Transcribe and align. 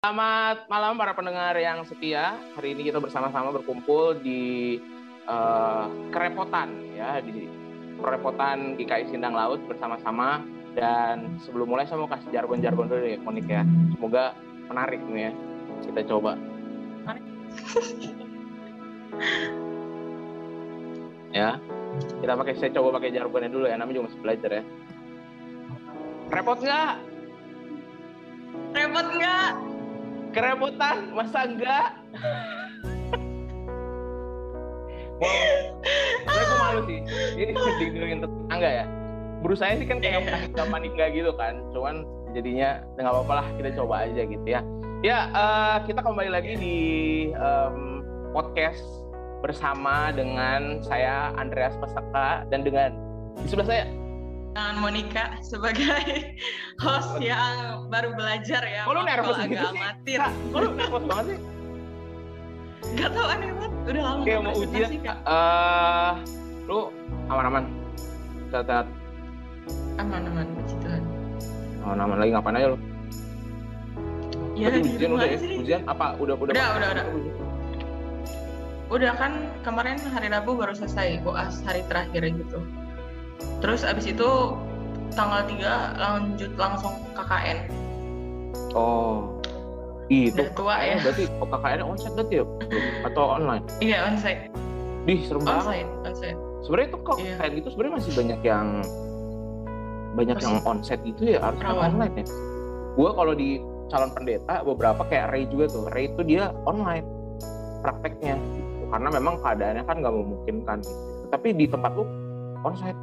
Selamat 0.00 0.64
malam 0.72 0.96
para 0.96 1.12
pendengar 1.12 1.52
yang 1.60 1.84
setia. 1.84 2.32
Hari 2.56 2.72
ini 2.72 2.88
kita 2.88 3.04
bersama-sama 3.04 3.52
berkumpul 3.52 4.16
di 4.16 4.80
uh, 5.28 5.92
kerepotan 6.08 6.72
ya 6.96 7.20
di 7.20 7.44
kerepotan 8.00 8.80
GKI 8.80 9.12
Sindang 9.12 9.36
Laut 9.36 9.60
bersama-sama 9.68 10.40
dan 10.72 11.36
sebelum 11.44 11.68
mulai 11.68 11.84
saya 11.84 12.00
mau 12.00 12.08
kasih 12.08 12.32
jargon-jargon 12.32 12.88
dulu 12.88 13.04
ya 13.12 13.20
Monik 13.20 13.44
ya. 13.44 13.60
Semoga 13.92 14.32
menarik 14.72 15.04
nih 15.04 15.28
ya. 15.28 15.32
Kita 15.84 16.00
coba. 16.08 16.32
ya. 21.36 21.60
Kita 22.24 22.32
pakai 22.40 22.56
saya 22.56 22.72
coba 22.72 22.96
pakai 22.96 23.12
jargonnya 23.12 23.52
dulu 23.52 23.68
ya. 23.68 23.76
Namanya 23.76 24.00
juga 24.00 24.08
masih 24.08 24.20
belajar 24.24 24.64
ya. 24.64 24.64
Repot 26.32 26.56
nggak? 26.56 26.96
Repot 28.72 29.06
nggak? 29.20 29.79
Kerepotan, 30.30 31.10
masa 31.10 31.42
enggak? 31.42 31.90
wow, 35.18 35.42
saya 36.24 36.42
gue 36.46 36.58
malu 36.62 36.80
sih. 36.86 36.98
Ini 37.34 37.52
digituin 37.52 38.20
tetangga 38.22 38.70
ya. 38.70 38.84
Berusaha 39.40 39.74
sih 39.74 39.86
kan 39.88 39.98
kayak 39.98 40.22
Iya. 40.22 40.30
panik 40.30 40.52
panik 40.54 40.90
nggak 40.94 41.10
gitu 41.18 41.32
kan. 41.34 41.54
Cuman 41.74 42.06
jadinya 42.30 42.78
nggak 42.94 43.10
apa-apa 43.10 43.32
lah 43.42 43.46
kita 43.58 43.68
coba 43.74 43.94
aja 44.06 44.22
gitu 44.22 44.46
ya. 44.46 44.60
Ya 45.00 45.18
eh, 45.32 45.76
kita 45.88 46.00
kembali 46.04 46.30
lagi 46.30 46.52
di 46.60 46.78
em, 47.32 48.04
podcast 48.30 48.84
bersama 49.40 50.12
dengan 50.12 50.84
saya 50.84 51.32
Andreas 51.40 51.72
Pasaka 51.80 52.44
dan 52.52 52.60
dengan 52.60 52.92
di 53.40 53.48
sebelah 53.48 53.66
saya 53.66 53.84
Dengan 54.50 54.76
Monica 54.82 55.38
sebagai 55.46 56.34
host 56.82 57.22
yang 57.22 57.86
baru 57.86 58.18
belajar 58.18 58.66
ya. 58.66 58.82
Kok 58.82 58.94
lu 58.98 59.02
nervous 59.06 59.38
kalau 59.38 59.46
gitu 59.46 59.62
agak 59.62 59.70
sih? 59.70 59.78
amatir. 59.78 60.20
Kok 60.26 60.58
lu 60.58 60.68
nervous 60.74 61.04
banget 61.06 61.24
sih? 61.30 61.38
Gak 62.98 63.10
tau 63.14 63.26
aneh 63.30 63.48
banget. 63.54 63.72
Udah 63.86 64.02
lama 64.02 64.22
Kayak 64.26 64.40
mau 64.42 64.54
ujian. 64.58 64.90
Eh, 65.06 66.12
lu 66.66 66.78
aman-aman. 67.30 67.64
Sehat-sehat. 68.50 68.86
Aman-aman, 70.02 70.46
puji 70.58 70.74
Tuhan. 70.82 71.02
Aman-aman 71.86 72.16
lagi 72.18 72.30
ngapain 72.34 72.56
aja 72.58 72.68
lu? 72.74 72.78
Ya, 74.58 74.66
Berarti 74.66 74.80
di 74.82 74.90
ujian 74.98 75.10
rumah 75.14 75.22
udah 75.22 75.30
ya? 75.30 75.38
Ujian 75.62 75.80
apa? 75.86 76.06
Udah 76.18 76.34
udah. 76.34 76.52
Udah, 76.52 76.68
udah, 76.74 76.88
udah. 76.90 77.04
Udah 78.90 79.12
kan 79.14 79.32
kemarin 79.62 80.02
hari 80.10 80.26
Rabu 80.26 80.58
baru 80.58 80.74
selesai 80.74 81.22
UAS 81.22 81.62
hari 81.62 81.86
terakhir 81.86 82.26
gitu. 82.34 82.58
Terus 83.60 83.84
abis 83.84 84.06
itu 84.08 84.30
tanggal 85.12 85.44
3 85.44 86.00
lanjut 86.00 86.50
langsung 86.56 86.94
KKN. 87.12 87.58
Oh. 88.72 89.26
Itu. 90.10 90.34
Udah 90.42 90.50
tua 90.58 90.74
ya. 90.82 90.96
Berarti 91.04 91.24
oh, 91.38 91.46
KKN 91.46 91.80
onsite 91.86 92.14
berarti 92.18 92.34
ya? 92.42 92.44
Atau 93.06 93.24
online? 93.38 93.64
Iya, 93.78 93.96
onsite. 94.10 94.42
Dih, 95.06 95.18
serem 95.24 95.42
banget. 95.46 95.64
Onsite, 95.64 95.90
onsite. 96.06 96.38
Sebenarnya 96.60 96.88
itu 96.92 96.98
kok 97.00 97.16
Iya. 97.18 97.34
kayak 97.40 97.52
gitu 97.56 97.68
sebenarnya 97.72 97.94
masih 97.96 98.12
banyak 98.12 98.40
yang 98.44 98.66
banyak 100.10 100.36
Apa 100.36 100.44
yang 100.44 100.56
sih? 100.58 100.66
onsite 100.66 101.04
itu 101.06 101.22
ya 101.32 101.38
Rawan. 101.40 101.94
online 101.94 102.14
ya. 102.20 102.26
Gua 102.98 103.10
kalau 103.14 103.32
di 103.32 103.62
calon 103.86 104.10
pendeta 104.10 104.54
beberapa 104.62 105.02
kayak 105.06 105.26
Ray 105.30 105.44
juga 105.46 105.70
tuh. 105.70 105.86
Ray 105.94 106.10
itu 106.10 106.20
dia 106.26 106.50
online 106.66 107.06
prakteknya 107.80 108.34
gitu. 108.36 108.84
Karena 108.90 109.08
memang 109.08 109.34
keadaannya 109.38 109.82
kan 109.86 109.96
nggak 110.02 110.14
memungkinkan 110.14 110.76
gitu. 110.82 111.00
Tapi 111.30 111.48
di 111.54 111.66
tempat 111.70 111.94
lu 111.94 112.04
onsite 112.60 112.98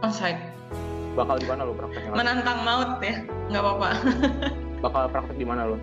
Onsite. 0.00 0.40
bakal 1.18 1.36
di 1.42 1.46
mana 1.50 1.66
lu 1.66 1.74
prakteknya? 1.74 2.14
Menantang 2.14 2.62
maut 2.62 3.02
ya. 3.02 3.20
Nggak 3.50 3.62
apa-apa. 3.66 3.90
bakal 4.84 5.02
praktek 5.10 5.36
di 5.36 5.46
mana 5.46 5.74
lu? 5.74 5.76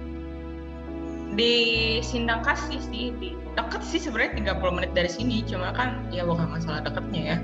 di 1.38 1.54
Sindang 2.02 2.42
Kasih 2.42 2.82
sih 2.82 3.14
di 3.22 3.38
deket 3.54 3.86
sih 3.86 4.02
sebenarnya 4.02 4.58
30 4.58 4.74
menit 4.74 4.92
dari 4.98 5.06
sini 5.06 5.46
cuma 5.46 5.70
kan 5.70 6.02
ya 6.10 6.26
bukan 6.26 6.50
masalah 6.50 6.82
deketnya 6.82 7.22
ya 7.22 7.38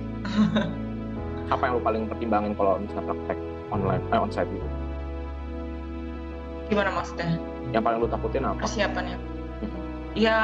Apa 1.54 1.70
yang 1.70 1.78
lu 1.78 1.83
paling 1.86 2.04
pertimbangin 2.10 2.58
kalau 2.58 2.82
misalnya 2.82 3.14
praktek 3.14 3.38
online, 3.70 4.02
eh 4.10 4.17
onsite 4.17 4.50
gitu? 4.50 4.67
gimana 6.73 6.89
maksudnya 6.89 7.38
Yang 7.70 7.83
paling 7.86 7.98
lu 8.02 8.08
takutin 8.10 8.44
apa? 8.50 8.60
persiapannya 8.66 9.17
ya 10.17 10.38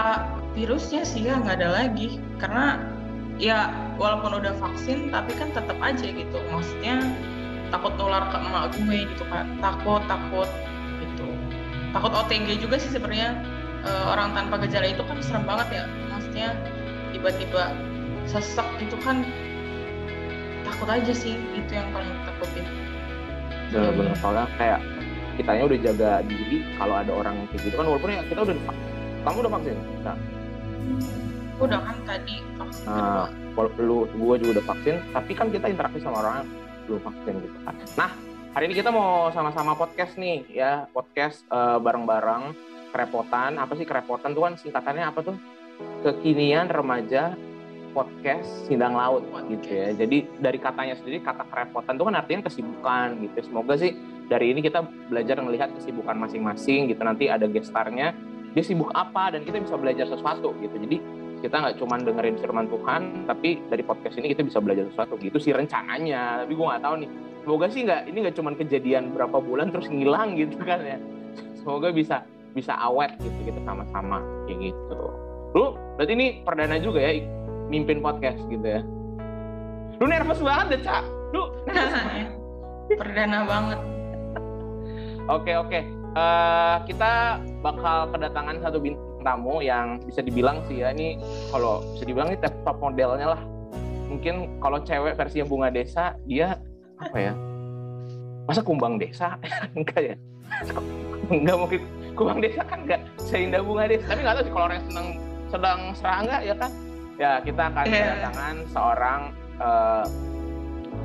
virusnya 0.53 1.01
sih 1.01 1.25
ya 1.25 1.41
nggak 1.41 1.57
ada 1.57 1.69
lagi 1.73 2.21
karena 2.37 2.77
ya 3.39 3.71
walaupun 3.95 4.35
udah 4.35 4.53
vaksin 4.59 5.09
tapi 5.09 5.31
kan 5.39 5.49
tetap 5.55 5.79
aja 5.79 6.05
gitu. 6.11 6.37
Maksudnya 6.51 7.01
takut 7.71 7.95
nular 7.95 8.27
ke 8.29 8.37
emak 8.37 8.75
gue 8.75 9.07
gitu 9.07 9.23
kan 9.31 9.47
takut 9.63 10.03
takut 10.05 10.49
gitu. 10.99 11.27
Takut 11.95 12.11
OTG 12.13 12.59
juga 12.59 12.75
sih 12.77 12.91
sebenarnya. 12.91 13.39
Eh, 13.79 14.03
orang 14.11 14.35
tanpa 14.35 14.59
gejala 14.59 14.91
itu 14.91 15.01
kan 15.07 15.17
serem 15.23 15.47
banget 15.47 15.81
ya. 15.81 15.83
Maksudnya 16.11 16.47
tiba-tiba 17.15 17.71
sesek 18.27 18.67
gitu 18.83 18.99
kan 18.99 19.23
takut 20.67 20.91
aja 20.91 21.13
sih. 21.15 21.39
Itu 21.55 21.71
yang 21.71 21.87
paling 21.95 22.11
takutin. 22.27 22.67
Bener-bener. 23.71 24.13
Soalnya 24.19 24.51
kayak 24.59 24.83
kitanya 25.39 25.63
udah 25.71 25.79
jaga 25.79 26.11
diri 26.27 26.67
kalau 26.75 26.95
ada 26.99 27.11
orang 27.15 27.33
yang 27.39 27.47
kayak 27.55 27.71
gitu 27.71 27.75
kan. 27.79 27.87
Walaupun 27.87 28.09
ya 28.11 28.21
kita 28.27 28.39
udah. 28.43 28.55
Kamu 29.19 29.35
udah 29.43 29.51
vaksin? 29.51 29.75
Nah, 30.03 30.15
udah 31.59 31.79
kan 31.83 31.97
tadi 32.07 32.35
vaksin 32.55 32.87
Nah, 32.87 32.95
kedua 32.95 33.25
kalau 33.55 33.69
lu 33.83 33.97
gue 34.07 34.35
juga 34.39 34.51
udah 34.59 34.65
vaksin, 34.71 34.95
tapi 35.11 35.31
kan 35.35 35.47
kita 35.51 35.67
interaksi 35.67 35.99
sama 35.99 36.23
orang 36.23 36.33
yang 36.39 36.47
belum 36.87 37.01
vaksin 37.03 37.33
gitu 37.43 37.57
kan. 37.67 37.75
Nah, 37.99 38.09
hari 38.55 38.63
ini 38.71 38.75
kita 38.79 38.89
mau 38.89 39.27
sama-sama 39.35 39.75
podcast 39.75 40.15
nih 40.15 40.47
ya, 40.47 40.87
podcast 40.95 41.43
eh, 41.51 41.77
bareng-bareng 41.83 42.55
kerepotan. 42.95 43.59
Apa 43.59 43.75
sih 43.75 43.83
kerepotan 43.83 44.31
tuh 44.31 44.47
kan 44.47 44.53
singkatannya 44.55 45.03
apa 45.03 45.19
tuh? 45.21 45.35
Kekinian 46.07 46.71
remaja 46.71 47.35
podcast 47.91 48.47
Sindang 48.69 48.95
Laut 48.95 49.25
gitu 49.49 49.67
ya. 49.67 49.91
Jadi 49.91 50.27
dari 50.39 50.59
katanya 50.61 50.95
sendiri 50.95 51.19
kata 51.19 51.43
kerepotan 51.49 51.97
itu 51.97 52.05
kan 52.05 52.15
artinya 52.15 52.41
kesibukan 52.47 53.07
gitu. 53.27 53.37
Semoga 53.49 53.73
sih 53.75 53.91
dari 54.29 54.53
ini 54.53 54.61
kita 54.61 54.85
belajar 55.09 55.41
melihat 55.41 55.73
kesibukan 55.75 56.15
masing-masing 56.15 56.87
gitu. 56.87 57.01
Nanti 57.01 57.27
ada 57.27 57.49
gestarnya 57.49 58.13
dia 58.53 58.63
sibuk 58.65 58.89
apa 58.97 59.35
dan 59.35 59.45
kita 59.45 59.61
bisa 59.61 59.77
belajar 59.77 60.09
sesuatu 60.09 60.57
gitu. 60.57 60.73
Jadi 60.73 60.97
kita 61.39 61.55
nggak 61.55 61.75
cuma 61.79 61.95
dengerin 61.99 62.35
firman 62.39 62.67
Tuhan, 62.67 63.25
tapi 63.25 63.63
dari 63.71 63.83
podcast 63.83 64.15
ini 64.19 64.35
kita 64.35 64.43
bisa 64.43 64.59
belajar 64.59 64.85
sesuatu 64.91 65.15
gitu 65.19 65.39
sih 65.39 65.55
rencananya. 65.55 66.43
Tapi 66.43 66.53
gue 66.53 66.65
nggak 66.67 66.83
tahu 66.83 66.95
nih. 67.03 67.09
Semoga 67.43 67.65
sih 67.71 67.81
nggak 67.87 68.01
ini 68.11 68.17
nggak 68.27 68.35
cuma 68.35 68.49
kejadian 68.53 69.03
berapa 69.15 69.37
bulan 69.39 69.71
terus 69.71 69.87
ngilang 69.87 70.35
gitu 70.35 70.59
kan 70.61 70.79
ya. 70.83 70.97
Semoga 71.57 71.89
bisa 71.95 72.27
bisa 72.51 72.75
awet 72.77 73.15
gitu 73.23 73.39
kita 73.47 73.59
sama-sama 73.63 74.19
kayak 74.45 74.71
gitu. 74.71 75.01
Lu 75.55 75.79
berarti 75.95 76.13
ini 76.13 76.27
perdana 76.43 76.77
juga 76.77 76.99
ya 76.99 77.23
mimpin 77.71 78.03
podcast 78.03 78.39
gitu 78.51 78.65
ya. 78.65 78.81
Lu 79.99 80.05
nervous 80.07 80.39
banget 80.43 80.65
deh, 80.77 80.81
Cak. 80.83 81.03
Lu 81.35 81.51
perdana 82.99 83.45
banget 83.45 83.79
Oke 85.29 85.53
oke. 85.53 85.79
Eh, 86.09 86.75
kita 86.89 87.37
bakal 87.61 88.09
kedatangan 88.09 88.57
satu 88.65 88.81
bintang 88.81 89.08
tamu 89.21 89.59
yang 89.59 89.99
bisa 90.03 90.19
dibilang 90.19 90.63
sih 90.65 90.81
ya 90.81 90.91
ini 90.91 91.19
kalau 91.51 91.83
bisa 91.95 92.03
dibilang 92.07 92.29
ini 92.33 92.39
top 92.41 92.77
modelnya 92.79 93.35
lah. 93.35 93.41
Mungkin 94.09 94.57
kalau 94.57 94.81
cewek 94.81 95.13
versinya 95.15 95.45
bunga 95.45 95.69
desa 95.69 96.17
dia 96.25 96.57
apa 96.97 97.17
ya? 97.17 97.33
Masa 98.49 98.65
kumbang 98.65 98.97
desa? 98.97 99.37
enggak 99.77 100.01
ya? 100.01 100.15
Enggak 101.29 101.57
mungkin 101.61 101.81
kumbang 102.17 102.39
desa 102.41 102.65
kan 102.65 102.81
enggak 102.83 103.01
seindah 103.21 103.61
bunga 103.61 103.85
desa. 103.85 104.05
Tapi 104.09 104.19
nggak 104.25 104.35
tahu 104.35 104.43
sih 104.43 104.53
kalau 104.53 104.65
orang 104.65 104.77
yang 104.77 104.87
sedang 104.89 105.07
sedang 105.49 105.79
serangga 105.93 106.37
ya 106.41 106.55
kan? 106.57 106.71
Ya 107.19 107.31
kita 107.43 107.61
akan 107.69 107.83
Iya. 107.85 107.99
kedatangan 107.99 108.55
seorang 108.71 109.21
eh, 109.59 110.05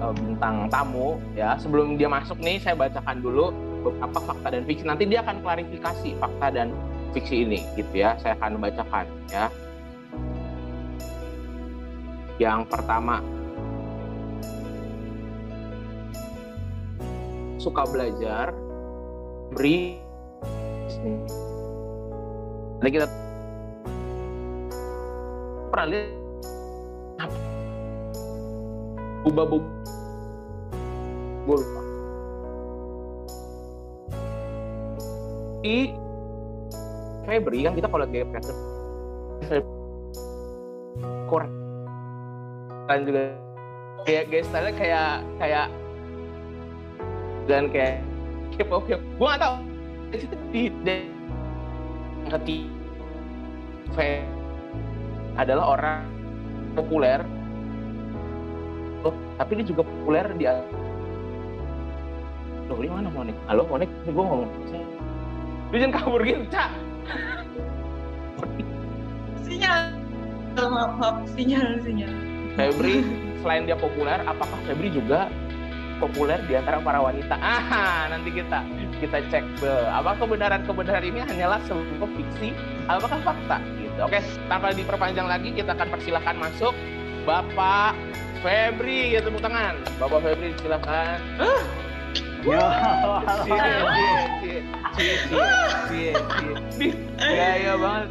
eh, 0.01 0.13
bintang 0.17 0.57
tamu 0.73 1.09
ya. 1.37 1.59
Sebelum 1.61 1.99
dia 2.01 2.09
masuk 2.09 2.39
nih 2.41 2.57
saya 2.57 2.79
bacakan 2.79 3.21
dulu 3.21 3.53
beberapa 3.85 4.19
fakta 4.25 4.49
dan 4.49 4.63
fiksi. 4.65 4.85
Nanti 4.89 5.05
dia 5.05 5.21
akan 5.21 5.45
klarifikasi 5.45 6.17
fakta 6.17 6.47
dan 6.49 6.73
fiksi 7.15 7.47
ini 7.47 7.63
gitu 7.79 7.95
ya. 7.95 8.19
Saya 8.19 8.35
akan 8.37 8.59
bacakan 8.59 9.07
ya. 9.31 9.47
Yang 12.43 12.67
pertama 12.67 13.23
suka 17.63 17.87
belajar 17.89 18.53
beri 19.55 20.03
Nanti 22.81 22.91
kita 22.97 23.09
pernah 25.73 25.87
lihat? 25.89 27.31
Buba 29.25 29.45
buba 29.49 29.69
gue 31.45 31.57
lupa 31.61 31.81
di 35.61 36.04
Febri 37.25 37.65
kan 37.65 37.73
kita 37.73 37.89
kalau 37.89 38.05
lihat 38.05 38.29
kayak 38.37 39.65
kurang 41.29 41.53
kan 42.85 43.01
juga. 43.09 43.33
Kayak 44.05 44.25
kayak 44.29 44.45
style 44.45 44.71
kayak 44.77 45.25
kayak 45.41 45.67
dan 47.49 47.73
kayak 47.73 48.05
K-pop 48.53 48.85
K-pop. 48.85 49.01
gue 49.01 49.27
gak 49.27 49.41
tau 49.41 49.57
di, 50.53 50.69
ketiga 52.29 54.21
adalah 55.41 55.65
orang 55.81 56.05
populer. 56.77 57.25
Oh, 59.05 59.17
tapi 59.41 59.61
dia 59.61 59.67
juga 59.67 59.83
populer 59.85 60.29
di 60.37 60.45
Loh, 62.65 62.81
ini 62.81 62.89
mana 62.89 63.13
Monik? 63.13 63.37
Halo 63.45 63.69
Monik, 63.69 63.93
ini 64.09 64.13
gue 64.13 64.25
ngomong. 64.25 64.49
Lu 65.69 65.77
jangan 65.77 65.93
kabur 66.01 66.21
gitu, 66.25 66.45
Cak 66.49 66.84
Sinyal 69.45 70.05
Maaf, 70.55 70.95
maaf, 71.03 71.17
sinyal, 71.35 71.83
sinyal 71.83 72.15
Febri, 72.55 73.03
selain 73.43 73.67
dia 73.67 73.75
populer, 73.75 74.23
apakah 74.23 74.55
Febri 74.63 74.87
juga 74.95 75.27
populer 75.99 76.39
di 76.47 76.55
antara 76.55 76.79
para 76.79 77.03
wanita? 77.03 77.35
Ah, 77.43 78.07
nanti 78.07 78.31
kita 78.31 78.63
kita 79.03 79.19
cek 79.27 79.43
be. 79.59 79.75
Apa 79.91 80.15
kebenaran-kebenaran 80.23 81.03
ini 81.03 81.21
hanyalah 81.27 81.59
sebuah 81.67 82.07
fiksi, 82.15 82.55
apakah 82.87 83.19
fakta? 83.27 83.59
Gitu. 83.83 83.99
Oke, 83.99 84.23
tanpa 84.47 84.71
diperpanjang 84.71 85.27
lagi, 85.27 85.51
kita 85.51 85.75
akan 85.75 85.89
persilahkan 85.91 86.39
masuk 86.39 86.75
Bapak 87.27 87.99
Febri, 88.47 89.19
ya 89.19 89.21
tepuk 89.25 89.43
tangan. 89.43 89.75
Bapak 89.99 90.23
Febri, 90.23 90.55
silakan. 90.63 91.19
Yo, 92.45 92.61
Cie, 94.45 94.61
cie, 94.93 95.15
cie, 95.25 96.13
cie. 96.13 96.13
Di, 96.77 96.87
gaya 97.17 97.73
banget. 97.81 98.09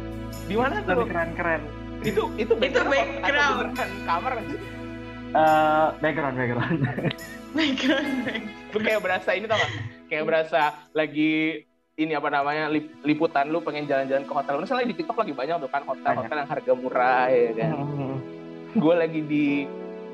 Di 0.50 0.54
mana 0.58 0.82
tuh? 0.82 1.06
keren-keren. 1.06 1.62
Itu 2.02 2.22
itu 2.34 2.52
background. 2.58 2.90
background. 2.90 3.22
atau 3.22 3.58
beneran 3.62 3.90
kamar? 4.02 4.32
Eh, 4.34 5.88
background, 6.02 6.34
background. 6.34 6.78
Background, 7.54 8.10
background 8.26 8.74
Lu 8.74 8.78
kayak 8.82 9.00
berasa 9.06 9.30
ini 9.38 9.46
tau 9.46 9.54
gak? 9.54 9.72
Kayak 10.10 10.24
berasa 10.26 10.60
lagi 10.90 11.62
ini 11.94 12.12
apa 12.18 12.26
namanya 12.26 12.66
lip- 12.66 12.98
liputan 13.06 13.54
lu 13.54 13.62
pengen 13.62 13.86
jalan-jalan 13.86 14.26
ke 14.26 14.32
hotel. 14.34 14.58
Misalnya 14.58 14.90
di 14.90 14.96
TikTok 14.98 15.22
lagi 15.22 15.30
banyak 15.30 15.62
tuh 15.62 15.70
kan 15.70 15.86
hotel-hotel 15.86 16.36
yang 16.42 16.50
harga 16.50 16.72
murah 16.74 17.30
ya 17.30 17.50
kan. 17.54 17.70
Hmm. 17.78 18.16
Gue 18.74 18.94
lagi 18.98 19.22
di 19.22 19.46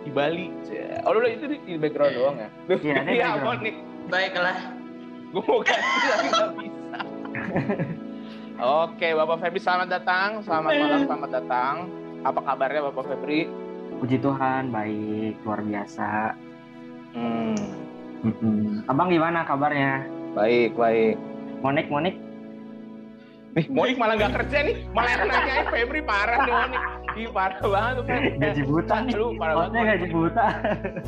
di 0.05 0.11
Bali. 0.13 0.53
Oh 1.09 1.17
lu 1.17 1.25
itu 1.25 1.49
di, 1.49 1.57
di 1.65 1.75
background 1.81 2.13
doang 2.13 2.37
ya? 2.37 2.49
Iya, 2.69 2.95
ini 3.09 3.13
Iya, 3.17 3.29
background. 3.41 3.89
Baiklah 4.11 4.59
Gue 5.31 5.43
mau 5.47 5.63
ganti 5.63 6.07
tapi 6.11 6.29
gak 6.35 6.51
bisa. 6.59 7.01
Oke, 8.59 9.09
Bapak 9.15 9.39
Febri 9.39 9.63
selamat 9.63 9.89
datang. 9.89 10.43
Selamat 10.43 10.75
malam, 10.75 11.01
selamat 11.07 11.31
datang. 11.31 11.75
Apa 12.27 12.41
kabarnya 12.43 12.91
Bapak 12.91 13.07
Febri? 13.07 13.47
Puji 14.03 14.19
Tuhan, 14.19 14.75
baik, 14.75 15.39
luar 15.47 15.63
biasa. 15.63 16.35
Hmm. 17.15 17.63
Abang 18.91 19.15
gimana 19.15 19.47
kabarnya? 19.47 20.03
baik, 20.35 20.75
baik. 20.79 21.17
Monik, 21.63 21.87
Monik? 21.91 22.17
Nih, 23.51 23.67
Monik 23.67 23.99
malah 23.99 24.15
nggak 24.15 24.33
kerja 24.39 24.59
nih, 24.63 24.77
malah 24.95 25.27
nanyain 25.27 25.67
Febri 25.75 26.01
parah 26.07 26.39
nih 26.47 26.55
Monik. 26.55 26.83
Ih, 27.19 27.27
parah 27.35 27.59
banget 27.59 27.93
tuh 27.99 28.05
Febri. 28.07 28.31
Gaji 28.39 28.63
buta 28.63 28.97
nih. 29.03 29.13
Lu 29.19 29.27
parah 29.35 29.55
banget. 29.67 29.85
Gaji 29.91 30.07
buta. 30.15 30.47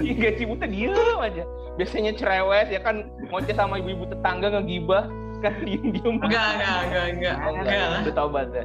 Ih, 0.03 0.15
gaji 0.19 0.43
buta 0.51 0.65
diem 0.67 1.19
aja. 1.23 1.45
Biasanya 1.79 2.13
cerewet 2.19 2.69
ya 2.75 2.81
kan 2.83 3.07
ngoceh 3.31 3.55
sama 3.55 3.79
ibu-ibu 3.79 4.11
tetangga 4.11 4.59
ngegibah 4.59 5.07
kan 5.39 5.55
diem-diem. 5.63 6.19
Enggak, 6.19 6.49
enggak, 6.59 6.79
enggak, 6.87 7.07
enggak 7.15 7.37
Oh, 7.47 7.53
Enggak 7.55 7.87
Udah 8.03 8.15
taubat 8.15 8.49
ya. 8.51 8.65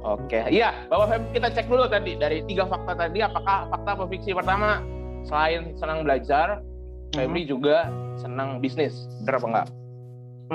Oke, 0.00 0.40
iya, 0.48 0.72
Bapak 0.88 1.06
Febri 1.12 1.28
kita 1.36 1.48
cek 1.52 1.66
dulu 1.68 1.84
tadi 1.84 2.16
dari 2.16 2.40
tiga 2.48 2.64
fakta 2.64 2.96
tadi 2.96 3.20
apakah 3.20 3.68
fakta 3.68 4.00
atau 4.00 4.08
fiksi 4.08 4.32
pertama 4.32 4.80
selain 5.28 5.76
senang 5.76 6.08
belajar, 6.08 6.64
Febri 7.12 7.44
juga 7.44 7.92
senang 8.16 8.64
bisnis, 8.64 8.96
bener 9.20 9.36
apa 9.36 9.46
enggak? 9.52 9.66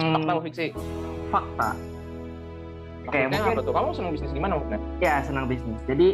Hmm, 0.01 0.13
Fakta 0.17 0.29
atau 0.33 0.43
fiksi? 0.49 0.67
fakta. 1.29 1.69
Oke, 3.05 3.17
Maksudnya 3.21 3.37
mungkin 3.37 3.53
apa 3.53 3.61
tuh? 3.61 3.73
Kamu 3.73 3.89
senang 3.93 4.11
bisnis 4.17 4.31
gimana 4.33 4.53
maksudnya? 4.57 4.79
ya 5.01 5.15
senang 5.21 5.45
bisnis. 5.45 5.79
Jadi 5.85 6.07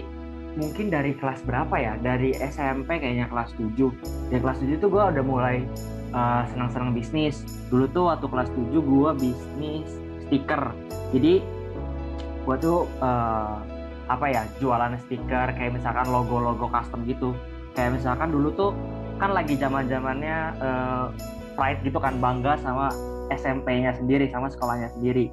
mungkin 0.59 0.85
dari 0.91 1.11
kelas 1.15 1.39
berapa 1.47 1.75
ya? 1.79 1.93
Dari 2.03 2.35
SMP 2.35 2.99
kayaknya 2.99 3.31
kelas 3.31 3.55
7. 3.55 4.31
Dari 4.31 4.41
kelas 4.43 4.57
7 4.59 4.83
tuh 4.83 4.89
gue 4.91 5.03
udah 5.03 5.23
mulai 5.23 5.63
uh, 6.11 6.43
senang-senang 6.51 6.91
bisnis. 6.91 7.43
Dulu 7.71 7.87
tuh 7.91 8.03
waktu 8.11 8.27
kelas 8.27 8.49
7 8.51 8.75
gue 8.75 9.09
bisnis 9.15 9.87
stiker. 10.27 10.63
Jadi 11.15 11.33
gue 12.41 12.55
tuh 12.59 12.87
uh, 12.99 13.55
apa 14.11 14.25
ya 14.27 14.43
jualan 14.59 14.99
stiker 15.07 15.55
kayak 15.55 15.71
misalkan 15.79 16.07
logo-logo 16.11 16.67
custom 16.67 17.07
gitu. 17.07 17.31
Kayak 17.71 18.03
misalkan 18.03 18.35
dulu 18.35 18.51
tuh 18.51 18.71
kan 19.15 19.31
lagi 19.31 19.55
zaman-zamannya 19.55 20.37
uh, 20.59 21.05
pride 21.55 21.79
gitu 21.87 22.01
kan 22.01 22.19
bangga 22.19 22.59
sama 22.59 22.91
SMP-nya 23.31 23.95
sendiri 23.95 24.27
sama 24.27 24.51
sekolahnya 24.51 24.91
sendiri. 24.91 25.31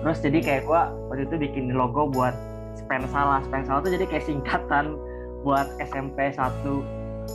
Terus 0.00 0.18
jadi 0.24 0.38
kayak 0.40 0.62
gue 0.64 0.80
waktu 1.12 1.22
itu 1.28 1.34
bikin 1.36 1.64
logo 1.76 2.08
buat 2.08 2.32
Spensala. 2.78 3.44
Spensala 3.44 3.84
tuh 3.84 3.92
jadi 3.92 4.04
kayak 4.08 4.24
singkatan 4.24 4.96
buat 5.44 5.68
SMP 5.80 6.32
1 6.32 6.40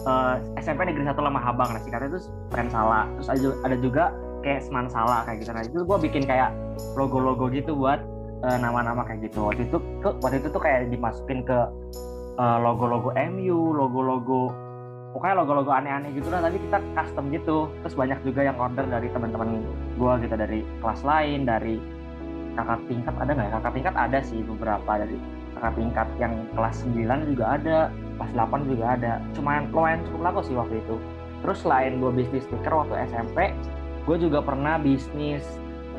eh, 0.06 0.36
SMP 0.62 0.90
Negeri 0.90 1.06
1 1.06 1.16
Lemah 1.16 1.44
Habang. 1.44 1.70
Nah 1.74 1.82
singkatnya 1.82 2.18
itu 2.18 2.22
Spensala. 2.50 3.06
Terus 3.20 3.28
ada, 3.62 3.76
juga 3.78 4.04
kayak 4.42 4.66
Semansala 4.66 5.26
kayak 5.30 5.46
gitu. 5.46 5.52
Nah 5.54 5.64
itu 5.66 5.78
gue 5.86 5.98
bikin 6.10 6.24
kayak 6.26 6.50
logo-logo 6.98 7.50
gitu 7.54 7.78
buat 7.78 8.02
eh, 8.46 8.58
nama-nama 8.58 9.06
kayak 9.06 9.30
gitu. 9.30 9.46
Waktu 9.46 9.70
itu 9.70 9.78
ke- 10.02 10.18
waktu 10.26 10.42
itu 10.42 10.48
tuh 10.50 10.62
kayak 10.62 10.90
dimasukin 10.90 11.46
ke 11.46 11.60
eh, 12.42 12.58
logo-logo 12.62 13.14
MU, 13.14 13.78
logo-logo 13.78 14.66
pokoknya 15.16 15.36
logo-logo 15.40 15.72
aneh-aneh 15.72 16.12
gitu 16.12 16.28
lah 16.28 16.44
tapi 16.44 16.60
kita 16.60 16.84
custom 16.92 17.32
gitu 17.32 17.72
terus 17.80 17.96
banyak 17.96 18.20
juga 18.28 18.52
yang 18.52 18.60
order 18.60 18.84
dari 18.84 19.08
teman-teman 19.16 19.64
gue 19.96 20.14
gitu 20.28 20.36
dari 20.36 20.60
kelas 20.84 21.08
lain 21.08 21.48
dari 21.48 21.80
kakak 22.56 22.80
tingkat 22.88 23.16
ada 23.20 23.32
nggak 23.36 23.48
ya? 23.48 23.54
Kakak 23.60 23.74
tingkat 23.76 23.96
ada 23.96 24.20
sih 24.24 24.40
beberapa 24.42 24.92
dari 24.98 25.18
kakak 25.56 25.74
tingkat 25.76 26.08
yang 26.20 26.34
kelas 26.56 26.76
9 26.84 27.30
juga 27.32 27.46
ada 27.60 27.78
kelas 28.18 28.32
8 28.34 28.72
juga 28.72 28.86
ada. 28.96 29.14
Cuman 29.36 29.70
lumayan 29.72 30.00
cukup 30.08 30.22
laku 30.32 30.40
sih 30.48 30.56
waktu 30.56 30.76
itu. 30.80 30.96
Terus 31.44 31.58
selain 31.62 32.02
gue 32.02 32.12
bisnis 32.16 32.44
stiker 32.48 32.74
waktu 32.74 32.96
SMP 33.12 33.54
gue 34.06 34.18
juga 34.22 34.40
pernah 34.42 34.78
bisnis 34.78 35.44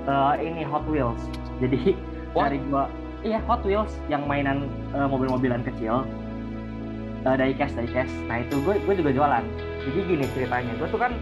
eh, 0.08 0.34
ini 0.40 0.64
Hot 0.66 0.84
Wheels. 0.88 1.20
Jadi 1.62 1.94
What? 2.32 2.52
dari 2.52 2.58
gue 2.60 2.84
iya 3.24 3.40
Hot 3.46 3.62
Wheels 3.62 3.92
yang 4.10 4.24
mainan 4.24 4.66
eh, 4.92 5.06
mobil-mobilan 5.06 5.64
kecil 5.64 6.04
uh, 7.26 7.34
diecast 7.34 7.74
diecast 7.74 8.14
nah 8.30 8.40
itu 8.40 8.62
gue 8.62 8.78
gue 8.78 8.94
juga 8.94 9.10
jualan. 9.10 9.44
Jadi 9.82 9.98
gini 10.06 10.24
ceritanya 10.32 10.72
gue 10.78 10.88
tuh 10.88 11.00
kan 11.00 11.12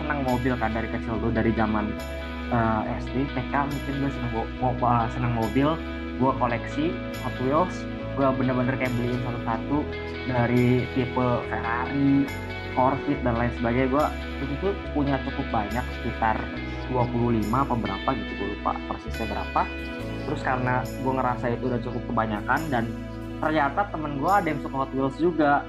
senang 0.00 0.24
mobil 0.24 0.56
kan 0.56 0.72
dari 0.72 0.88
kecil 0.88 1.20
gue 1.20 1.30
dari 1.30 1.52
zaman 1.52 1.92
uh, 2.50 2.82
SD 3.00 3.26
TK 3.32 3.54
mungkin 3.66 3.94
gue 4.02 4.10
mo- 4.34 4.78
uh, 4.82 5.06
senang 5.14 5.34
mobil. 5.34 5.74
Gue 6.20 6.32
koleksi 6.36 6.92
Hot 7.24 7.36
Wheels. 7.40 7.74
Gue 8.18 8.28
bener-bener 8.36 8.76
kayak 8.76 8.92
beliin 8.98 9.22
satu-satu 9.24 9.78
dari 10.28 10.84
tipe 10.92 11.26
Ferrari 11.48 12.28
Corvette 12.76 13.22
dan 13.24 13.34
lain 13.38 13.52
sebagainya. 13.56 13.88
Gue 13.88 14.04
itu 14.44 14.68
punya 14.92 15.16
cukup 15.24 15.46
banyak 15.48 15.84
sekitar 16.00 16.36
25 16.90 17.46
apa 17.54 17.74
berapa 17.78 18.08
gitu 18.18 18.32
gue 18.36 18.48
lupa 18.58 18.76
persisnya 18.90 19.26
berapa. 19.30 19.62
Terus 20.28 20.40
karena 20.44 20.74
gue 20.84 21.12
ngerasa 21.14 21.44
itu 21.54 21.64
udah 21.70 21.80
cukup 21.80 22.02
kebanyakan 22.12 22.60
dan 22.68 22.84
ternyata 23.40 23.88
temen 23.88 24.20
gue 24.20 24.30
ada 24.30 24.46
yang 24.50 24.60
suka 24.60 24.76
Hot 24.84 24.92
Wheels 24.92 25.16
juga. 25.16 25.64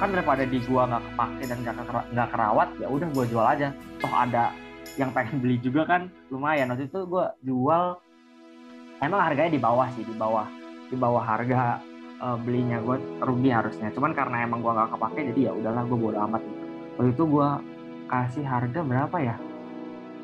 Kan 0.00 0.10
daripada 0.10 0.42
di 0.42 0.58
gua 0.66 0.90
nggak 0.90 1.04
kepake 1.14 1.42
dan 1.46 1.58
nggak 1.62 1.74
nggak 2.10 2.28
kerawat 2.34 2.68
ya 2.82 2.90
udah 2.90 3.08
gue 3.12 3.24
jual 3.30 3.46
aja. 3.46 3.68
Toh 4.02 4.10
ada 4.10 4.50
yang 5.00 5.10
pengen 5.16 5.40
beli 5.40 5.56
juga 5.60 5.88
kan 5.88 6.12
lumayan 6.28 6.68
waktu 6.68 6.88
itu 6.88 7.00
gue 7.08 7.26
jual 7.44 7.96
emang 9.00 9.20
harganya 9.24 9.52
di 9.56 9.60
bawah 9.62 9.88
sih 9.96 10.04
di 10.04 10.14
bawah 10.14 10.46
di 10.92 10.96
bawah 11.00 11.24
harga 11.24 11.80
eh, 12.20 12.36
belinya 12.44 12.78
gue 12.84 12.96
rugi 13.24 13.50
harusnya 13.50 13.88
cuman 13.96 14.12
karena 14.12 14.44
emang 14.44 14.60
gua 14.60 14.72
nggak 14.76 14.90
kepake 14.96 15.20
jadi 15.32 15.40
ya 15.48 15.52
udahlah 15.56 15.82
gue 15.88 15.98
bodo 15.98 16.18
amat 16.28 16.42
gitu. 16.44 16.62
waktu 17.00 17.10
itu 17.16 17.24
gue 17.24 17.48
kasih 18.12 18.44
harga 18.44 18.80
berapa 18.84 19.16
ya 19.20 19.36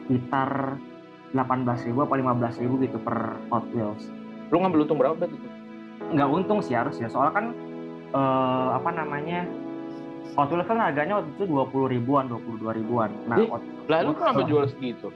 sekitar 0.04 0.76
18.000 1.36 1.92
ribu 1.92 1.98
apa 2.04 2.14
15.000 2.16 2.64
ribu 2.64 2.74
gitu 2.80 2.98
per 3.00 3.36
Hot 3.52 3.64
Wheels 3.72 4.08
Lu 4.48 4.64
ngambil 4.64 4.88
untung 4.88 4.96
berapa 4.96 5.28
itu? 5.28 5.36
nggak 6.08 6.28
untung 6.28 6.64
sih 6.64 6.72
harusnya 6.72 7.08
soalnya 7.12 7.32
kan 7.36 7.46
eh, 8.12 8.68
apa 8.76 8.90
namanya 8.92 9.44
Wheels 10.34 10.66
kan 10.66 10.78
harganya 10.78 11.14
waktu 11.16 11.30
itu 11.32 11.44
20 11.46 11.64
ribuan 11.90 12.24
22 12.26 12.60
ribuan 12.74 13.08
nah 13.24 13.36
Ih, 13.36 13.48
Hot- 13.48 13.64
Lah 13.86 13.98
lu 14.00 14.10
Gua- 14.10 14.18
kenapa 14.22 14.40
jual 14.44 14.64
segitu? 14.66 15.08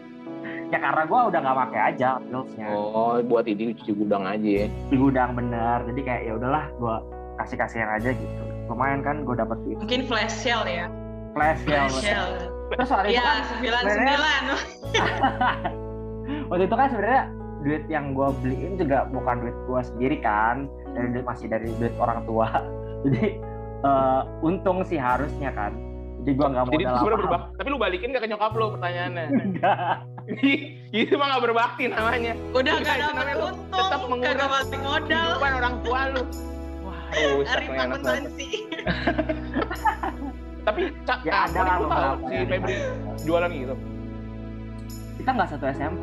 ya 0.68 0.78
karena 0.78 1.04
gue 1.04 1.20
udah 1.26 1.38
nggak 1.38 1.58
pakai 1.60 1.80
aja 1.86 2.08
Wheels-nya 2.22 2.66
Oh, 2.70 3.20
buat 3.22 3.44
ini 3.44 3.74
cuci 3.74 3.92
gudang 3.94 4.24
aja 4.24 4.48
ya. 4.58 4.66
di 4.88 4.96
gudang 4.96 5.30
bener 5.32 5.84
jadi 5.86 6.00
kayak 6.02 6.22
ya 6.24 6.32
udahlah 6.34 6.64
gue 6.72 6.94
kasih 7.36 7.56
kasihan 7.56 7.90
aja 7.90 8.10
gitu 8.10 8.42
lumayan 8.66 9.00
kan 9.00 9.20
gue 9.20 9.34
dapet 9.34 9.56
duit 9.62 9.76
Mungkin 9.78 10.00
flash 10.04 10.32
sale 10.34 10.64
ya. 10.66 10.86
flash 11.32 11.60
ya 11.62 11.84
Flash 11.84 12.00
sale. 12.02 12.36
terus 12.70 12.88
soal 12.88 13.04
itu 13.04 13.12
Iya, 13.12 13.22
kan 13.22 13.36
sembilan 13.46 13.82
sebenarnya- 13.82 14.16
sembilan. 14.16 14.42
waktu 16.50 16.64
itu 16.64 16.74
kan 16.74 16.88
sebenarnya 16.88 17.22
duit 17.62 17.84
yang 17.86 18.04
gue 18.12 18.28
beliin 18.40 18.72
juga 18.74 19.06
bukan 19.06 19.36
duit 19.38 19.56
gue 19.62 19.80
sendiri 19.84 20.16
kan 20.18 20.66
dari 20.90 21.08
duit 21.10 21.24
masih 21.24 21.46
dari 21.46 21.68
duit 21.72 21.94
orang 21.96 22.24
tua 22.24 22.48
jadi 23.04 23.38
eh, 23.82 24.22
untung 24.46 24.86
sih 24.86 24.98
harusnya 24.98 25.50
kan 25.52 25.74
jadi 26.22 26.38
gue 26.38 26.46
nggak 26.54 26.66
Jadi 26.70 26.84
modal 26.86 26.94
sebenarnya 27.02 27.02
apa-apa 27.02 27.18
berubah. 27.18 27.40
Tapi 27.58 27.66
lu 27.66 27.78
balikin 27.82 28.14
gak 28.14 28.22
ke 28.22 28.30
nyokap 28.30 28.54
lu 28.54 28.66
pertanyaannya? 28.78 29.26
enggak 29.42 30.06
itu 30.94 31.14
mah 31.18 31.26
gak 31.34 31.42
berbakti 31.50 31.90
namanya. 31.90 32.38
Udah 32.54 32.78
gak 32.78 32.94
lu 33.34 33.50
untung, 33.50 33.74
tetap 33.74 34.00
balik 34.06 34.78
modal. 34.86 35.10
Kehidupan 35.10 35.52
orang 35.58 35.74
tua 35.82 36.00
lu. 36.14 36.22
Wah, 36.86 36.98
rusak 37.10 37.62
nih 37.66 37.74
anak. 37.74 38.22
Tapi 40.62 40.94
Cak, 41.02 41.26
Ya, 41.26 41.34
ah, 41.34 41.42
ada 41.50 41.60
lah 41.66 41.74
lu 41.82 41.86
tahu 41.90 42.14
si 42.30 42.34
Febri 42.46 42.76
jualan 43.26 43.50
gitu. 43.50 43.74
kita 45.18 45.30
nggak 45.34 45.50
satu 45.54 45.64
SMP 45.74 46.02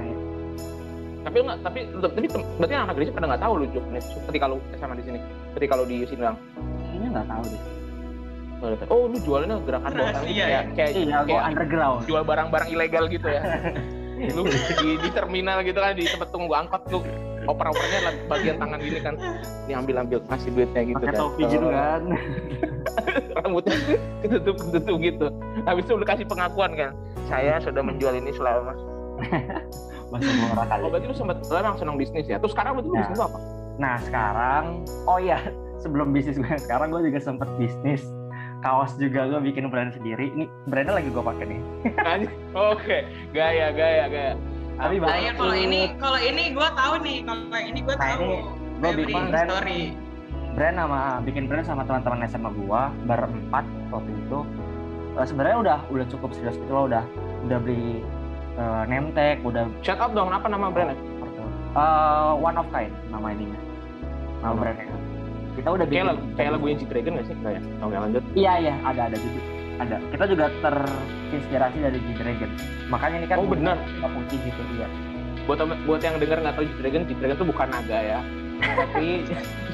Tapi 1.24 1.36
lu 1.40 1.44
nggak, 1.48 1.60
tapi 1.64 1.80
tapi 1.96 2.28
berarti 2.60 2.74
anak 2.76 2.96
Gresik 2.96 3.16
pada 3.16 3.28
nggak 3.32 3.44
tahu 3.44 3.54
lu 3.64 3.66
nih, 3.72 4.04
ketika 4.04 4.46
lu 4.52 4.60
SMA 4.76 4.96
di 5.00 5.06
sini, 5.08 5.20
ketika 5.56 5.74
lu 5.80 5.84
di 5.88 6.04
Sindang. 6.08 6.36
Kayaknya 7.00 7.16
nggak 7.16 7.30
tahu 7.32 7.44
deh. 7.48 7.62
Oh, 8.92 9.08
lu 9.08 9.18
jualannya 9.24 9.56
gerakan 9.64 9.92
bawah 9.96 10.12
tanah 10.20 10.28
gitu 10.28 10.36
ya? 10.36 10.48
ya? 10.52 10.62
Kayak, 10.76 10.92
iya 11.00 11.18
kayak 11.24 11.44
underground. 11.48 12.00
jual 12.04 12.24
barang-barang 12.28 12.70
ilegal 12.76 13.04
gitu 13.08 13.28
ya. 13.32 13.42
lu 14.36 14.44
di, 14.52 15.00
di 15.00 15.10
terminal 15.16 15.64
gitu 15.64 15.80
kan 15.80 15.96
di 15.96 16.04
tempat 16.04 16.28
tunggu 16.36 16.52
angkot 16.52 16.84
lu 16.92 17.00
oper-opernya 17.48 18.00
bagian 18.28 18.60
tangan 18.60 18.80
gini 18.84 19.00
kan. 19.00 19.16
Ini 19.64 19.74
ambil 19.80 19.96
ambil 20.04 20.20
kasih 20.28 20.52
duitnya 20.52 20.82
gitu 20.92 21.00
pakai 21.00 21.16
kan. 21.16 21.22
topi 21.24 21.44
gitu 21.48 21.68
kan. 21.72 22.02
rambutnya 23.40 23.76
ketutup 24.20 24.56
ketutup 24.60 24.96
gitu. 25.00 25.26
Habis 25.64 25.84
itu 25.88 25.94
lu 25.96 26.04
kasih 26.04 26.26
pengakuan 26.28 26.72
kan. 26.76 26.92
Saya 27.32 27.64
sudah 27.64 27.80
menjual 27.80 28.12
ini 28.20 28.36
selama. 28.36 28.76
Bahasa 30.12 30.32
murah 30.36 30.66
kali 30.68 30.82
oh 30.84 30.90
berarti 30.92 31.06
lu 31.08 31.16
sempat 31.16 31.38
lu 31.48 31.56
emang 31.56 31.80
senang 31.80 31.96
bisnis 31.96 32.28
ya? 32.28 32.36
Terus 32.44 32.52
sekarang 32.52 32.76
lu 32.76 32.92
Ya. 32.92 33.08
bisnis 33.08 33.24
apa? 33.24 33.40
Nah 33.80 33.96
sekarang, 34.04 34.84
oh 35.08 35.16
iya 35.16 35.40
sebelum 35.80 36.12
bisnis 36.12 36.36
gue 36.38 36.46
yang 36.46 36.62
sekarang 36.62 36.92
gue 36.92 37.02
juga 37.08 37.20
sempet 37.20 37.50
bisnis 37.56 38.04
kaos 38.60 38.92
juga 39.00 39.24
gue 39.32 39.40
bikin 39.52 39.72
brand 39.72 39.96
sendiri. 39.96 40.32
Ini 40.36 40.46
brandnya 40.68 41.00
lagi 41.00 41.10
gue 41.10 41.24
pakai 41.24 41.46
nih. 41.48 41.60
Oke 42.72 42.98
gaya 43.32 43.72
gaya 43.72 44.06
gaya 44.12 44.34
Tapi 44.80 44.96
Nah, 45.04 45.20
ya, 45.20 45.32
kalau 45.36 45.56
ini 45.56 45.92
kalau 46.00 46.20
ini 46.20 46.56
gue 46.56 46.70
tahu 46.72 46.94
nih, 47.04 47.18
kalau 47.28 47.44
yang 47.52 47.68
ini 47.68 47.80
gue 47.84 47.96
Nah, 47.96 48.04
tahu. 48.16 48.32
Febri 48.80 49.04
bikin 49.04 49.24
brand. 49.28 49.50
story. 49.52 49.82
brand 50.56 50.76
sama 50.80 51.02
bikin 51.24 51.44
brand 51.52 51.64
sama 51.68 51.82
teman-teman 51.84 52.24
SMA 52.28 52.52
gue 52.52 52.82
berempat 53.04 53.66
waktu 53.92 54.12
itu. 54.12 54.40
Eh, 55.20 55.26
Sebenarnya 55.28 55.58
udah 55.60 55.78
udah 55.92 56.06
cukup 56.08 56.32
serius 56.32 56.56
gitu 56.56 56.72
loh, 56.72 56.88
udah 56.88 57.04
udah 57.48 57.58
beli 57.60 58.00
eh, 58.56 58.84
name 58.88 59.12
tag, 59.12 59.44
udah 59.44 59.68
shout 59.84 60.00
out 60.00 60.16
dong 60.16 60.32
apa 60.32 60.48
nama 60.48 60.72
brandnya 60.72 60.96
eh, 61.76 62.32
one 62.40 62.56
of 62.56 62.68
kind 62.72 62.92
nama 63.12 63.36
ininya, 63.36 63.60
nama 64.42 64.54
brandnya. 64.56 64.88
Kita 65.60 65.70
udah 65.70 65.86
bikin 65.86 66.00
kayak 66.00 66.08
lagu 66.10 66.24
kayak 66.34 66.52
lagu 66.52 66.66
yang 66.66 66.80
G-Dragon 66.80 67.12
nggak 67.14 67.26
sih 67.26 67.36
nggak 67.36 67.54
ya 67.54 67.62
oke 67.80 67.96
lanjut 67.98 68.24
Iya 68.34 68.54
iya 68.60 68.74
ada 68.82 69.02
ada 69.06 69.18
juga 69.18 69.40
ada. 69.80 69.96
Kita 70.12 70.24
juga 70.28 70.46
terinspirasi 70.60 71.78
dari 71.80 71.98
G-Dragon. 72.02 72.50
Makanya 72.88 73.16
ini 73.18 73.28
kan 73.28 73.38
Oh, 73.38 73.48
benar. 73.48 73.78
putih 74.02 74.40
gitu 74.42 74.62
iya. 74.74 74.88
buat 75.44 75.60
buat 75.84 76.00
yang 76.00 76.16
dengar 76.18 76.38
nggak 76.40 76.56
tahu 76.56 76.66
G-Dragon 76.70 77.02
G-Dragon 77.06 77.36
tuh 77.36 77.48
bukan 77.48 77.68
naga 77.70 78.00
ya 78.00 78.20
tapi 78.60 79.08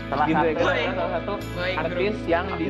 Salah 0.06 0.30
satu 0.30 0.38
Baik. 0.38 0.54
adalah 0.62 0.94
salah 0.94 1.12
satu 1.18 1.34
Baik, 1.58 1.74
bro. 1.74 1.82
artis 1.82 2.15
yang 2.25 2.46
di 2.56 2.68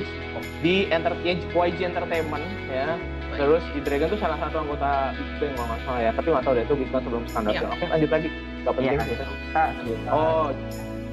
di 0.64 0.76
enter 0.88 1.12
YG 1.52 1.80
Entertainment 1.84 2.46
ya 2.66 2.96
terus 3.36 3.60
di 3.76 3.84
Dragon 3.84 4.08
tuh 4.08 4.18
salah 4.18 4.40
satu 4.40 4.64
anggota 4.64 5.12
Big 5.36 5.52
Bang 5.52 5.52
kalau 5.54 5.68
nggak 5.68 5.82
salah 5.84 6.00
ya 6.00 6.12
tapi 6.16 6.28
nggak 6.32 6.44
tahu 6.48 6.54
deh 6.56 6.64
itu 6.64 6.76
bisa 6.80 6.96
sebelum 6.98 7.24
standar 7.28 7.52
Iya. 7.52 7.68
oke 7.68 7.86
lanjut 7.86 8.10
lagi 8.10 8.28
nggak 8.64 8.74
penting 8.74 8.96
Iya. 8.96 9.04
gitu. 9.04 9.24
kita 9.28 9.64
oh 10.08 10.16
oh 10.16 10.46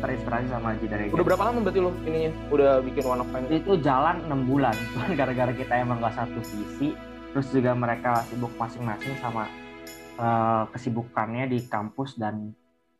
terinspirasi 0.02 0.50
sama 0.50 0.74
G-Dragon. 0.82 1.14
udah 1.14 1.26
berapa 1.26 1.42
lama 1.46 1.58
berarti 1.62 1.80
lo 1.80 1.90
ininya? 2.02 2.30
Udah 2.50 2.72
bikin 2.82 3.02
one 3.06 3.22
of 3.22 3.28
kind? 3.30 3.46
Itu 3.46 3.78
jalan 3.78 4.26
6 4.26 4.50
bulan. 4.50 4.74
Cuman 4.92 5.10
gara-gara 5.14 5.52
kita 5.54 5.72
emang 5.78 6.02
nggak 6.02 6.14
satu 6.18 6.40
visi 6.42 6.98
terus 7.32 7.48
juga 7.48 7.72
mereka 7.72 8.20
sibuk 8.28 8.52
masing-masing 8.60 9.16
sama 9.22 9.48
eh, 10.18 10.62
kesibukannya 10.74 11.48
di 11.48 11.58
kampus 11.70 12.18
dan 12.18 12.52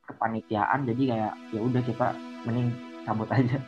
kepanitiaan. 0.06 0.86
Jadi 0.86 1.02
kayak 1.10 1.32
ya 1.50 1.60
udah 1.60 1.82
kita 1.82 2.06
mending 2.46 2.70
cabut 3.02 3.28
aja. 3.28 3.58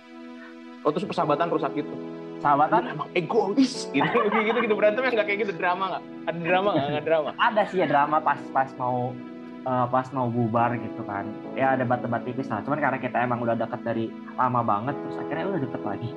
Oh 0.87 0.93
terus 0.95 1.05
persahabatan 1.05 1.50
rusak 1.50 1.75
gitu? 1.75 1.91
Sahabatan 2.38 2.93
emang 2.93 3.09
egois 3.17 3.88
gitu. 3.88 4.05
Kayak 4.33 4.45
gitu 4.53 4.59
gitu 4.69 4.75
berantem 4.76 5.00
nggak 5.00 5.25
kayak 5.25 5.41
gitu. 5.49 5.53
Drama 5.57 5.85
nggak? 5.97 6.03
Ada 6.29 6.38
drama 6.45 6.69
nggak? 6.76 6.87
Nggak 6.93 7.07
drama? 7.09 7.31
Ada 7.41 7.62
sih 7.73 7.79
ya 7.81 7.87
drama 7.88 8.17
pas 8.21 8.41
pas 8.53 8.69
mau 8.76 9.17
eh, 9.64 9.87
pas 9.88 10.06
mau 10.12 10.28
bubar 10.28 10.76
gitu 10.76 11.02
kan 11.09 11.25
ya 11.56 11.75
ada 11.75 11.83
debat-debat 11.83 12.23
tipis 12.25 12.49
lah 12.52 12.61
cuman 12.62 12.78
karena 12.80 12.99
kita 13.00 13.16
emang 13.21 13.40
udah 13.42 13.56
deket 13.56 13.80
dari 13.83 14.12
lama 14.37 14.61
banget 14.62 14.94
terus 15.00 15.16
akhirnya 15.21 15.44
udah 15.50 15.61
deket 15.64 15.83
lagi 15.83 16.11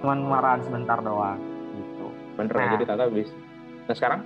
cuman 0.00 0.18
marahan 0.26 0.60
sebentar 0.64 0.98
doang 1.00 1.38
gitu 1.78 2.06
bener 2.36 2.54
ya 2.54 2.64
Nah. 2.66 2.72
jadi 2.76 2.84
tata 2.88 3.04
bis 3.08 3.30
nah 3.86 3.94
sekarang 3.96 4.20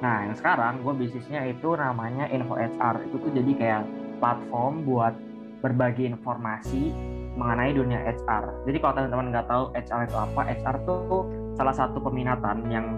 Nah, 0.00 0.24
yang 0.24 0.32
sekarang 0.32 0.80
gue 0.80 0.96
bisnisnya 0.96 1.44
itu 1.44 1.76
namanya 1.76 2.24
Info 2.32 2.56
HR. 2.56 3.04
Itu 3.04 3.20
tuh 3.20 3.36
jadi 3.36 3.52
kayak 3.52 3.82
platform 4.16 4.88
buat 4.88 5.12
berbagi 5.60 6.08
informasi 6.08 6.88
mengenai 7.36 7.76
dunia 7.76 8.00
HR. 8.08 8.64
Jadi 8.64 8.76
kalau 8.80 8.96
teman-teman 8.96 9.28
nggak 9.28 9.46
tahu 9.52 9.64
HR 9.76 10.00
itu 10.08 10.16
apa, 10.16 10.40
HR 10.56 10.76
tuh 10.88 11.28
salah 11.52 11.76
satu 11.76 12.00
peminatan 12.00 12.64
yang 12.72 12.96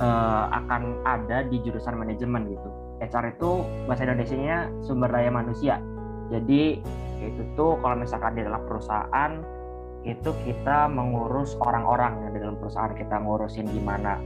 eh, 0.00 0.44
akan 0.48 1.04
ada 1.04 1.44
di 1.44 1.60
jurusan 1.60 2.00
manajemen 2.00 2.48
gitu. 2.48 2.68
HR 2.98 3.38
itu 3.38 3.50
bahasa 3.86 4.02
Indonesianya 4.06 4.58
sumber 4.82 5.10
daya 5.10 5.30
manusia. 5.30 5.78
Jadi 6.28 6.82
itu 7.22 7.42
tuh 7.58 7.78
kalau 7.82 7.98
misalkan 7.98 8.38
di 8.38 8.42
dalam 8.46 8.62
perusahaan 8.66 9.42
itu 10.06 10.30
kita 10.46 10.86
mengurus 10.86 11.58
orang-orang 11.58 12.22
yang 12.22 12.30
di 12.34 12.40
dalam 12.42 12.56
perusahaan 12.58 12.94
kita 12.94 13.18
ngurusin 13.18 13.66
gimana 13.70 14.18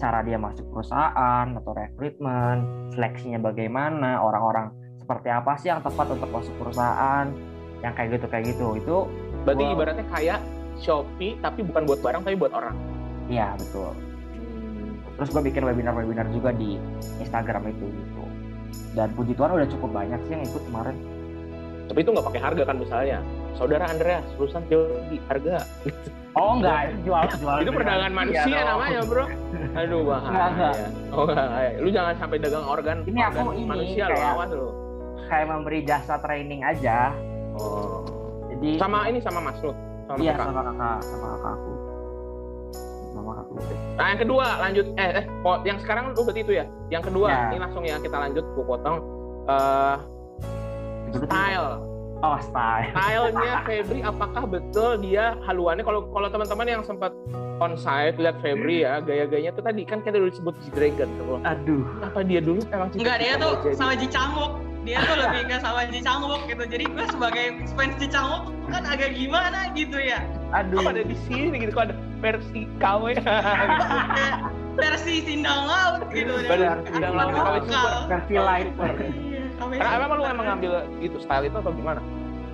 cara 0.00 0.24
dia 0.24 0.40
masuk 0.40 0.64
perusahaan 0.72 1.46
atau 1.60 1.72
rekrutmen, 1.76 2.88
seleksinya 2.96 3.36
bagaimana, 3.36 4.24
orang-orang 4.24 4.72
seperti 4.96 5.28
apa 5.28 5.52
sih 5.60 5.68
yang 5.68 5.84
tepat 5.84 6.08
untuk 6.08 6.30
masuk 6.32 6.54
perusahaan, 6.56 7.28
yang 7.84 7.92
kayak 7.92 8.16
gitu 8.16 8.26
kayak 8.32 8.44
gitu. 8.48 8.66
Itu 8.80 8.96
berarti 9.44 9.64
Wow. 9.68 9.74
ibaratnya 9.76 10.06
kayak 10.08 10.40
Shopee 10.80 11.36
tapi 11.44 11.60
bukan 11.60 11.84
buat 11.84 12.00
barang 12.00 12.24
tapi 12.24 12.36
buat 12.40 12.56
orang 12.56 12.72
ya 13.28 13.52
betul. 13.60 13.92
Terus 15.20 15.28
gue 15.36 15.42
bikin 15.52 15.62
webinar-webinar 15.68 16.32
juga 16.32 16.50
di 16.56 16.80
Instagram 17.20 17.68
itu 17.68 17.84
gitu. 17.92 18.19
Dan 18.90 19.08
puji 19.12 19.32
Tuhan 19.32 19.50
udah 19.52 19.68
cukup 19.68 19.90
banyak 19.92 20.18
sih 20.24 20.32
yang 20.32 20.44
ikut 20.44 20.62
kemarin. 20.64 20.96
tapi 21.84 21.98
itu 22.00 22.10
nggak 22.10 22.22
pakai 22.24 22.38
harga 22.40 22.62
kan 22.64 22.76
misalnya 22.76 23.18
saudara 23.52 23.82
Andreas 23.84 24.22
lulusan 24.34 24.62
teologi 24.64 25.18
harga 25.26 25.66
Oh 26.32 26.54
enggak, 26.54 26.94
itu 26.94 26.98
jual 27.04 27.22
jual. 27.42 27.56
itu 27.58 27.70
perdagangan 27.72 28.12
manusia 28.14 28.46
Iya 28.46 28.60
dong. 28.60 28.70
namanya 28.70 29.00
bro 29.02 29.24
aduh 29.72 30.00
Enggak, 30.00 30.22
enggak. 30.54 30.70
bahaya 30.70 30.86
oh 31.10 31.22
enggak 31.24 31.46
bahaya. 31.48 31.70
lu 31.76 31.88
jangan 31.90 32.14
sampai 32.16 32.36
dagang 32.38 32.62
organ 32.64 32.96
Ini 33.02 33.20
aku 33.20 33.38
organ 33.40 33.54
ini, 33.56 33.66
manusia 33.66 34.04
lo 34.06 34.18
awas 34.20 34.50
lo 34.52 34.68
Kayak 35.26 35.46
memberi 35.48 35.78
jasa 35.82 36.14
training 36.18 36.60
aja. 36.62 37.10
oh 37.56 38.06
Jadi 38.48 38.68
sama 38.76 38.98
ini 39.06 39.18
sama 39.18 39.38
mas 39.40 39.58
lu 39.58 39.74
sama 40.06 40.18
iya 40.20 40.32
kakak. 40.32 40.46
sama 40.46 40.62
kakak 40.64 40.98
sama 41.04 41.26
kakak 41.28 41.52
aku. 41.52 41.70
Sama 43.32 43.60
nah 43.94 44.06
yang 44.08 44.20
kedua 44.20 44.46
lanjut 44.60 44.86
eh 44.94 45.10
eh 45.16 45.24
oh, 45.40 45.56
yang 45.62 45.78
sekarang 45.78 46.10
lu 46.10 46.20
berarti 46.20 46.40
itu 46.40 46.52
ya 46.54 46.64
yang 46.88 47.00
kedua 47.00 47.26
Ya. 47.26 47.40
ini 47.48 47.58
langsung 47.58 47.82
ya 47.82 47.96
kita 47.96 48.16
lanjut 48.16 48.44
gua 48.52 48.64
potong 48.68 48.96
Eh 49.46 49.96
tuh- 51.10 51.24
style 51.24 51.70
Oh 52.20 52.36
style. 52.38 52.92
stylenya 52.92 53.54
Febri 53.66 54.00
apakah 54.02 54.44
betul 54.44 55.00
dia 55.00 55.40
haluannya 55.42 55.80
kalau 55.80 56.04
kalau 56.06 56.28
teman-teman 56.28 56.68
yang 56.68 56.82
sempat 56.84 57.16
onsite 57.58 58.16
lihat 58.16 58.36
Febri 58.38 58.84
ya 58.84 59.00
gaya-gayanya 59.00 59.52
tuh 59.52 59.64
tadi 59.64 59.82
kan 59.82 60.00
kita 60.00 60.16
dulu 60.16 60.28
disebut 60.28 60.52
si 60.60 60.68
Dragon 60.70 61.08
tuh 61.16 61.40
Aduh. 61.42 61.80
apa 62.04 62.20
dia 62.20 62.40
dulu 62.40 62.60
emang 62.68 62.92
Enggak 62.92 63.16
dia 63.18 63.32
tuh 63.36 63.56
jadi? 63.58 63.72
sama 63.74 63.92
Cicanguk. 63.96 64.52
Dia 64.80 64.96
tuh 64.98 65.12
lebih 65.14 65.42
ke 65.44 65.56
sama 65.60 65.80
Cicanguk 65.86 66.40
gitu. 66.44 66.62
Jadi 66.66 66.84
gue 66.88 67.04
sebagai 67.06 67.44
fans 67.70 67.94
Cicanguk 67.96 68.42
kan 68.66 68.82
agak 68.82 69.12
gimana 69.12 69.68
gitu 69.72 69.96
ya. 69.96 70.20
Aduh. 70.50 70.82
kok 70.82 70.90
ada 70.92 71.04
di 71.06 71.16
sini 71.26 71.54
gitu 71.56 71.72
kok 71.72 71.84
ada 71.90 71.94
versi 72.18 72.66
KW 72.82 73.04
versi 74.80 75.14
Sindang 75.26 75.66
Laut 75.66 76.02
gitu. 76.10 76.32
Benar, 76.46 76.82
Laut, 77.12 77.64
KW. 77.66 78.10
Versi 78.10 78.34
light. 78.38 78.70
Iya, 78.74 79.42
KW 79.60 79.70
karena 79.76 79.94
emang 79.98 80.08
lu 80.18 80.24
emang 80.24 80.46
ngambil 80.46 80.72
itu 80.98 81.16
style 81.20 81.44
itu 81.46 81.56
atau 81.58 81.72
gimana 81.74 82.00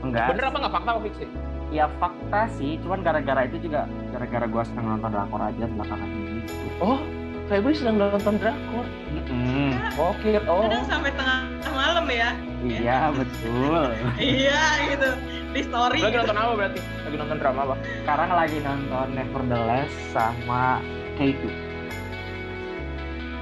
Enggak. 0.05 0.29
bener 0.35 0.45
apa 0.51 0.57
nggak 0.61 0.75
fakta 0.75 0.91
apa 0.93 1.01
fix 1.07 1.15
sih 1.23 1.31
Ya 1.67 1.91
fakta 1.99 2.47
sih, 2.55 2.79
cuman 2.79 3.03
gara-gara 3.03 3.43
itu 3.43 3.59
juga 3.59 3.91
gara-gara 4.15 4.47
gua 4.47 4.63
seneng 4.63 4.87
nonton 4.87 5.11
drakor 5.11 5.43
aja 5.43 5.67
belakangan 5.67 6.07
ini. 6.07 6.47
Gitu. 6.47 6.55
oh 6.79 7.03
Febri 7.51 7.75
sedang 7.75 7.99
nonton 7.99 8.39
drakor 8.39 8.87
Mm-mm. 9.11 9.75
oke 9.99 10.31
oh 10.47 10.63
Kadang 10.63 10.87
sampai 10.87 11.11
tengah 11.19 11.43
malam 11.75 12.07
ya. 12.07 12.31
Iya 12.63 12.99
betul. 13.11 13.83
Iya 14.23 14.63
gitu. 14.95 15.11
Di 15.57 15.63
story. 15.65 15.99
lagi 16.05 16.13
gitu. 16.13 16.21
nonton 16.21 16.37
apa 16.37 16.53
berarti 16.53 16.79
lagi 16.85 17.17
nonton 17.17 17.37
drama 17.41 17.61
apa 17.65 17.75
Sekarang 18.05 18.29
lagi 18.37 18.57
nonton 18.61 19.07
Nevertheless 19.17 19.93
sama 20.13 20.85
K2. 21.17 21.43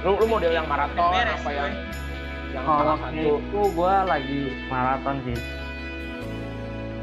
lu, 0.05 0.11
lu 0.21 0.25
model 0.29 0.53
yang 0.53 0.67
maraton 0.69 1.01
Beres, 1.11 1.41
apa 1.43 1.49
yang 1.51 1.71
gue. 1.75 2.53
yang 2.55 2.63
Kalau 2.63 2.79
salah 2.79 2.97
satu 3.03 3.31
K2 3.35 3.53
gua 3.75 3.93
lagi 4.07 4.41
maraton 4.71 5.15
sih. 5.27 5.37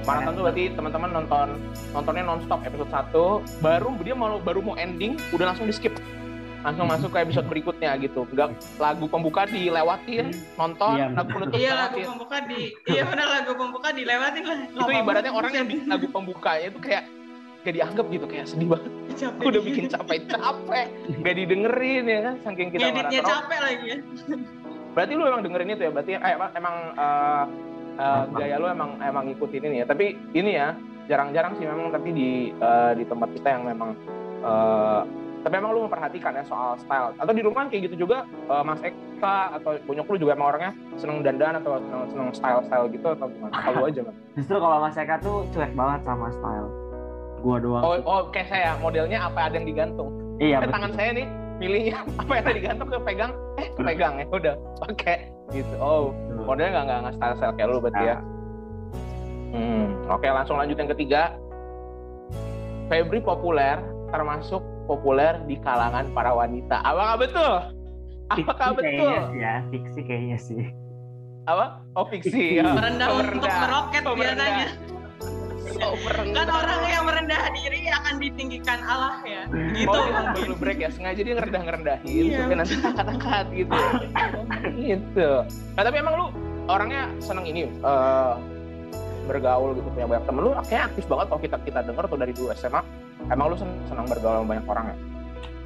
maraton 0.02 0.33
tuh 0.35 0.42
berarti 0.49 0.64
teman-teman 0.75 1.11
nonton 1.14 1.49
nontonnya 1.92 2.25
nonstop 2.26 2.61
episode 2.66 2.90
1 2.90 3.62
baru 3.62 3.88
dia 4.02 4.14
mau 4.16 4.40
baru 4.40 4.59
mau 4.64 4.75
ending 4.81 5.14
udah 5.31 5.52
langsung 5.52 5.69
di 5.69 5.75
skip 5.76 5.95
langsung 6.62 6.87
masuk 6.87 7.11
ke 7.11 7.19
episode 7.26 7.47
berikutnya 7.50 7.90
gitu. 7.99 8.23
Nggak 8.31 8.54
lagu 8.78 9.04
pembuka 9.11 9.42
dilewatin 9.50 10.31
nonton 10.54 10.95
Iya, 10.95 11.07
lagu 11.11 11.31
penutup 11.35 11.59
iya 11.59 11.73
lagu 11.75 11.99
pembuka 11.99 12.37
di 12.47 12.61
iya 12.87 13.02
benar 13.02 13.26
lagu 13.28 13.52
pembuka 13.59 13.88
dilewatin 13.90 14.42
lah 14.47 14.59
itu 14.71 14.92
ibaratnya 14.95 15.33
orang 15.35 15.52
yang 15.52 15.66
bikin 15.66 15.87
lagu 15.90 16.07
pembukanya 16.09 16.66
itu 16.71 16.81
kayak 16.81 17.04
gak 17.62 17.75
dianggap 17.78 18.07
gitu 18.11 18.26
kayak 18.26 18.47
sedih 18.50 18.69
banget. 18.75 18.90
Capek. 19.14 19.38
Aku 19.38 19.47
udah 19.54 19.62
bikin 19.62 19.85
capek-capek 19.87 20.87
gak 21.23 21.35
didengerin 21.38 22.04
ya 22.11 22.19
kan 22.26 22.35
saking 22.42 22.69
kita 22.75 22.83
editnya 22.90 23.21
marah. 23.23 23.31
capek 23.31 23.59
lagi 23.62 23.87
ya. 23.87 23.99
Berarti 24.92 25.12
lu 25.14 25.25
emang 25.25 25.42
dengerin 25.47 25.71
itu 25.71 25.83
ya? 25.87 25.90
Berarti 25.95 26.12
eh, 26.19 26.33
emang, 26.35 26.50
emang 26.59 26.76
eh, 26.99 27.45
eh, 28.02 28.23
gaya 28.35 28.57
lu 28.59 28.66
emang 28.66 28.90
emang 28.99 29.25
ngikutin 29.31 29.62
ini 29.71 29.76
ya? 29.83 29.87
Tapi 29.87 30.07
ini 30.35 30.50
ya 30.59 30.75
jarang-jarang 31.07 31.54
sih 31.59 31.66
memang 31.66 31.95
tapi 31.95 32.09
di 32.11 32.31
eh, 32.50 32.92
di 32.99 33.04
tempat 33.07 33.28
kita 33.31 33.49
yang 33.54 33.62
memang 33.62 33.90
eh, 34.42 35.02
tapi 35.42 35.54
emang 35.58 35.75
lu 35.75 35.84
memperhatikan 35.84 36.32
ya 36.32 36.44
soal 36.46 36.78
style 36.78 37.12
atau 37.18 37.32
di 37.34 37.42
rumah 37.42 37.66
kayak 37.66 37.90
gitu 37.90 38.06
juga 38.06 38.22
eh, 38.26 38.62
Mas 38.62 38.78
Eka 38.80 39.58
atau 39.58 39.75
bonyok 39.82 40.06
lu 40.06 40.16
juga 40.22 40.32
emang 40.34 40.49
orangnya 40.54 40.72
seneng 40.94 41.22
dandan 41.22 41.58
atau 41.58 41.78
seneng, 41.78 42.02
seneng 42.11 42.28
style-style 42.30 42.87
gitu 42.90 43.06
atau 43.11 43.26
gimana 43.26 43.52
atau 43.52 43.72
lu 43.75 43.84
aja 43.87 44.00
man? 44.06 44.14
Justru 44.38 44.56
kalau 44.56 44.76
Mas 44.78 44.94
Eka 44.94 45.18
tuh 45.18 45.42
cuek 45.50 45.72
banget 45.75 46.00
sama 46.02 46.26
style. 46.30 46.68
Gua 47.42 47.58
doang. 47.58 47.82
oh, 47.82 47.94
oh 48.06 48.20
kayak 48.30 48.49
saya 48.54 48.78
modelnya 48.78 49.18
apa 49.18 49.50
ada 49.50 49.58
yang 49.58 49.66
digantung 49.66 50.14
iya, 50.38 50.58
Eh, 50.58 50.61
betul. 50.62 50.75
tangan 50.78 50.92
saya 50.94 51.11
nih 51.11 51.26
milihnya 51.58 51.99
apa 52.22 52.32
yang 52.38 52.44
tadi 52.46 52.56
digantung 52.62 52.88
ke 52.88 52.99
pegang 53.02 53.32
eh 53.58 53.66
kepegang 53.75 54.14
ya 54.18 54.26
udah 54.30 54.54
pakai 54.87 55.18
gitu 55.50 55.75
oh 55.82 56.14
Betul. 56.30 56.44
modelnya 56.46 56.70
nggak 56.70 56.84
nggak 56.87 56.99
nggak 57.02 57.14
style 57.18 57.34
style 57.34 57.54
kayak 57.58 57.68
lu 57.68 57.78
berarti 57.82 58.04
ya 58.06 58.16
hmm 59.52 59.84
oke 60.06 60.26
langsung 60.26 60.56
lanjut 60.56 60.76
yang 60.78 60.90
ketiga 60.94 61.22
Febri 62.87 63.18
populer 63.18 63.78
termasuk 64.11 64.62
populer 64.85 65.39
di 65.45 65.57
kalangan 65.59 66.11
para 66.11 66.31
wanita. 66.31 66.81
Apakah 66.81 67.17
betul? 67.17 67.53
Apakah 68.29 68.69
Fiksi 68.73 68.79
betul? 68.79 69.12
Kayaknya 69.12 69.29
sih 69.29 69.39
ya, 69.39 69.55
fiksi 69.69 70.01
kayaknya 70.03 70.39
sih. 70.39 70.62
apa? 71.43 71.67
Oh 71.93 72.07
fiksi. 72.07 72.43
Ya. 72.57 72.71
Merendah 72.71 73.07
Oh, 73.09 73.19
untuk 73.19 73.51
meroket 73.51 74.03
Oh, 74.05 74.15
merendah. 74.15 74.47
biasanya 74.47 74.69
Oh, 75.83 75.95
merendah. 75.99 76.39
kan 76.39 76.49
orang 76.49 76.81
yang 76.87 77.03
merendah 77.03 77.43
diri 77.53 77.81
akan 77.91 78.15
ditinggikan 78.17 78.79
Allah 78.81 79.19
ya. 79.25 79.43
Gitu. 79.75 79.91
Oh, 79.91 80.07
dia 80.33 80.55
break 80.55 80.79
ya, 80.79 80.89
sengaja 80.89 81.19
dia 81.19 81.35
ngerendah 81.35 81.62
ngerendahin 81.62 82.25
Iya. 82.25 82.39
supaya 82.39 82.57
nanti 82.57 82.75
angkat-angkat 82.79 83.47
gitu. 83.53 83.75
Oh, 83.75 83.93
gitu. 84.73 85.31
Nah, 85.75 85.83
tapi 85.83 85.97
emang 85.99 86.15
lu 86.15 86.27
orangnya 86.67 87.03
seneng 87.19 87.43
ini 87.43 87.67
eh, 87.67 88.33
bergaul 89.23 89.75
gitu 89.75 89.89
punya 89.89 90.07
banyak 90.09 90.25
temen. 90.25 90.41
Lu 90.41 90.53
kayak 90.62 90.83
aktif 90.89 91.05
banget 91.07 91.27
kalau 91.27 91.41
kita 91.41 91.57
kita 91.61 91.81
denger 91.83 92.05
tuh 92.07 92.19
dari 92.19 92.33
dulu 92.33 92.49
SMA 92.55 92.81
emang 93.31 93.47
lu 93.52 93.57
seneng 93.61 94.07
bergaul 94.09 94.43
sama 94.43 94.49
banyak 94.57 94.67
orang 94.67 94.87
ya 94.91 94.97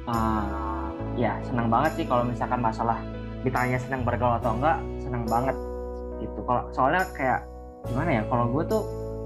Ah, 0.07 0.87
ya 1.19 1.35
senang 1.43 1.67
banget 1.67 1.99
sih 1.99 2.05
kalau 2.07 2.23
misalkan 2.23 2.63
masalah 2.63 2.95
ditanya 3.43 3.75
senang 3.75 4.07
bergaul 4.07 4.39
atau 4.39 4.55
enggak, 4.55 4.79
senang 5.03 5.27
banget 5.27 5.55
gitu. 6.23 6.39
Kalau 6.47 6.63
soalnya 6.71 7.03
kayak 7.11 7.43
gimana 7.91 8.09
ya? 8.15 8.23
Kalau 8.31 8.47
gue 8.55 8.63
tuh 8.71 8.81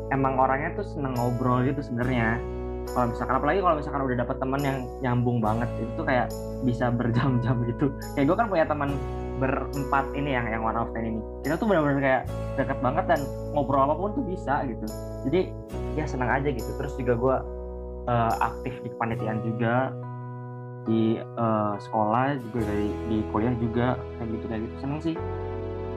emang 0.09 0.41
orangnya 0.41 0.73
tuh 0.81 0.85
seneng 0.89 1.13
ngobrol 1.13 1.61
gitu 1.69 1.85
sebenarnya. 1.85 2.41
Kalau 2.97 3.13
misalkan 3.13 3.35
apalagi 3.37 3.59
kalau 3.61 3.75
misalkan 3.77 4.01
udah 4.09 4.17
dapet 4.25 4.35
teman 4.41 4.61
yang 4.65 4.77
nyambung 5.05 5.37
banget 5.37 5.69
itu 5.77 5.91
tuh 5.93 6.05
kayak 6.09 6.27
bisa 6.65 6.89
berjam-jam 6.89 7.55
gitu. 7.69 7.93
Kayak 8.17 8.25
gue 8.33 8.37
kan 8.41 8.47
punya 8.49 8.65
teman 8.65 8.89
berempat 9.37 10.05
ini 10.17 10.33
yang 10.33 10.49
yang 10.49 10.65
one 10.65 10.77
of 10.81 10.89
ten 10.97 11.13
ini. 11.13 11.21
Kita 11.45 11.61
tuh 11.61 11.69
benar-benar 11.69 12.01
kayak 12.01 12.23
deket 12.57 12.77
banget 12.81 13.05
dan 13.05 13.21
ngobrol 13.53 13.85
apa 13.85 13.93
pun 13.93 14.17
tuh 14.17 14.25
bisa 14.25 14.65
gitu. 14.65 14.85
Jadi 15.29 15.53
ya 15.93 16.09
senang 16.09 16.41
aja 16.41 16.49
gitu. 16.49 16.73
Terus 16.81 16.93
juga 16.97 17.13
gue 17.13 17.35
eh, 18.07 18.33
aktif 18.41 18.73
di 18.81 18.89
kepanitiaan 18.93 19.39
juga 19.45 19.75
di 20.89 21.21
eh, 21.21 21.73
sekolah 21.77 22.41
juga 22.49 22.59
dari 22.65 22.89
di 23.09 23.17
kuliah 23.29 23.53
juga 23.61 23.87
kayak 24.17 24.29
gitu 24.33 24.45
kayak 24.49 24.61
gitu. 24.65 24.75
Seneng 24.81 24.99
sih 25.01 25.15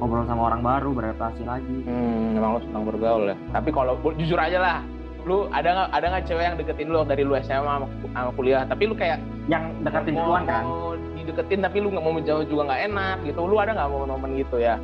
ngobrol 0.02 0.26
sama 0.26 0.52
orang 0.52 0.60
baru 0.60 0.90
beradaptasi 0.92 1.42
lagi. 1.46 1.78
Hmm, 1.86 2.36
emang 2.36 2.58
lu 2.58 2.60
seneng 2.66 2.84
bergaul 2.84 3.24
ya? 3.30 3.36
Tapi 3.54 3.70
kalau 3.72 3.96
jujur 4.18 4.38
aja 4.40 4.58
lah 4.60 4.78
lu 5.24 5.48
ada 5.56 5.68
nggak 5.72 5.88
ada 5.96 6.06
nggak 6.12 6.24
cewek 6.28 6.44
yang 6.44 6.56
deketin 6.60 6.88
lu 6.92 7.00
dari 7.08 7.24
lu 7.24 7.32
SMA 7.40 7.64
sama, 7.64 7.86
sama 8.12 8.30
kuliah? 8.36 8.62
Tapi 8.68 8.82
lu 8.84 8.94
kayak 8.94 9.18
yang 9.48 9.72
deketin 9.80 10.20
duluan 10.20 10.44
kan? 10.44 10.64
mau 10.64 10.92
dideketin 11.16 11.60
tapi 11.64 11.80
lu 11.80 11.88
nggak 11.88 12.04
mau 12.04 12.12
menjauh 12.12 12.44
juga 12.44 12.62
nggak 12.68 12.80
enak 12.92 13.16
gitu. 13.24 13.40
Lu 13.48 13.56
ada 13.56 13.72
nggak 13.72 13.88
momen-momen 13.88 14.30
gitu 14.36 14.60
ya? 14.60 14.76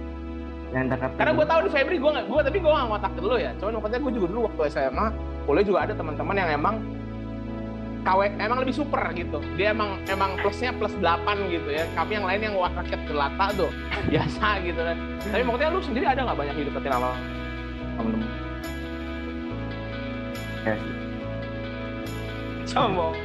Yang 0.73 0.97
deketin 0.97 1.19
karena 1.21 1.33
gue 1.37 1.47
tahu 1.51 1.61
di 1.67 1.71
Febri 1.75 1.97
gue 2.01 2.11
nggak 2.17 2.27
gue 2.31 2.41
tapi 2.41 2.59
gue 2.63 2.73
nggak 2.73 2.89
mau 2.89 3.01
takut 3.03 3.23
lu 3.29 3.37
ya. 3.37 3.53
Cuman 3.61 3.73
maksudnya 3.77 4.01
gue 4.01 4.13
juga 4.17 4.27
dulu 4.33 4.41
waktu 4.49 4.61
SMA 4.73 5.07
kuliah 5.45 5.65
juga 5.67 5.79
ada 5.85 5.95
teman-teman 5.99 6.35
yang 6.39 6.51
emang 6.57 6.75
KW 8.01 8.21
emang 8.41 8.59
lebih 8.65 8.73
super 8.73 9.01
gitu. 9.13 9.45
Dia 9.61 9.77
emang 9.77 10.01
emang 10.09 10.41
plusnya 10.41 10.73
plus 10.73 10.93
8 10.99 11.53
gitu 11.53 11.69
ya. 11.69 11.85
Tapi 11.93 12.17
yang 12.17 12.25
lain 12.25 12.41
yang 12.41 12.55
wah 12.57 12.73
rakyat 12.73 13.01
jelata 13.05 13.47
tuh 13.57 13.71
biasa 14.11 14.47
gitu 14.65 14.81
kan. 14.81 14.97
Tapi 15.29 15.43
maksudnya 15.45 15.69
lu 15.73 15.81
sendiri 15.85 16.07
ada 16.09 16.21
nggak 16.25 16.39
banyak 16.39 16.55
dideketin 16.65 16.93
sama 16.93 17.11
temen-temen 18.01 18.29
ya 20.61 20.77
sih. 20.77 20.93
sama 22.69 23.17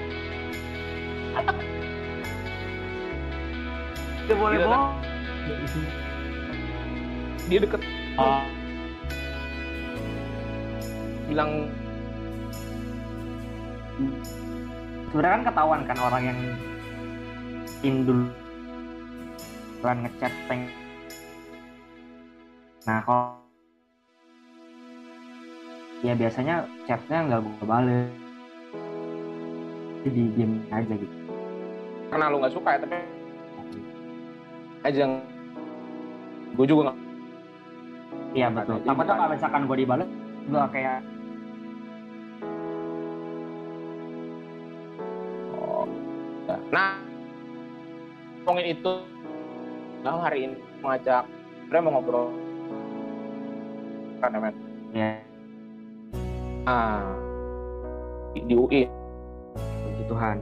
itu 4.25 4.33
boleh 4.33 4.57
Gitu 4.57 4.65
kan? 4.65 4.81
bohong. 4.81 5.85
Dia 7.45 7.59
deket. 7.61 7.81
Oh, 8.17 8.41
bilang 11.29 11.69
sebenarnya 15.15 15.39
kan 15.39 15.47
ketahuan 15.47 15.82
kan 15.88 15.97
orang 16.04 16.23
yang 16.28 16.39
indul 17.88 18.28
kan 19.80 20.04
ngechat 20.04 20.34
peng 20.51 20.67
nah 22.84 22.99
kalau 22.99 23.39
ya 26.04 26.12
biasanya 26.19 26.67
chatnya 26.84 27.32
nggak 27.32 27.47
gue 27.47 27.63
balik 27.63 28.12
di 30.04 30.28
game 30.36 30.60
aja 30.67 30.99
gitu. 30.99 31.15
Karena 32.12 32.28
lu 32.28 32.43
nggak 32.43 32.51
suka 32.51 32.75
ya 32.75 32.80
tapi 32.84 32.95
aja 34.84 35.04
gue 36.60 36.65
juga 36.67 36.91
nggak 36.91 36.97
iya 38.36 38.47
betul. 38.51 38.84
Bukan- 38.84 39.08
kalau 39.08 39.32
misalkan 39.32 39.62
gue 39.63 39.78
dibalik 39.80 40.10
gue 40.51 40.65
kayak 40.75 40.99
Nah, 46.73 46.97
ngomongin 48.41 48.73
itu, 48.73 48.93
nah 50.01 50.17
hari 50.17 50.49
ini 50.49 50.58
mengajak, 50.82 51.30
sebenarnya 51.62 51.86
mau 51.86 51.93
ngobrol 51.97 52.28
kan 54.17 54.34
men. 54.41 54.56
ya 54.95 55.21
Ah, 56.65 57.13
di, 58.34 58.41
di 58.49 58.56
UI. 58.58 58.89
puji 59.56 60.04
Tuhan 60.10 60.41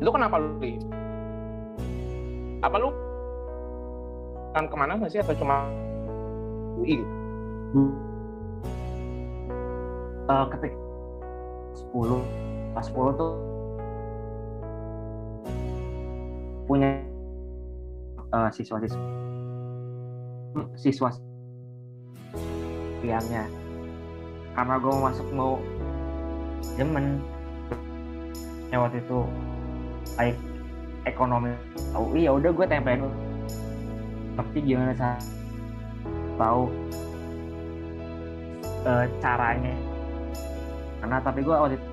Itu 0.00 0.08
kenapa 0.08 0.40
lu? 0.40 0.56
Apa 2.64 2.76
lu 2.80 2.88
kan 4.56 4.64
ke 4.64 4.76
mana 4.78 4.96
nggak 4.96 5.12
sih 5.12 5.20
atau 5.20 5.36
cuma 5.36 5.68
UI? 6.80 7.04
gitu? 7.04 7.84
Eh, 10.24 10.44
ketik 10.56 10.72
10 11.92 12.24
pas 12.72 12.86
10 12.88 13.20
tuh 13.20 13.53
punya 16.64 17.00
eh, 18.32 18.50
siswa 18.52 18.80
siswa 20.78 21.10
karena 24.54 24.74
gue 24.80 24.94
masuk 24.94 25.28
mau 25.34 25.60
demen. 26.78 27.20
Ya 28.72 28.80
waktu 28.80 29.02
itu 29.02 29.18
baik 30.16 30.36
ekonomi. 31.04 31.52
UI 31.94 32.26
ya 32.26 32.32
udah 32.34 32.50
gue 32.50 32.66
tempelin 32.66 33.06
tapi 34.34 34.58
gimana 34.66 34.96
saya 34.98 35.18
tahu 36.40 36.66
eh, 38.88 39.06
caranya. 39.22 39.74
Karena 41.02 41.16
tapi 41.20 41.40
gue 41.44 41.54
waktu 41.54 41.76
itu 41.76 41.88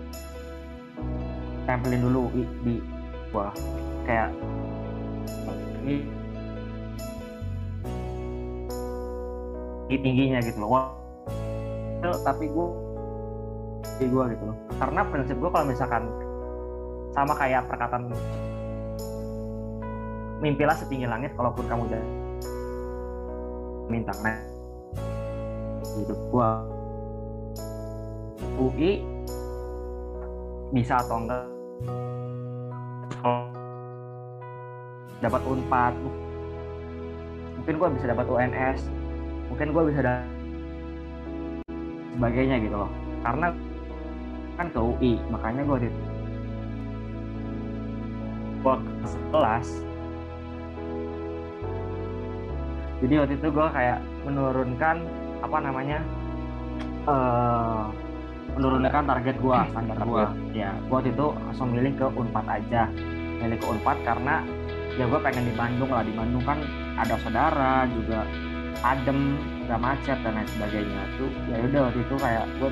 tempelin 1.69 2.01
dulu 2.01 2.23
di 2.65 2.81
gua 3.29 3.53
kayak 4.05 4.29
tinggi 5.81 6.05
tingginya 9.91 10.39
gitu 10.41 10.57
loh. 10.61 10.93
Tapi 12.01 12.49
gue 12.49 12.67
di 14.01 14.05
gue 14.09 14.23
gitu 14.33 14.43
loh. 14.49 14.57
Karena 14.81 15.01
prinsip 15.05 15.37
gue 15.37 15.49
kalau 15.53 15.65
misalkan 15.69 16.09
sama 17.11 17.35
kayak 17.35 17.67
perkataan 17.67 18.09
mimpilah 20.41 20.73
setinggi 20.73 21.05
langit 21.05 21.35
kalaupun 21.37 21.67
kamu 21.69 21.85
udah 21.91 22.03
minta. 23.91 24.15
Nah 24.23 24.37
hidup 25.91 26.19
gue 26.31 26.49
UI 28.57 29.03
bisa 30.71 31.03
atau 31.03 31.19
enggak 31.19 31.43
dapat 35.21 35.41
unpad. 35.45 35.93
Mungkin 37.61 37.75
gue 37.77 37.87
bisa 37.95 38.05
dapat 38.09 38.25
UNS 38.25 39.01
mungkin 39.51 39.75
gue 39.75 39.83
bisa 39.91 39.99
dapat 39.99 40.23
sebagainya 42.15 42.55
gitu 42.63 42.75
loh. 42.79 42.91
Karena 43.21 43.47
kan 44.55 44.67
ke 44.71 44.79
UI 44.79 45.19
makanya 45.27 45.61
gue 45.67 45.77
di 45.85 45.89
gue 48.61 48.75
kelas. 49.35 49.67
Jadi 53.01 53.13
waktu 53.17 53.33
itu 53.35 53.47
gue 53.49 53.67
kayak 53.73 53.99
menurunkan 54.23 54.95
apa 55.41 55.57
namanya 55.57 55.99
uh, 57.09 57.89
menurunkan 58.53 59.03
target 59.09 59.35
gue 59.41 59.57
standar 59.73 59.97
gue 60.05 60.25
ya 60.53 60.71
gue 60.87 60.95
waktu 60.95 61.11
itu 61.11 61.27
langsung 61.33 61.75
milih 61.75 61.93
ke 61.99 62.07
unpad 62.07 62.45
aja. 62.47 62.87
Milih 63.41 63.57
ke 63.59 63.67
unpad 63.67 63.97
karena 64.07 64.45
ya 64.99 65.05
gue 65.07 65.19
pengen 65.19 65.47
di 65.47 65.53
Bandung 65.55 65.91
lah. 65.91 66.03
Di 66.03 66.13
Bandung 66.15 66.43
kan 66.43 66.59
ada 66.99 67.15
saudara 67.21 67.87
juga 67.91 68.27
adem 68.81 69.37
gak 69.69 69.79
macet 69.79 70.17
dan 70.25 70.35
lain 70.35 70.49
sebagainya. 70.57 71.01
Tuh 71.15 71.29
ya 71.51 71.55
udah 71.63 71.79
waktu 71.89 71.99
itu 72.03 72.15
kayak 72.17 72.45
gue 72.59 72.69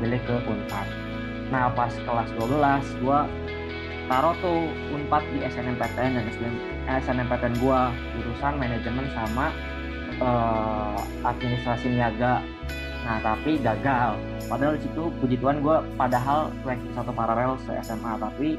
pilih 0.00 0.20
ke 0.24 0.34
unpad. 0.48 0.86
Nah 1.50 1.68
pas 1.74 1.92
kelas 1.92 2.28
12 2.38 3.02
gue 3.04 3.18
taruh 4.10 4.34
tuh 4.42 4.66
unpad 4.90 5.22
di 5.30 5.38
SNMPTN 5.46 6.18
dan 6.18 6.24
SNMPTN 6.98 7.54
gue 7.62 7.80
jurusan 8.18 8.54
manajemen 8.58 9.06
sama 9.14 9.54
uh, 10.18 10.98
administrasi 11.22 11.94
niaga. 11.94 12.42
Nah 13.06 13.18
tapi 13.22 13.60
gagal. 13.62 14.18
Padahal 14.50 14.74
di 14.74 14.82
situ 14.82 15.14
puji 15.22 15.38
Tuhan 15.38 15.62
gue 15.62 15.76
padahal 15.94 16.50
ranking 16.66 16.90
satu 16.98 17.14
paralel 17.14 17.54
se 17.62 17.70
SMA 17.86 18.18
tapi 18.18 18.58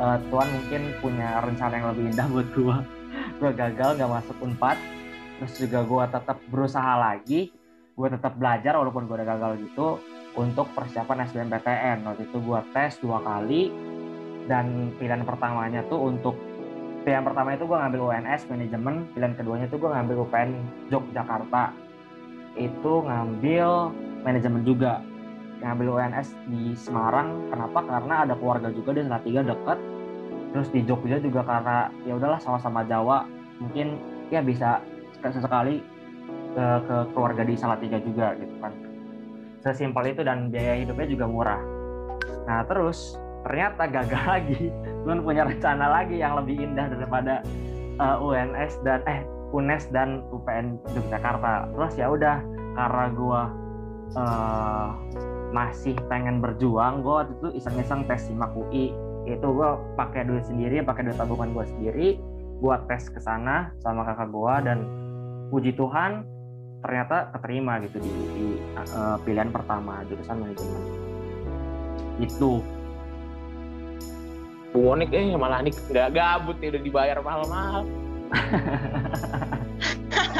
uh, 0.00 0.18
Tuhan 0.30 0.48
mungkin 0.52 0.82
punya 1.00 1.40
rencana 1.40 1.72
yang 1.76 1.88
lebih 1.92 2.04
indah 2.12 2.28
buat 2.28 2.48
gue 2.52 2.76
gue 3.36 3.50
gagal 3.52 4.00
gak 4.00 4.12
masuk 4.12 4.36
unpad. 4.40 4.78
Terus 5.36 5.52
juga 5.60 5.84
gue 5.84 6.04
tetap 6.08 6.36
berusaha 6.48 6.92
lagi. 6.96 7.52
Gue 7.96 8.08
tetap 8.12 8.36
belajar 8.36 8.76
walaupun 8.76 9.08
gue 9.08 9.16
udah 9.16 9.28
gagal 9.36 9.52
gitu 9.60 10.00
untuk 10.36 10.68
persiapan 10.76 11.24
SBMPTN 11.32 12.04
waktu 12.04 12.28
itu 12.28 12.38
gue 12.40 12.60
tes 12.72 12.96
dua 13.00 13.20
kali. 13.20 13.72
Dan 14.46 14.94
pilihan 14.96 15.26
pertamanya 15.26 15.82
tuh 15.90 16.06
untuk 16.06 16.38
pilihan 17.02 17.26
pertama 17.26 17.56
itu 17.56 17.64
gue 17.66 17.76
ngambil 17.76 18.00
UNS 18.12 18.42
manajemen. 18.48 18.94
Pilihan 19.12 19.34
keduanya 19.36 19.66
tuh 19.68 19.78
gue 19.80 19.90
ngambil 19.92 20.16
UPN 20.28 20.50
Yogyakarta. 20.92 21.64
Itu 22.56 23.04
ngambil 23.04 23.68
manajemen 24.24 24.64
juga 24.64 25.04
ngambil 25.66 25.98
UNS 25.98 26.28
di 26.46 26.78
Semarang. 26.78 27.50
Kenapa? 27.50 27.82
Karena 27.82 28.14
ada 28.22 28.34
keluarga 28.38 28.70
juga 28.70 28.94
di 28.94 29.02
Salatiga 29.02 29.40
deket. 29.42 29.78
Terus 30.54 30.68
di 30.72 30.80
Jogja 30.86 31.18
juga 31.18 31.42
karena 31.42 31.90
ya 32.06 32.14
udahlah 32.14 32.38
sama-sama 32.38 32.86
Jawa. 32.86 33.26
Mungkin 33.58 33.98
ya 34.30 34.40
bisa 34.40 34.80
sesekali 35.20 35.82
ke, 36.54 36.64
ke 36.86 36.96
keluarga 37.12 37.42
di 37.42 37.54
Salatiga 37.58 37.98
juga 37.98 38.32
gitu 38.38 38.54
kan. 38.62 38.72
Sesimpel 39.60 40.14
itu 40.14 40.22
dan 40.22 40.48
biaya 40.48 40.78
hidupnya 40.78 41.06
juga 41.10 41.26
murah. 41.26 41.62
Nah 42.46 42.62
terus 42.64 43.18
ternyata 43.42 43.90
gagal 43.90 44.24
lagi. 44.38 44.70
Tuhan 45.02 45.20
punya 45.26 45.42
rencana 45.44 45.86
lagi 45.90 46.16
yang 46.22 46.38
lebih 46.38 46.56
indah 46.62 46.86
daripada 46.90 47.42
uh, 47.98 48.16
eh, 48.16 48.24
UNS 48.24 48.72
dan 48.86 49.02
eh 49.06 49.22
UNES 49.54 49.94
dan 49.94 50.26
UPN 50.34 50.78
Yogyakarta. 50.94 51.70
Terus 51.70 51.92
ya 51.94 52.06
udah 52.10 52.42
karena 52.76 53.04
gue 53.14 53.42
uh, 54.18 54.88
masih 55.54 55.94
pengen 56.10 56.42
berjuang 56.42 57.02
gue 57.02 57.14
waktu 57.14 57.32
itu 57.38 57.48
iseng-iseng 57.62 58.06
tes 58.06 58.26
simak 58.26 58.50
UI 58.54 58.90
itu 59.26 59.46
gue 59.46 59.70
pakai 59.98 60.22
duit 60.26 60.46
sendiri 60.46 60.82
pakai 60.86 61.10
duit 61.10 61.18
tabungan 61.18 61.50
gue 61.54 61.64
sendiri 61.66 62.08
buat 62.62 62.86
tes 62.86 63.10
ke 63.10 63.20
sana 63.20 63.74
sama 63.82 64.06
kakak 64.06 64.30
gue 64.30 64.54
dan 64.64 64.78
puji 65.50 65.74
Tuhan 65.74 66.26
ternyata 66.86 67.34
keterima 67.34 67.82
gitu 67.82 67.98
di, 67.98 68.12
di 68.34 68.46
uh, 68.94 69.18
pilihan 69.26 69.50
pertama 69.50 70.06
jurusan 70.06 70.38
manajemen. 70.38 70.82
Itu. 72.22 72.62
Bu 74.70 74.78
Monik 74.92 75.10
eh 75.10 75.32
malah 75.34 75.64
nih 75.64 75.72
nggak 75.72 76.12
gabut 76.12 76.56
nih 76.60 76.68
udah 76.68 76.82
dibayar 76.84 77.18
mahal-mahal 77.24 77.88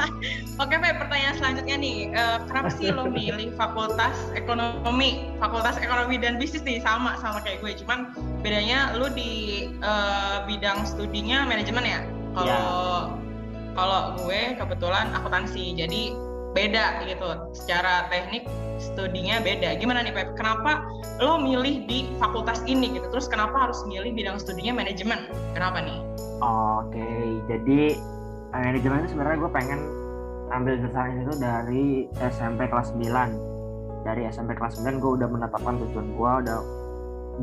Oke, 0.62 0.74
Pak, 0.76 0.96
pertanyaan 1.00 1.34
selanjutnya 1.36 1.76
nih. 1.76 1.98
Uh, 2.12 2.38
kenapa 2.48 2.68
sih 2.72 2.88
lo 2.92 3.08
milih 3.08 3.52
fakultas 3.56 4.16
ekonomi, 4.36 5.32
fakultas 5.40 5.76
ekonomi 5.80 6.16
dan 6.20 6.36
bisnis 6.40 6.64
nih 6.64 6.80
sama 6.80 7.16
sama 7.20 7.40
kayak 7.42 7.60
gue. 7.64 7.72
Cuman 7.84 8.12
bedanya 8.40 8.94
lo 8.96 9.08
di 9.12 9.66
uh, 9.80 10.44
bidang 10.44 10.84
studinya 10.84 11.44
manajemen 11.48 11.84
ya. 11.84 12.00
Kalau 12.36 12.46
yeah. 12.46 13.00
kalau 13.76 14.00
gue 14.24 14.40
kebetulan 14.56 15.12
akuntansi. 15.16 15.76
Jadi 15.76 16.12
beda 16.56 17.04
gitu. 17.04 17.52
Secara 17.52 18.08
teknik 18.08 18.48
studinya 18.80 19.40
beda. 19.40 19.76
Gimana 19.76 20.04
nih, 20.04 20.12
Pak? 20.12 20.36
Kenapa 20.36 20.84
lo 21.20 21.40
milih 21.40 21.84
di 21.88 22.08
fakultas 22.20 22.60
ini 22.68 22.92
gitu? 22.96 23.08
Terus 23.12 23.28
kenapa 23.28 23.68
harus 23.68 23.80
milih 23.84 24.12
bidang 24.12 24.40
studinya 24.40 24.80
manajemen? 24.80 25.28
Kenapa 25.56 25.80
nih? 25.84 26.00
Oke, 26.44 27.00
okay, 27.00 27.24
jadi 27.48 27.96
manajemen 28.54 29.02
itu 29.02 29.08
sebenarnya 29.14 29.38
gue 29.42 29.50
pengen 29.52 29.80
ambil 30.54 30.74
jurusan 30.78 31.26
itu 31.26 31.34
dari 31.42 31.84
SMP 32.22 32.70
kelas 32.70 32.94
9 32.94 33.56
dari 34.06 34.22
SMP 34.30 34.54
kelas 34.54 34.78
9 34.78 35.02
gue 35.02 35.10
udah 35.18 35.26
menetapkan 35.26 35.74
tujuan 35.82 36.06
gue 36.14 36.30
udah 36.46 36.58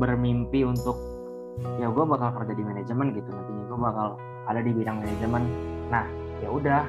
bermimpi 0.00 0.64
untuk 0.64 0.96
ya 1.78 1.86
gue 1.86 2.04
bakal 2.08 2.34
kerja 2.40 2.52
di 2.56 2.64
manajemen 2.64 3.14
gitu. 3.14 3.28
Nantinya 3.30 3.64
gue 3.68 3.78
bakal 3.78 4.08
ada 4.48 4.60
di 4.64 4.70
bidang 4.72 4.96
manajemen. 5.04 5.42
Nah 5.92 6.04
ya 6.42 6.48
udah 6.50 6.82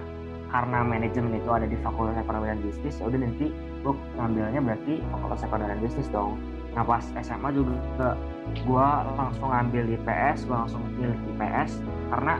karena 0.49 0.79
manajemen 0.87 1.35
itu 1.35 1.49
ada 1.51 1.67
di 1.67 1.75
fakultas 1.83 2.15
ekonomi 2.15 2.47
dan 2.47 2.59
bisnis 2.63 2.95
ya 3.01 3.05
udah 3.11 3.19
nanti 3.19 3.51
gue 3.83 3.93
ngambilnya 4.15 4.61
berarti 4.63 4.93
fakultas 5.11 5.41
ekonomi 5.43 5.69
dan 5.69 5.79
bisnis 5.83 6.07
dong. 6.09 6.39
Nah 6.73 6.83
pas 6.87 7.03
SMA 7.19 7.49
juga 7.51 8.15
gue 8.63 8.87
langsung 9.19 9.51
ngambil 9.51 9.83
IPS 9.99 10.47
gue 10.47 10.55
langsung 10.55 10.81
pilih 10.95 11.19
IPS 11.35 11.83
karena 12.15 12.39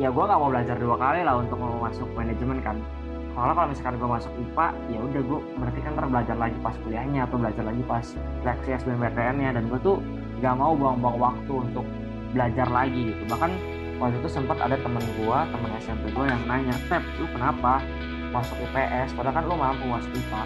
ya 0.00 0.08
gue 0.08 0.24
gak 0.24 0.40
mau 0.40 0.48
belajar 0.48 0.80
dua 0.80 0.96
kali 0.96 1.20
lah 1.20 1.44
untuk 1.44 1.60
mau 1.60 1.76
masuk 1.84 2.08
manajemen 2.16 2.58
kan. 2.64 2.80
Kalau 3.36 3.52
kalau 3.52 3.68
misalkan 3.68 3.94
gue 4.00 4.08
masuk 4.08 4.32
IPA 4.32 4.66
ya 4.90 4.98
udah 5.04 5.22
gue 5.22 5.40
berarti 5.60 5.80
kan 5.84 5.92
belajar 6.08 6.36
lagi 6.40 6.56
pas 6.64 6.74
kuliahnya 6.82 7.20
atau 7.28 7.36
belajar 7.36 7.64
lagi 7.68 7.82
pas 7.84 8.06
seleksi 8.40 8.70
SBMPTN 8.80 9.36
nya 9.44 9.50
dan 9.52 9.68
gue 9.68 9.78
tuh 9.84 10.00
gak 10.40 10.56
mau 10.56 10.72
buang-buang 10.72 11.20
waktu 11.20 11.52
untuk 11.52 11.84
belajar 12.32 12.66
lagi 12.72 13.12
gitu. 13.12 13.22
Bahkan 13.28 13.52
waktu 14.00 14.16
itu 14.24 14.28
sempat 14.32 14.56
ada 14.56 14.80
temen 14.80 15.04
gue 15.04 15.38
temen 15.52 15.70
SMP 15.76 16.04
gue 16.16 16.24
yang 16.24 16.42
nanya 16.48 16.74
Pep 16.88 17.04
lu 17.20 17.28
kenapa 17.36 17.84
masuk 18.32 18.56
IPS 18.56 19.12
padahal 19.12 19.36
kan 19.36 19.44
lu 19.44 19.54
mampu 19.60 19.84
masuk 19.84 20.12
IPA 20.16 20.42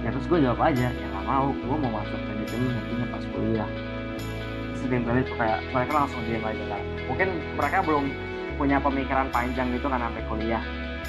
ya 0.00 0.08
terus 0.10 0.26
gue 0.26 0.38
jawab 0.42 0.60
aja 0.66 0.90
ya 0.90 1.06
gak 1.14 1.24
mau. 1.30 1.54
Gue 1.54 1.76
mau 1.78 2.02
masuk 2.02 2.18
manajemen 2.26 2.74
nantinya 2.74 3.06
pas 3.14 3.24
kuliah. 3.30 3.70
Setimpel 4.74 5.22
itu 5.22 5.32
kayak 5.38 5.62
mereka 5.70 5.92
langsung 5.94 6.20
diam 6.26 6.42
aja 6.42 6.64
lah 6.74 6.80
mungkin 7.10 7.28
mereka 7.58 7.82
belum 7.82 8.29
punya 8.60 8.76
pemikiran 8.76 9.32
panjang 9.32 9.72
gitu 9.72 9.88
kan 9.88 10.04
sampai 10.04 10.20
kuliah. 10.28 10.60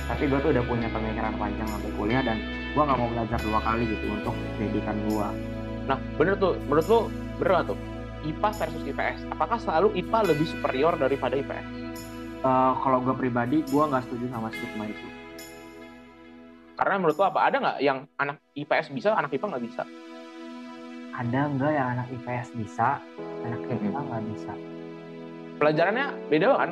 Tapi 0.08 0.32
gue 0.32 0.40
tuh 0.40 0.56
udah 0.56 0.64
punya 0.64 0.88
pemikiran 0.88 1.36
panjang 1.36 1.68
sampai 1.68 1.92
kuliah 2.00 2.24
dan 2.24 2.40
gue 2.72 2.80
nggak 2.80 3.00
mau 3.00 3.10
belajar 3.12 3.40
dua 3.44 3.60
kali 3.60 3.84
gitu 3.84 4.06
untuk 4.08 4.36
pendidikan 4.56 4.96
gue 5.12 5.28
nah 5.90 5.98
bener 6.16 6.40
tuh 6.40 6.56
menurut 6.72 6.88
lo 6.88 7.00
bener 7.42 7.76
tuh? 7.76 7.80
IPA 8.22 8.50
versus 8.54 8.84
IPS 8.86 9.20
apakah 9.34 9.58
selalu 9.58 9.98
IPA 9.98 10.20
lebih 10.30 10.48
superior 10.48 10.94
daripada 10.96 11.36
IPS 11.36 11.66
uh, 12.46 12.48
eh, 12.48 12.74
kalau 12.80 13.02
gue 13.02 13.16
pribadi 13.18 13.66
gue 13.66 13.84
nggak 13.84 14.04
setuju 14.08 14.26
sama 14.30 14.48
stigma 14.54 14.86
itu. 14.88 15.08
Karena 16.78 16.98
menurut 16.98 17.18
lo 17.18 17.26
apa? 17.30 17.40
Ada 17.46 17.58
nggak 17.62 17.78
yang 17.86 18.00
anak 18.18 18.38
IPS 18.58 18.90
bisa 18.94 19.14
anak 19.14 19.30
IPA 19.34 19.54
nggak 19.54 19.66
bisa? 19.70 19.84
Ada 21.14 21.40
nggak 21.54 21.72
yang 21.78 21.88
anak 21.98 22.08
IPS 22.10 22.48
bisa 22.58 22.98
anak 23.46 23.62
IPA 23.70 24.00
nggak 24.02 24.24
bisa? 24.34 24.54
Pelajarannya 25.62 26.08
beda 26.30 26.58
kan 26.58 26.70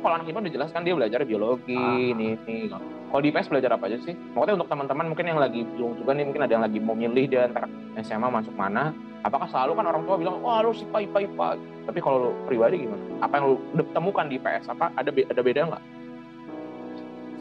kalau 0.00 0.14
anak 0.16 0.26
IPA 0.28 0.40
udah 0.40 0.54
jelas 0.56 0.70
kan 0.72 0.82
dia 0.82 0.94
belajar 0.96 1.20
biologi 1.28 1.76
ah. 1.76 1.96
ini 1.96 2.36
ini. 2.48 2.72
Kalau 3.10 3.20
di 3.20 3.28
IPS 3.34 3.50
belajar 3.50 3.70
apa 3.74 3.84
aja 3.90 3.98
sih? 4.06 4.14
Makanya 4.34 4.54
untuk 4.62 4.68
teman-teman 4.70 5.06
mungkin 5.10 5.26
yang 5.26 5.40
lagi 5.42 5.66
bingung 5.66 5.98
juga 5.98 6.14
nih 6.14 6.24
mungkin 6.30 6.42
ada 6.46 6.52
yang 6.54 6.64
lagi 6.64 6.78
mau 6.78 6.94
milih 6.94 7.24
dia 7.26 7.50
antara 7.50 7.66
SMA 8.00 8.28
masuk 8.30 8.54
mana. 8.54 8.94
Apakah 9.20 9.50
selalu 9.52 9.76
kan 9.76 9.84
orang 9.90 10.02
tua 10.08 10.16
bilang 10.16 10.40
oh 10.40 10.52
harus 10.54 10.80
IPA 10.80 11.10
IPA 11.10 11.18
IPA 11.28 11.48
tapi 11.90 11.98
kalau 12.00 12.16
lu 12.22 12.30
pribadi 12.46 12.86
gimana? 12.86 13.02
Apa 13.20 13.34
yang 13.36 13.46
lu 13.76 13.82
temukan 13.92 14.26
di 14.30 14.34
IPS 14.40 14.64
apa 14.72 14.94
ada 14.94 15.10
ada 15.10 15.40
beda 15.42 15.60
nggak? 15.68 15.82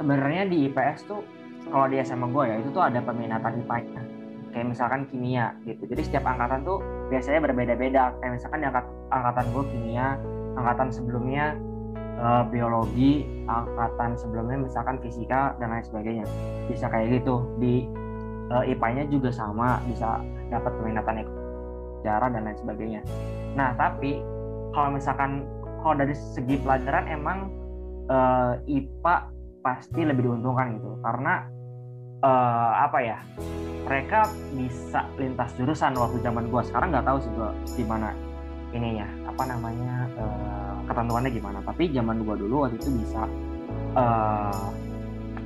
Sebenarnya 0.02 0.44
di 0.50 0.58
IPS 0.68 1.00
tuh 1.08 1.22
kalau 1.70 1.86
di 1.86 2.02
SMA 2.02 2.28
gue 2.34 2.44
ya 2.50 2.56
itu 2.60 2.70
tuh 2.74 2.84
ada 2.84 3.00
peminatan 3.00 3.62
IPA 3.64 3.78
kayak 4.50 4.68
misalkan 4.74 5.06
kimia 5.08 5.54
gitu. 5.70 5.86
Jadi 5.86 6.02
setiap 6.02 6.26
angkatan 6.26 6.66
tuh 6.66 6.82
biasanya 7.14 7.40
berbeda-beda. 7.46 8.18
Kayak 8.18 8.34
misalkan 8.42 8.60
di 8.66 8.68
angkatan 9.14 9.46
gue 9.54 9.64
kimia 9.70 10.18
angkatan 10.58 10.90
sebelumnya 10.90 11.54
uh, 12.20 12.44
biologi, 12.48 13.26
angkatan 13.48 14.20
sebelumnya 14.20 14.68
misalkan 14.68 15.00
fisika 15.00 15.56
dan 15.58 15.72
lain 15.72 15.86
sebagainya. 15.88 16.26
Bisa 16.68 16.92
kayak 16.92 17.24
gitu. 17.24 17.42
Di 17.58 17.88
uh, 18.52 18.64
eh, 18.64 18.76
IPA-nya 18.76 19.08
juga 19.08 19.32
sama, 19.32 19.80
bisa 19.88 20.20
dapat 20.52 20.72
peminatan 20.78 21.26
sejarah 22.00 22.30
dan 22.32 22.42
lain 22.46 22.58
sebagainya. 22.60 23.02
Nah, 23.56 23.74
tapi 23.76 24.20
kalau 24.76 24.94
misalkan 24.94 25.48
kalau 25.82 25.96
dari 25.96 26.14
segi 26.14 26.60
pelajaran 26.60 27.08
emang 27.08 27.50
uh, 28.12 28.60
IPA 28.68 29.16
pasti 29.60 30.02
lebih 30.08 30.32
diuntungkan 30.32 30.80
gitu 30.80 30.96
karena 31.04 31.48
uh, 32.24 32.72
apa 32.88 33.00
ya 33.04 33.20
mereka 33.84 34.28
bisa 34.56 35.04
lintas 35.20 35.52
jurusan 35.60 35.96
waktu 36.00 36.24
zaman 36.24 36.48
gua 36.48 36.64
sekarang 36.64 36.96
nggak 36.96 37.08
tahu 37.08 37.18
sih 37.20 37.32
gua 37.36 37.52
gimana 37.76 38.16
ini 38.16 38.29
ya 38.74 39.08
apa 39.26 39.44
namanya 39.50 40.06
uh, 40.20 40.78
ketentuannya 40.86 41.32
gimana. 41.34 41.60
Tapi 41.66 41.90
zaman 41.90 42.22
gua 42.22 42.36
dulu 42.38 42.66
waktu 42.68 42.78
itu 42.78 42.90
bisa 43.02 43.26
uh, 43.98 44.70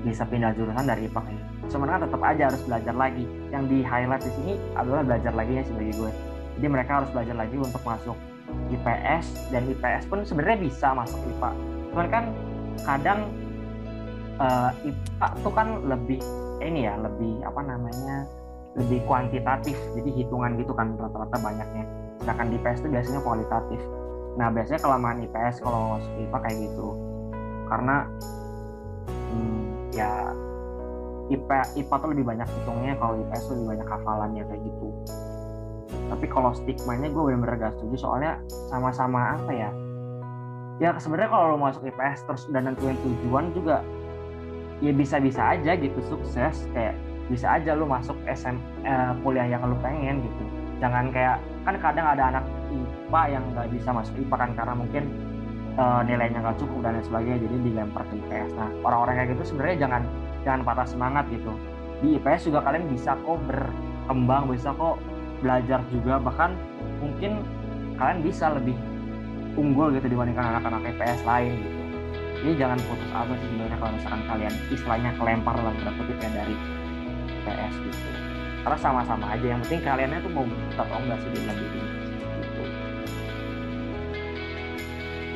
bisa 0.03 0.27
pindah 0.27 0.51
jurusan 0.55 0.83
dari 0.83 1.07
IPA 1.07 1.21
ke 1.23 1.33
sebenarnya 1.71 2.11
tetap 2.11 2.21
aja 2.21 2.43
harus 2.51 2.61
belajar 2.67 2.95
lagi. 2.95 3.23
Yang 3.49 3.63
di 3.71 3.77
highlight 3.81 4.23
di 4.27 4.31
sini 4.35 4.53
adalah 4.75 5.01
belajar 5.07 5.31
lagi 5.31 5.53
ya 5.55 5.63
sebagai 5.63 5.95
gue 5.95 6.11
jadi 6.57 6.67
mereka 6.69 7.01
harus 7.01 7.09
belajar 7.13 7.35
lagi 7.37 7.55
untuk 7.57 7.81
masuk 7.81 8.17
IPS 8.69 9.25
dan 9.49 9.65
IPS 9.65 10.03
pun 10.09 10.21
sebenarnya 10.21 10.57
bisa 10.61 10.93
masuk 10.93 11.17
IPA 11.25 11.51
cuman 11.93 12.07
kan 12.09 12.23
kadang 12.83 13.19
uh, 14.41 14.71
IPA 14.85 15.27
tuh 15.41 15.53
kan 15.53 15.67
lebih 15.85 16.19
ini 16.61 16.89
ya 16.89 16.97
lebih 16.97 17.43
apa 17.43 17.61
namanya 17.61 18.25
lebih 18.73 19.05
kuantitatif. 19.05 19.77
Jadi 19.93 20.09
hitungan 20.17 20.57
gitu 20.57 20.73
kan 20.73 20.97
rata-rata 20.97 21.37
banyaknya 21.37 21.85
sedangkan 22.23 22.47
di 22.49 22.55
IPS 22.57 22.79
itu 22.81 22.89
biasanya 22.89 23.19
kualitatif. 23.19 23.81
Nah 24.39 24.47
biasanya 24.49 24.79
kelamaan 24.79 25.17
IPS 25.27 25.55
kalau 25.59 25.99
masuk 25.99 26.13
IPA 26.23 26.37
kayak 26.39 26.57
gitu. 26.71 26.87
Karena 27.67 27.95
hmm, 29.11 29.61
ya 29.91 30.11
IPA 31.27 31.59
IPA 31.83 31.95
tuh 31.99 32.09
lebih 32.15 32.25
banyak 32.25 32.47
hitungnya 32.47 32.93
kalau 32.95 33.13
IPS 33.19 33.43
tuh 33.51 33.53
lebih 33.59 33.67
banyak 33.75 33.87
hafalannya 33.91 34.43
kayak 34.47 34.61
gitu. 34.63 34.87
Tapi 36.09 36.25
kalau 36.31 36.55
stigmanya 36.55 37.11
gue 37.11 37.21
benar-benar 37.21 37.55
gak 37.59 37.73
setuju 37.77 37.95
soalnya 38.07 38.39
sama-sama 38.71 39.37
apa 39.37 39.51
ya 39.53 39.69
ya 40.81 40.89
sebenarnya 40.97 41.29
kalau 41.29 41.53
lo 41.53 41.57
masuk 41.61 41.85
IPS 41.85 42.25
terus 42.25 42.43
udah 42.49 42.61
nentuin 42.65 42.97
tujuan 43.05 43.53
juga 43.53 43.85
ya 44.81 44.89
bisa-bisa 44.89 45.53
aja 45.53 45.77
gitu 45.77 45.99
sukses 46.09 46.65
kayak 46.73 46.97
bisa 47.29 47.45
aja 47.55 47.77
lu 47.77 47.85
masuk 47.85 48.17
SM 48.25 48.57
eh, 48.83 49.11
kuliah 49.21 49.47
yang 49.47 49.63
lu 49.69 49.77
pengen 49.79 50.25
gitu 50.25 50.43
jangan 50.83 51.07
kayak 51.15 51.39
kan 51.63 51.79
kadang 51.79 52.05
ada 52.11 52.23
anak 52.35 52.43
IPA 52.75 53.21
yang 53.31 53.43
nggak 53.55 53.67
bisa 53.71 53.89
masuk 53.95 54.19
IPA 54.19 54.35
kan 54.35 54.51
karena 54.51 54.73
mungkin 54.75 55.03
uh, 55.79 56.03
nilainya 56.03 56.43
nggak 56.43 56.59
cukup 56.59 56.83
dan 56.83 56.99
lain 56.99 57.05
sebagainya 57.07 57.39
jadi 57.47 57.55
dilempar 57.63 58.03
ke 58.11 58.19
IPS 58.19 58.51
nah 58.59 58.67
orang-orang 58.83 59.13
kayak 59.23 59.29
gitu 59.31 59.43
sebenarnya 59.55 59.77
jangan 59.87 60.03
jangan 60.43 60.61
patah 60.67 60.87
semangat 60.87 61.25
gitu. 61.31 61.51
Di 62.03 62.19
IPS 62.19 62.51
juga 62.51 62.59
kalian 62.67 62.91
bisa 62.91 63.15
kok 63.15 63.39
berkembang 63.47 64.51
bisa 64.51 64.75
kok 64.75 64.99
belajar 65.39 65.79
juga. 65.87 66.19
Bahkan 66.19 66.51
mungkin 66.99 67.31
kalian 67.95 68.19
bisa 68.19 68.51
lebih 68.51 68.75
unggul 69.55 69.95
gitu 69.95 70.11
dibandingkan 70.11 70.59
anak-anak 70.59 70.83
IPS 70.93 71.23
lain 71.23 71.53
gitu. 71.63 71.79
Jadi 72.43 72.53
jangan 72.59 72.77
putus 72.83 73.11
asa 73.15 73.33
sih 73.39 73.47
sebenarnya 73.55 73.77
kalau 73.79 73.91
misalkan 73.95 74.21
kalian 74.27 74.53
istilahnya 74.67 75.11
kelempar 75.15 75.55
dalam 75.55 75.75
tanda 75.79 76.03
ya 76.11 76.29
dari 76.43 76.55
PS 77.47 77.75
gitu 77.87 78.22
karena 78.63 78.77
sama-sama 78.79 79.25
aja 79.35 79.43
yang 79.43 79.59
penting 79.67 79.83
kaliannya 79.83 80.19
tuh 80.23 80.31
mau 80.31 80.47
atau 80.79 80.97
enggak 81.03 81.19
sih 81.19 81.29
di 81.35 81.39
lebih 81.43 81.67
gitu 81.67 81.93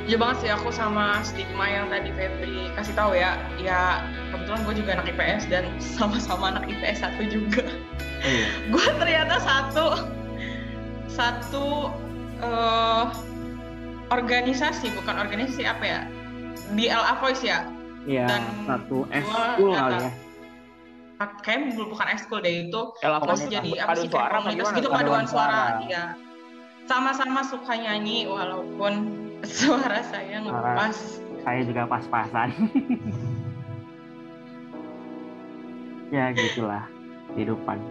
Ya 0.08 0.16
banget 0.16 0.38
sih 0.40 0.50
aku 0.56 0.72
sama 0.72 1.20
stigma 1.20 1.68
yang 1.68 1.92
tadi 1.92 2.16
Febri 2.16 2.72
kasih 2.80 2.96
tahu 2.96 3.12
ya. 3.12 3.36
Ya 3.60 4.08
kebetulan 4.32 4.64
gue 4.64 4.76
juga 4.80 4.90
anak 4.96 5.12
IPS 5.12 5.52
dan 5.52 5.68
sama-sama 6.00 6.56
anak 6.56 6.64
IPS 6.64 7.04
satu 7.04 7.28
juga. 7.28 7.68
Iya. 8.24 8.48
gue 8.72 8.88
ternyata 9.04 9.36
satu 9.44 9.88
satu 11.12 11.92
uh, 12.40 13.12
organisasi 14.16 14.96
bukan 14.96 15.28
organisasi 15.28 15.68
apa 15.68 15.84
ya 15.84 16.00
di 16.72 16.88
LA 16.88 17.14
Voice 17.20 17.44
ya. 17.44 17.68
Iya. 18.08 18.32
Dan 18.32 18.44
satu 18.64 19.04
ekskul 19.12 19.76
kali 19.76 20.08
ya. 20.08 20.12
Kayaknya 21.18 21.82
bukan 21.82 22.08
ekskul 22.14 22.46
deh 22.46 22.70
itu. 22.70 22.82
LA 23.02 23.18
Voice 23.26 23.50
jadi 23.50 23.82
apa 23.82 23.98
sih 23.98 24.06
kayak 24.06 24.30
komunitas 24.38 24.70
gitu 24.78 24.90
paduan 24.94 25.26
suara. 25.26 25.82
Iya. 25.82 26.14
Sama-sama 26.86 27.42
suka 27.42 27.74
nyanyi 27.74 28.30
walaupun 28.30 28.94
suara 29.58 30.06
saya 30.06 30.46
ngepas. 30.46 31.26
Saya 31.42 31.66
juga 31.66 31.90
pas-pasan. 31.90 32.54
ya 36.16 36.30
gitulah 36.38 36.86
kehidupan. 37.34 37.82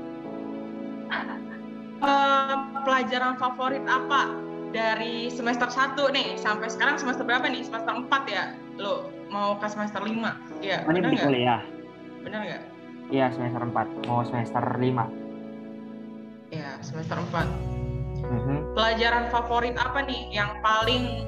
Uh, 1.99 2.55
pelajaran 2.87 3.35
favorit 3.43 3.83
apa 3.91 4.31
dari 4.71 5.33
semester 5.35 5.67
1 5.67 5.99
nih 6.15 6.39
sampai 6.39 6.71
sekarang 6.71 6.95
semester 6.95 7.27
berapa 7.27 7.51
nih? 7.51 7.67
Semester 7.67 7.91
4 7.91 8.07
ya? 8.31 8.55
Lo 8.79 9.11
mau 9.35 9.59
ke 9.59 9.67
semester 9.67 9.99
5? 9.99 10.62
Iya, 10.62 10.87
oh, 10.87 10.95
benar 10.95 11.11
nggak? 11.11 11.35
ya 11.35 11.59
Benar 12.23 12.41
nggak? 12.47 12.76
Iya, 13.11 13.31
semester 13.31 13.62
4. 13.62 14.07
Mau 14.11 14.27
semester 14.27 14.62
5. 14.62 15.07
Iya, 16.51 16.71
semester 16.83 17.19
4. 17.19 17.47
Mm 18.27 18.40
-hmm. 18.42 18.59
Pelajaran 18.75 19.31
favorit 19.31 19.79
apa 19.79 20.03
nih 20.03 20.27
yang 20.35 20.59
paling 20.64 21.23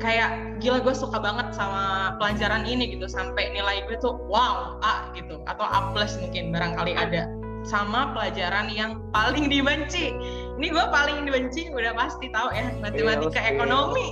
kayak 0.00 0.56
gila 0.64 0.80
gue 0.80 0.96
suka 0.96 1.20
banget 1.20 1.52
sama 1.52 2.16
pelajaran 2.16 2.64
ini 2.64 2.96
gitu 2.96 3.04
sampai 3.04 3.52
nilai 3.52 3.84
gue 3.84 4.00
tuh 4.00 4.16
wow 4.32 4.80
A 4.80 5.12
gitu 5.12 5.44
atau 5.44 5.66
A 5.68 5.92
plus 5.92 6.16
mungkin 6.24 6.56
barangkali 6.56 6.96
ada 6.96 7.28
sama 7.68 8.16
pelajaran 8.16 8.72
yang 8.72 9.04
paling 9.12 9.52
dibenci. 9.52 10.16
Ini 10.56 10.66
gue 10.72 10.86
paling 10.88 11.28
dibenci 11.28 11.68
udah 11.72 11.92
pasti 11.92 12.32
tahu 12.32 12.48
ya 12.56 12.72
matematika 12.80 13.40
iya, 13.40 13.56
ekonomi. 13.56 14.08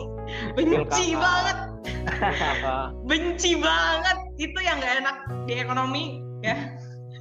Benci 0.52 1.16
banget. 1.16 1.58
benci 3.08 3.56
banget. 3.56 4.16
Itu 4.36 4.58
yang 4.60 4.80
gak 4.84 4.94
enak 5.00 5.16
di 5.48 5.54
ekonomi 5.56 6.04
ya. 6.44 6.56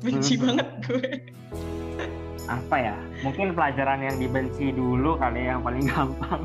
Benci 0.03 0.33
hmm. 0.37 0.41
banget 0.45 0.67
gue. 0.85 1.09
Apa 2.47 2.75
ya? 2.79 2.95
Mungkin 3.25 3.51
pelajaran 3.51 3.99
yang 4.05 4.15
dibenci 4.21 4.71
dulu 4.71 5.19
kali 5.19 5.45
ya, 5.45 5.57
yang 5.57 5.61
paling 5.65 5.83
gampang. 5.89 6.41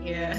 Iya. 0.00 0.32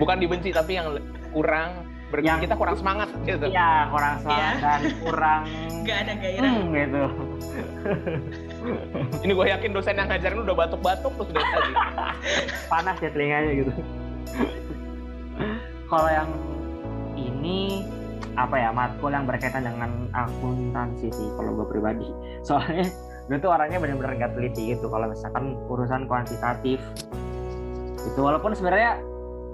Bukan 0.00 0.16
dibenci 0.18 0.50
tapi 0.50 0.80
yang 0.80 0.98
kurang 1.30 1.86
Ber 2.08 2.24
yang 2.24 2.40
kita 2.40 2.56
kurang 2.56 2.72
semangat 2.80 3.12
gitu. 3.28 3.52
Iya, 3.52 3.92
kurang 3.92 4.24
semangat 4.24 4.54
ya. 4.56 4.64
dan 4.64 4.80
kurang 5.04 5.42
nggak 5.84 5.98
ada 6.08 6.12
gairah 6.16 6.52
hmm, 6.56 6.72
gitu. 6.72 7.04
Ini 9.28 9.32
gue 9.36 9.46
yakin 9.52 9.70
dosen 9.76 10.00
yang 10.00 10.08
ngajarin 10.08 10.40
udah 10.40 10.56
batuk-batuk 10.56 11.12
tuh 11.20 11.24
sudah 11.28 11.44
tadi. 11.44 11.72
Panas 12.72 12.96
ya 13.04 13.12
telinganya 13.12 13.52
gitu. 13.60 13.72
Kalau 15.84 16.08
yang 16.08 16.30
ini 17.20 17.84
apa 18.36 18.56
ya 18.58 18.70
matkul 18.70 19.10
yang 19.10 19.26
berkaitan 19.26 19.66
dengan 19.66 20.08
akuntansi 20.14 21.08
sih 21.10 21.28
kalau 21.36 21.54
gue 21.58 21.66
pribadi. 21.68 22.08
Soalnya 22.48 22.86
gue 23.28 23.38
tuh 23.38 23.50
orangnya 23.52 23.78
benar-benar 23.82 24.16
nggak 24.16 24.32
teliti 24.38 24.74
gitu 24.76 24.88
kalau 24.88 25.10
misalkan 25.10 25.58
urusan 25.68 26.06
kuantitatif. 26.06 26.78
Itu 27.98 28.20
walaupun 28.24 28.56
sebenarnya 28.56 28.98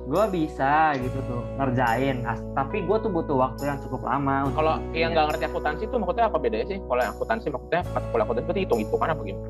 gue 0.04 0.24
bisa 0.30 0.92
gitu 1.00 1.18
tuh 1.24 1.42
ngerjain. 1.56 2.22
Tapi 2.52 2.76
gue 2.84 2.96
tuh 3.00 3.10
butuh 3.10 3.36
waktu 3.40 3.62
yang 3.72 3.78
cukup 3.80 4.04
lama 4.04 4.52
kalau 4.52 4.76
yang 4.92 5.16
nggak 5.16 5.26
ngerti 5.32 5.44
akuntansi 5.48 5.82
tuh 5.88 5.98
maksudnya 6.00 6.24
apa 6.28 6.38
bedanya 6.38 6.66
sih? 6.68 6.78
Kalau 6.84 7.00
yang 7.00 7.12
akuntansi 7.16 7.46
maksudnya 7.48 7.82
matkul 7.92 8.20
akuntansi 8.20 8.46
berarti 8.46 8.62
hitung 8.68 8.80
hitungan 8.84 9.08
apa 9.10 9.22
gimana? 9.24 9.48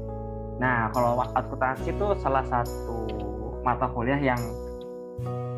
Nah 0.62 0.78
kalau 0.94 1.10
akuntansi 1.34 1.88
itu 1.90 2.06
salah 2.22 2.44
satu 2.46 2.96
mata 3.66 3.88
kuliah 3.90 4.20
yang 4.20 4.38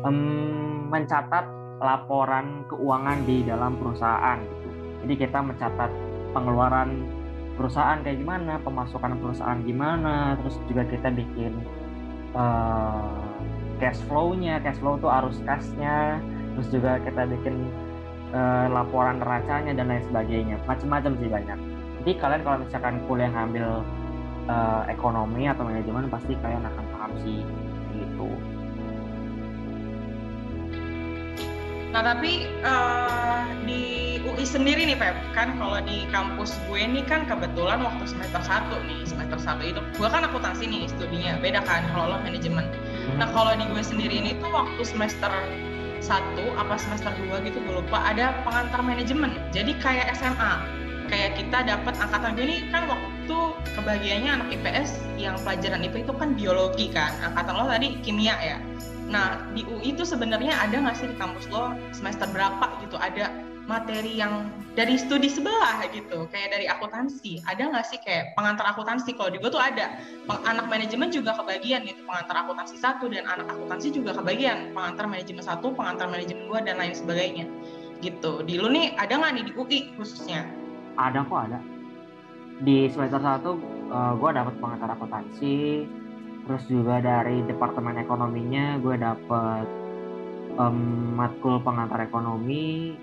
um, 0.01 0.87
mencatat 0.89 1.45
laporan 1.77 2.65
keuangan 2.69 3.23
di 3.25 3.45
dalam 3.45 3.77
perusahaan 3.77 4.37
gitu 4.41 4.69
jadi 5.05 5.13
kita 5.27 5.39
mencatat 5.45 5.91
pengeluaran 6.33 7.05
perusahaan 7.57 8.01
kayak 8.05 8.21
gimana 8.21 8.61
pemasukan 8.61 9.17
perusahaan 9.17 9.59
gimana 9.65 10.37
terus 10.41 10.57
juga 10.69 10.83
kita 10.85 11.09
bikin 11.09 11.53
uh, 12.37 13.27
cash 13.77 14.01
flow-nya, 14.09 14.59
cash 14.61 14.77
flow 14.81 14.97
itu 14.97 15.07
arus 15.07 15.37
kasnya, 15.45 16.17
terus 16.57 16.67
juga 16.73 16.97
kita 17.05 17.29
bikin 17.29 17.69
uh, 18.33 18.67
laporan 18.69 19.21
neracanya 19.21 19.73
dan 19.77 19.87
lain 19.89 20.03
sebagainya, 20.09 20.55
macam-macam 20.65 21.13
sih 21.21 21.29
banyak. 21.29 21.59
Jadi 22.03 22.11
kalian 22.17 22.41
kalau 22.45 22.57
misalkan 22.61 22.95
kuliah 23.05 23.31
ngambil 23.31 23.67
uh, 24.49 24.81
ekonomi 24.89 25.45
atau 25.49 25.63
manajemen 25.65 26.09
pasti 26.09 26.33
kalian 26.41 26.65
akan 26.65 26.85
paham 26.93 27.11
sih 27.21 27.39
gitu. 27.93 28.29
Nah 31.97 32.13
tapi 32.13 32.45
uh, 32.61 33.49
di 33.65 34.21
UI 34.21 34.45
sendiri 34.45 34.85
nih 34.85 35.01
Pep, 35.01 35.17
kan 35.33 35.57
kalau 35.57 35.81
di 35.81 36.05
kampus 36.13 36.53
gue 36.69 36.77
nih 36.77 37.01
kan 37.09 37.25
kebetulan 37.25 37.81
waktu 37.81 38.05
semester 38.05 38.37
1 38.37 38.69
nih, 38.85 39.01
semester 39.01 39.41
1 39.41 39.65
itu 39.65 39.81
gue 39.97 40.05
kan 40.05 40.21
akuntansi 40.21 40.69
nih 40.69 40.85
studinya, 40.93 41.41
beda 41.41 41.65
kan 41.65 41.81
kalau 41.89 42.13
lo 42.13 42.17
manajemen. 42.21 42.69
Nah 43.17 43.25
kalau 43.33 43.49
di 43.57 43.65
gue 43.65 43.81
sendiri 43.81 44.13
ini 44.13 44.37
tuh 44.37 44.45
waktu 44.53 44.77
semester 44.85 45.33
satu 45.97 46.45
apa 46.53 46.77
semester 46.77 47.09
2 47.17 47.33
gitu 47.49 47.57
gue 47.65 47.81
lupa 47.81 47.97
ada 48.05 48.45
pengantar 48.45 48.85
manajemen. 48.85 49.33
Jadi 49.49 49.73
kayak 49.81 50.13
SMA. 50.21 50.53
Kayak 51.09 51.33
kita 51.33 51.65
dapat 51.65 51.97
angkatan 51.97 52.37
gue 52.37 52.45
ini 52.45 52.57
kan 52.69 52.85
waktu 52.85 53.37
kebahagiaannya 53.73 54.31
anak 54.37 54.47
IPS 54.53 55.01
yang 55.17 55.33
pelajaran 55.41 55.81
itu 55.81 56.05
itu 56.05 56.13
kan 56.13 56.37
biologi 56.37 56.93
kan. 56.93 57.09
Angkatan 57.25 57.57
lo 57.57 57.65
tadi 57.65 57.97
kimia 58.05 58.37
ya. 58.37 58.61
Nah, 59.07 59.39
di 59.55 59.63
UI 59.63 59.95
itu 59.95 60.03
sebenarnya 60.03 60.51
ada 60.59 60.83
nggak 60.83 60.95
sih 60.99 61.07
di 61.07 61.15
kampus 61.15 61.47
lo 61.47 61.71
semester 61.95 62.27
berapa 62.35 62.67
gitu? 62.83 62.99
Ada 62.99 63.31
materi 63.67 64.15
yang 64.15 64.47
dari 64.79 64.95
studi 64.95 65.27
sebelah 65.27 65.83
gitu, 65.91 66.27
kayak 66.31 66.55
dari 66.55 66.65
akuntansi. 66.71 67.43
Ada 67.43 67.71
nggak 67.71 67.85
sih 67.87 67.99
kayak 68.03 68.35
pengantar 68.35 68.67
akuntansi? 68.71 69.15
Kalau 69.15 69.31
di 69.31 69.39
gue 69.39 69.51
tuh 69.51 69.59
ada. 69.59 69.99
Anak 70.47 70.71
manajemen 70.71 71.11
juga 71.11 71.35
kebagian 71.35 71.83
gitu, 71.87 72.03
pengantar 72.07 72.47
akuntansi 72.47 72.75
satu 72.79 73.11
dan 73.11 73.27
anak 73.27 73.47
akuntansi 73.51 73.91
juga 73.91 74.15
kebagian 74.15 74.71
pengantar 74.71 75.07
manajemen 75.07 75.43
satu, 75.43 75.75
pengantar 75.75 76.07
manajemen 76.07 76.47
dua 76.47 76.63
dan 76.63 76.79
lain 76.79 76.95
sebagainya. 76.95 77.47
Gitu. 78.03 78.43
Di 78.43 78.55
lu 78.59 78.71
nih 78.71 78.95
ada 78.99 79.19
nggak 79.19 79.31
nih 79.35 79.43
di 79.47 79.53
UI 79.55 79.79
khususnya? 79.99 80.47
Ada 80.99 81.27
kok 81.27 81.39
ada. 81.51 81.59
Di 82.63 82.89
semester 82.89 83.21
satu 83.21 83.59
uh, 83.91 84.13
gue 84.15 84.29
dapat 84.31 84.55
pengantar 84.63 84.95
akuntansi, 84.95 85.85
terus 86.47 86.63
juga 86.71 87.03
dari 87.03 87.43
departemen 87.43 87.99
ekonominya 87.99 88.79
gue 88.79 88.95
dapet 88.95 89.67
um, 90.55 91.13
matkul 91.19 91.59
pengantar 91.61 92.01
ekonomi. 92.07 92.95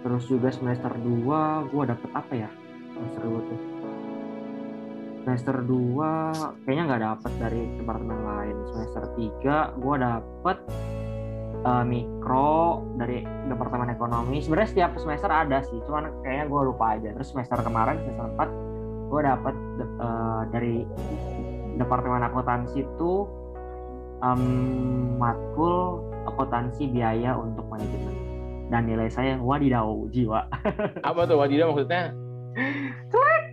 Terus 0.00 0.24
juga 0.30 0.48
semester 0.54 0.92
2 0.96 1.72
gue 1.72 1.82
dapet 1.84 2.10
apa 2.16 2.32
ya? 2.32 2.50
Semester 2.96 3.22
2 3.26 3.48
tuh. 3.52 3.60
Semester 5.26 5.56
2 5.66 6.64
kayaknya 6.64 6.84
nggak 6.88 7.02
dapet 7.02 7.32
dari 7.36 7.62
departemen 7.76 8.20
lain. 8.24 8.56
Semester 8.72 9.02
3 9.12 9.82
gue 9.82 9.96
dapet 9.98 10.58
uh, 11.66 11.84
mikro 11.84 12.86
dari 12.96 13.26
departemen 13.50 13.90
ekonomi. 13.90 14.40
Sebenarnya 14.40 14.70
setiap 14.70 14.90
semester 14.96 15.28
ada 15.28 15.60
sih 15.66 15.78
cuman 15.84 16.22
kayaknya 16.22 16.46
gue 16.48 16.60
lupa 16.70 16.96
aja. 16.96 17.10
Terus 17.12 17.28
semester 17.34 17.58
kemarin 17.60 17.98
semester 18.06 18.26
4 18.40 19.10
gue 19.10 19.20
dapet 19.22 19.54
uh, 20.02 20.42
dari 20.50 20.82
departemen 21.76 22.24
akuntansi 22.24 22.84
itu 22.84 23.12
um, 24.20 24.42
matkul 25.20 26.02
akuntansi 26.26 26.90
biaya 26.90 27.36
untuk 27.36 27.64
manajemen. 27.68 28.14
Dan 28.66 28.90
nilai 28.90 29.06
saya 29.06 29.38
wadidaw 29.38 30.10
jiwa. 30.10 30.50
Apa 31.08 31.28
tuh 31.28 31.38
wadidaw 31.38 31.70
maksudnya? 31.70 32.10
Jelek! 33.12 33.44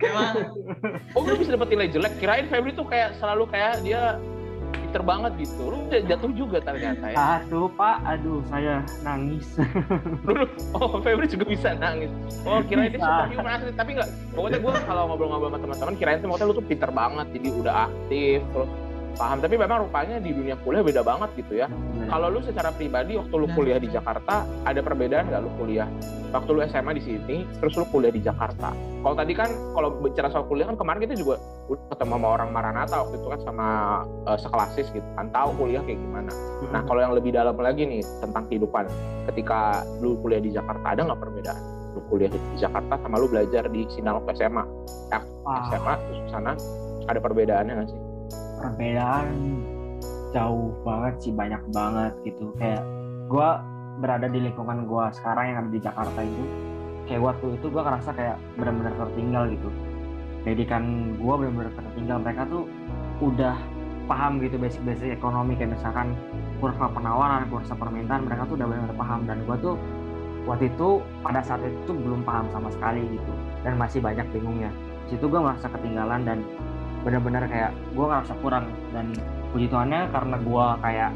Oh 1.14 1.22
lu 1.22 1.38
bisa 1.38 1.54
dapat 1.54 1.68
nilai 1.70 1.88
jelek? 1.92 2.12
Kirain 2.18 2.48
Febri 2.50 2.74
tuh 2.74 2.88
kayak 2.88 3.14
selalu 3.20 3.46
kayak 3.52 3.84
dia 3.86 4.18
pinter 4.94 5.10
banget 5.10 5.32
gitu. 5.42 5.74
Lu 5.74 5.90
udah 5.90 6.00
jatuh 6.06 6.30
juga 6.38 6.58
ternyata 6.62 7.10
ya. 7.10 7.42
Aduh 7.42 7.66
pak. 7.74 7.98
Aduh 8.06 8.46
saya 8.46 8.78
nangis. 9.02 9.42
Oh 10.74 11.02
Febri 11.02 11.26
juga 11.26 11.50
bisa 11.50 11.74
nangis. 11.74 12.10
Oh 12.46 12.62
kirain 12.62 12.94
dia 12.94 13.02
superhuman 13.02 13.58
asli 13.58 13.74
tapi 13.74 13.90
enggak 13.98 14.10
pokoknya 14.34 14.58
gue 14.62 14.72
kalau 14.86 15.02
ngobrol-ngobrol 15.10 15.50
sama 15.50 15.58
teman-teman 15.62 15.94
kirain 15.98 16.18
tuh 16.22 16.28
maksudnya 16.30 16.50
lu 16.50 16.54
tuh 16.54 16.66
pinter 16.66 16.90
banget. 16.94 17.26
Jadi 17.34 17.48
udah 17.50 17.74
aktif 17.90 18.38
terus 18.54 18.70
paham 19.14 19.38
tapi 19.40 19.54
memang 19.54 19.86
rupanya 19.86 20.18
di 20.18 20.30
dunia 20.34 20.58
kuliah 20.60 20.82
beda 20.82 21.02
banget 21.06 21.30
gitu 21.38 21.62
ya. 21.62 21.66
Kalau 22.10 22.28
lu 22.28 22.44
secara 22.44 22.70
pribadi 22.74 23.16
waktu 23.16 23.34
lu 23.34 23.48
kuliah 23.54 23.78
di 23.80 23.88
Jakarta 23.88 24.44
ada 24.66 24.80
perbedaan 24.82 25.30
nggak 25.30 25.42
lu 25.42 25.50
kuliah? 25.56 25.88
Waktu 26.34 26.50
lu 26.50 26.60
SMA 26.66 26.92
di 26.98 27.02
sini 27.02 27.36
terus 27.62 27.78
lu 27.78 27.86
kuliah 27.88 28.10
di 28.10 28.20
Jakarta. 28.20 28.74
Kalau 28.74 29.14
tadi 29.16 29.32
kan 29.32 29.50
kalau 29.72 29.88
bicara 30.02 30.28
soal 30.28 30.44
kuliah 30.50 30.66
kan 30.68 30.76
kemarin 30.76 31.00
kita 31.06 31.14
juga 31.14 31.38
udah 31.70 31.84
ketemu 31.94 32.12
sama 32.18 32.28
orang 32.28 32.48
Maranata 32.52 32.96
waktu 33.06 33.16
itu 33.16 33.28
kan 33.30 33.40
sama 33.46 33.66
uh, 34.28 34.38
sekelasis 34.38 34.86
gitu 34.92 35.08
kan 35.16 35.26
tahu 35.30 35.54
kuliah 35.56 35.82
kayak 35.86 35.98
gimana. 35.98 36.32
Nah 36.74 36.82
kalau 36.84 37.00
yang 37.00 37.14
lebih 37.14 37.30
dalam 37.32 37.54
lagi 37.56 37.86
nih 37.86 38.02
tentang 38.20 38.44
kehidupan. 38.50 38.90
Ketika 39.24 39.86
lu 40.04 40.20
kuliah 40.20 40.42
di 40.42 40.52
Jakarta 40.52 40.84
ada 40.84 41.00
nggak 41.06 41.20
perbedaan? 41.20 41.62
Lu 41.96 42.00
kuliah 42.10 42.28
di 42.28 42.38
Jakarta 42.58 42.98
sama 43.00 43.16
lu 43.16 43.30
belajar 43.30 43.70
di 43.70 43.86
Sinal 43.94 44.20
SMA 44.34 44.64
ya, 45.12 45.20
SMA 45.70 45.92
terus 45.96 46.20
sana 46.32 46.52
ada 47.04 47.20
perbedaannya 47.20 47.72
nggak 47.76 47.88
sih 47.92 48.13
perbedaan 48.64 49.28
jauh 50.32 50.72
banget 50.82 51.14
sih 51.20 51.32
banyak 51.36 51.62
banget 51.70 52.12
gitu. 52.24 52.48
Kayak 52.56 52.80
gue 53.28 53.48
berada 54.00 54.26
di 54.26 54.40
lingkungan 54.40 54.88
gue 54.88 55.04
sekarang 55.20 55.44
yang 55.52 55.58
ada 55.64 55.70
di 55.70 55.80
Jakarta 55.84 56.20
itu 56.24 56.44
kayak 57.04 57.22
waktu 57.22 57.46
itu 57.60 57.66
gue 57.68 57.82
ngerasa 57.84 58.10
kayak 58.16 58.36
benar-benar 58.56 58.94
tertinggal 58.96 59.44
gitu. 59.52 59.68
Pendidikan 60.42 60.84
gue 61.20 61.34
benar-benar 61.36 61.72
tertinggal. 61.76 62.16
Mereka 62.24 62.42
tuh 62.48 62.64
udah 63.20 63.56
paham 64.04 64.40
gitu 64.40 64.56
basic-basic 64.60 65.16
ekonomi 65.16 65.56
kayak 65.56 65.76
misalkan 65.76 66.16
kurva 66.58 66.88
penawaran, 66.92 67.44
kurva 67.52 67.74
permintaan 67.76 68.24
mereka 68.24 68.48
tuh 68.48 68.56
udah 68.56 68.66
benar-benar 68.66 68.96
paham. 68.96 69.20
Dan 69.28 69.38
gue 69.44 69.56
tuh 69.60 69.74
waktu 70.48 70.72
itu 70.72 70.88
pada 71.20 71.40
saat 71.44 71.60
itu 71.62 71.92
belum 71.92 72.24
paham 72.24 72.48
sama 72.50 72.72
sekali 72.72 73.04
gitu. 73.12 73.32
Dan 73.62 73.76
masih 73.76 74.00
banyak 74.00 74.26
bingungnya. 74.32 74.72
Situ 75.06 75.28
gue 75.28 75.40
merasa 75.40 75.68
ketinggalan 75.68 76.24
dan 76.24 76.40
benar-benar 77.04 77.44
kayak 77.46 77.70
gue 77.92 78.06
ngerasa 78.08 78.34
kurang. 78.40 78.72
Dan 78.90 79.12
puji 79.54 79.70
Tuhannya 79.70 80.10
karena 80.10 80.36
gue 80.40 80.66
kayak 80.82 81.12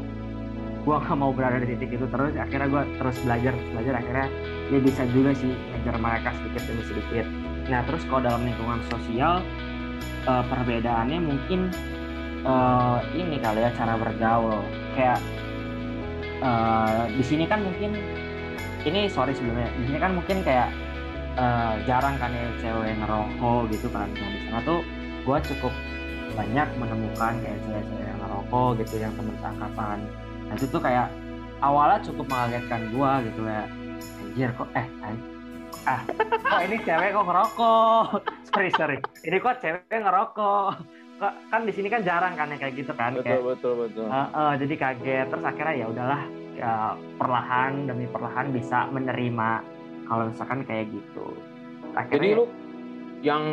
gue 0.79 0.95
gak 0.95 1.17
mau 1.19 1.35
berada 1.35 1.59
di 1.59 1.75
titik 1.75 1.99
itu 1.99 2.07
terus 2.07 2.31
akhirnya 2.39 2.67
gue 2.71 2.83
terus 2.97 3.17
belajar 3.27 3.53
belajar 3.75 3.93
akhirnya 3.99 4.27
dia 4.71 4.79
bisa 4.79 5.03
juga 5.11 5.35
sih 5.35 5.51
ngejar 5.51 5.95
mereka 5.99 6.29
sedikit 6.39 6.63
demi 6.71 6.83
sedikit. 6.87 7.25
Nah 7.67 7.81
terus 7.83 8.01
kalau 8.07 8.21
dalam 8.23 8.41
lingkungan 8.47 8.79
sosial 8.87 9.43
uh, 10.23 10.43
perbedaannya 10.47 11.19
mungkin 11.19 11.69
uh, 12.47 13.03
ini 13.11 13.37
kali 13.43 13.59
ya 13.59 13.75
cara 13.75 13.99
bergaul. 13.99 14.63
Kayak 14.95 15.19
uh, 16.39 17.11
di 17.11 17.23
sini 17.27 17.43
kan 17.43 17.59
mungkin 17.59 17.99
ini 18.87 19.11
sorry 19.11 19.35
sebelumnya 19.35 19.67
di 19.83 19.91
sini 19.91 19.99
kan 19.99 20.15
mungkin 20.15 20.47
kayak 20.47 20.71
uh, 21.35 21.75
jarang 21.83 22.15
kan 22.17 22.31
ya 22.31 22.47
cewek 22.63 22.95
ngerokok 22.97 23.67
gitu 23.75 23.91
kan. 23.91 24.07
Nah 24.15 24.29
di 24.31 24.39
sana 24.47 24.59
tuh 24.63 24.79
gue 25.29 25.37
cukup 25.53 25.73
banyak 26.33 26.67
menemukan 26.81 27.33
kayak 27.37 27.59
cewek-cewek 27.61 28.01
yang 28.01 28.19
ngerokok 28.25 28.69
gitu 28.81 28.95
yang 28.97 29.13
temen 29.13 29.35
seangkatan. 29.37 29.97
Nah 30.49 30.53
itu 30.57 30.65
tuh 30.65 30.81
kayak 30.81 31.07
awalnya 31.61 32.01
cukup 32.01 32.25
mengagetkan 32.33 32.81
gue 32.89 33.11
gitu 33.29 33.41
ya 33.45 33.63
anjir 34.25 34.49
kok 34.57 34.69
eh 34.73 34.87
ah 35.85 36.01
kok 36.25 36.61
ini 36.65 36.75
cewek 36.81 37.09
kok 37.13 37.25
ngerokok? 37.29 38.05
Sorry 38.49 38.69
sorry. 38.73 38.97
Ini 39.21 39.37
kok 39.37 39.61
cewek 39.61 39.85
ngerokok? 40.01 40.69
Kok 41.21 41.33
kan 41.53 41.61
di 41.69 41.73
sini 41.77 41.87
kan 41.93 42.01
jarang 42.01 42.33
kan 42.33 42.49
yang 42.49 42.57
kayak 42.57 42.73
gitu 42.73 42.93
kan 42.97 43.13
betul 43.13 43.29
kayak, 43.29 43.45
betul 43.45 43.73
betul. 43.85 44.07
Uh, 44.09 44.25
uh, 44.33 44.51
jadi 44.57 44.73
kaget. 44.81 45.25
Terus 45.29 45.45
akhirnya 45.45 45.75
ya 45.77 45.85
udahlah 45.93 46.21
ya, 46.57 46.73
perlahan 47.21 47.85
demi 47.85 48.09
perlahan 48.09 48.49
bisa 48.49 48.89
menerima 48.89 49.61
kalau 50.09 50.23
misalkan 50.33 50.65
kayak 50.65 50.89
gitu. 50.89 51.37
Akhirnya 51.93 52.17
jadi 52.17 52.27
lu 52.33 52.45
yang 53.21 53.43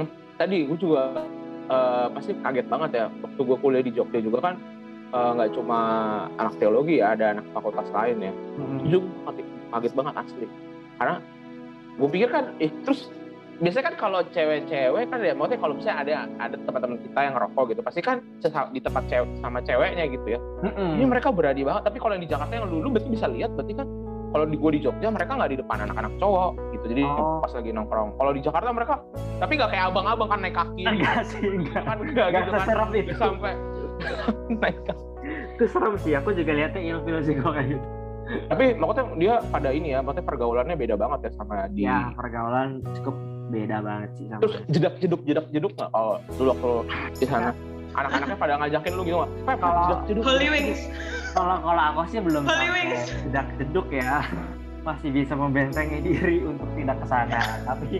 tadi 0.40 0.64
gue 0.64 0.78
juga 0.80 1.26
uh, 1.70 2.06
pasti 2.12 2.32
kaget 2.40 2.66
banget 2.66 2.90
ya. 2.94 3.06
Waktu 3.22 3.40
gue 3.40 3.56
kuliah 3.60 3.84
di 3.84 3.92
Jogja 3.94 4.20
juga 4.22 4.38
kan 4.42 4.54
nggak 5.06 5.48
uh, 5.48 5.54
cuma 5.54 5.78
anak 6.36 6.58
teologi 6.58 6.98
ya 6.98 7.14
ada 7.14 7.38
anak 7.38 7.46
fakultas 7.54 7.88
lain 7.94 8.18
ya. 8.20 8.32
Hmm. 8.32 8.82
itu 8.84 8.98
kaget, 9.26 9.46
kaget 9.72 9.92
banget 9.94 10.14
asli. 10.18 10.46
Karena 10.96 11.14
gue 11.96 12.08
pikir 12.12 12.28
kan 12.28 12.44
eh 12.60 12.70
terus 12.84 13.08
biasanya 13.56 13.84
kan 13.92 13.96
kalau 13.96 14.20
cewek-cewek 14.36 15.08
kan 15.08 15.18
ya 15.24 15.32
maksudnya 15.32 15.60
kalau 15.64 15.74
misalnya 15.80 15.98
ada 16.04 16.14
ada 16.36 16.56
teman-teman 16.60 16.98
kita 17.00 17.18
yang 17.24 17.34
ngerokok 17.40 17.64
gitu 17.72 17.80
pasti 17.80 18.00
kan 18.04 18.20
di 18.68 18.80
tempat 18.84 19.02
cewek 19.08 19.28
sama 19.40 19.58
ceweknya 19.64 20.04
gitu 20.12 20.36
ya. 20.36 20.40
Mm-hmm. 20.60 20.90
ini 21.00 21.04
mereka 21.08 21.32
berani 21.32 21.64
banget 21.64 21.82
tapi 21.88 21.96
kalau 21.96 22.12
yang 22.20 22.24
di 22.24 22.30
Jakarta 22.30 22.52
yang 22.52 22.68
dulu 22.68 22.86
berarti 22.92 23.08
bisa 23.08 23.26
lihat 23.32 23.50
berarti 23.56 23.72
kan 23.80 23.88
kalau 24.36 24.44
di 24.44 24.56
gue 24.60 24.70
di 24.76 24.80
Jogja 24.84 25.08
mereka 25.08 25.32
nggak 25.40 25.50
di 25.56 25.58
depan 25.64 25.78
anak-anak 25.88 26.12
cowok 26.20 26.50
jadi 26.86 27.02
Oh. 27.04 27.38
pas 27.38 27.52
lagi 27.52 27.70
nongkrong. 27.70 28.08
Kalau 28.14 28.30
di 28.30 28.40
Jakarta 28.40 28.68
mereka 28.70 28.94
tapi 29.36 29.52
nggak 29.54 29.70
kayak 29.70 29.84
abang-abang 29.86 30.28
kan 30.28 30.38
naik 30.40 30.54
kaki. 30.54 30.82
Enggak 30.82 31.16
sih 31.26 31.42
enggak. 31.42 31.82
Kan 31.82 31.96
enggak 32.00 32.26
enggak 32.26 32.42
gitu 32.42 32.50
kan. 32.50 32.60
seserem 32.62 32.88
itu. 32.92 33.12
Sampai 33.14 33.52
naik 34.62 34.78
kaki. 34.82 35.04
Itu 35.52 35.64
serem 35.66 35.94
sih 35.98 36.12
aku 36.12 36.28
juga 36.32 36.52
lihatnya 36.52 36.80
ilfil 36.82 37.18
sih 37.20 37.34
kok 37.34 37.50
kayak 37.50 37.68
gitu. 37.70 37.86
Tapi 38.26 38.64
maksudnya 38.74 39.04
dia 39.14 39.34
pada 39.46 39.70
ini 39.70 39.88
ya 39.88 40.00
maksudnya 40.00 40.24
pergaulannya 40.24 40.74
beda 40.74 40.94
banget 40.94 41.18
ya 41.22 41.30
sama 41.32 41.54
di 41.68 41.82
ya 41.82 42.10
pergaulan 42.12 42.82
cukup 42.92 43.14
beda 43.46 43.78
banget 43.78 44.10
sih 44.14 44.26
sama 44.26 44.42
terus 44.42 44.54
jedak 44.66 44.94
jeduk 44.98 45.20
jedak 45.22 45.46
jeduk 45.48 45.72
nggak? 45.72 45.86
Kalau 45.88 46.18
dulu 46.34 46.48
waktu 46.50 46.72
di 47.14 47.26
sana 47.26 47.50
anak-anaknya 47.94 48.36
pada 48.36 48.54
ngajakin 48.58 48.92
lu 48.92 49.02
gitu 49.04 49.16
nggak? 49.16 49.30
Pep, 49.46 49.56
Kalau- 49.56 49.82
jedak 49.84 50.00
jeduk 50.04 50.22
Holy 50.26 50.48
Wings. 50.48 50.80
kalau 51.32 51.56
kalau 51.60 51.82
aku 51.86 52.00
sih 52.08 52.18
belum 52.18 52.42
Holy 52.44 52.68
Wings. 52.68 53.02
jedak 53.22 53.46
jeduk 53.56 53.86
ya 53.90 54.26
masih 54.86 55.10
bisa 55.10 55.34
membentengi 55.34 55.98
diri 55.98 56.46
untuk 56.46 56.70
tidak 56.78 56.96
ke 57.02 57.06
sana. 57.10 57.42
Tapi 57.66 57.98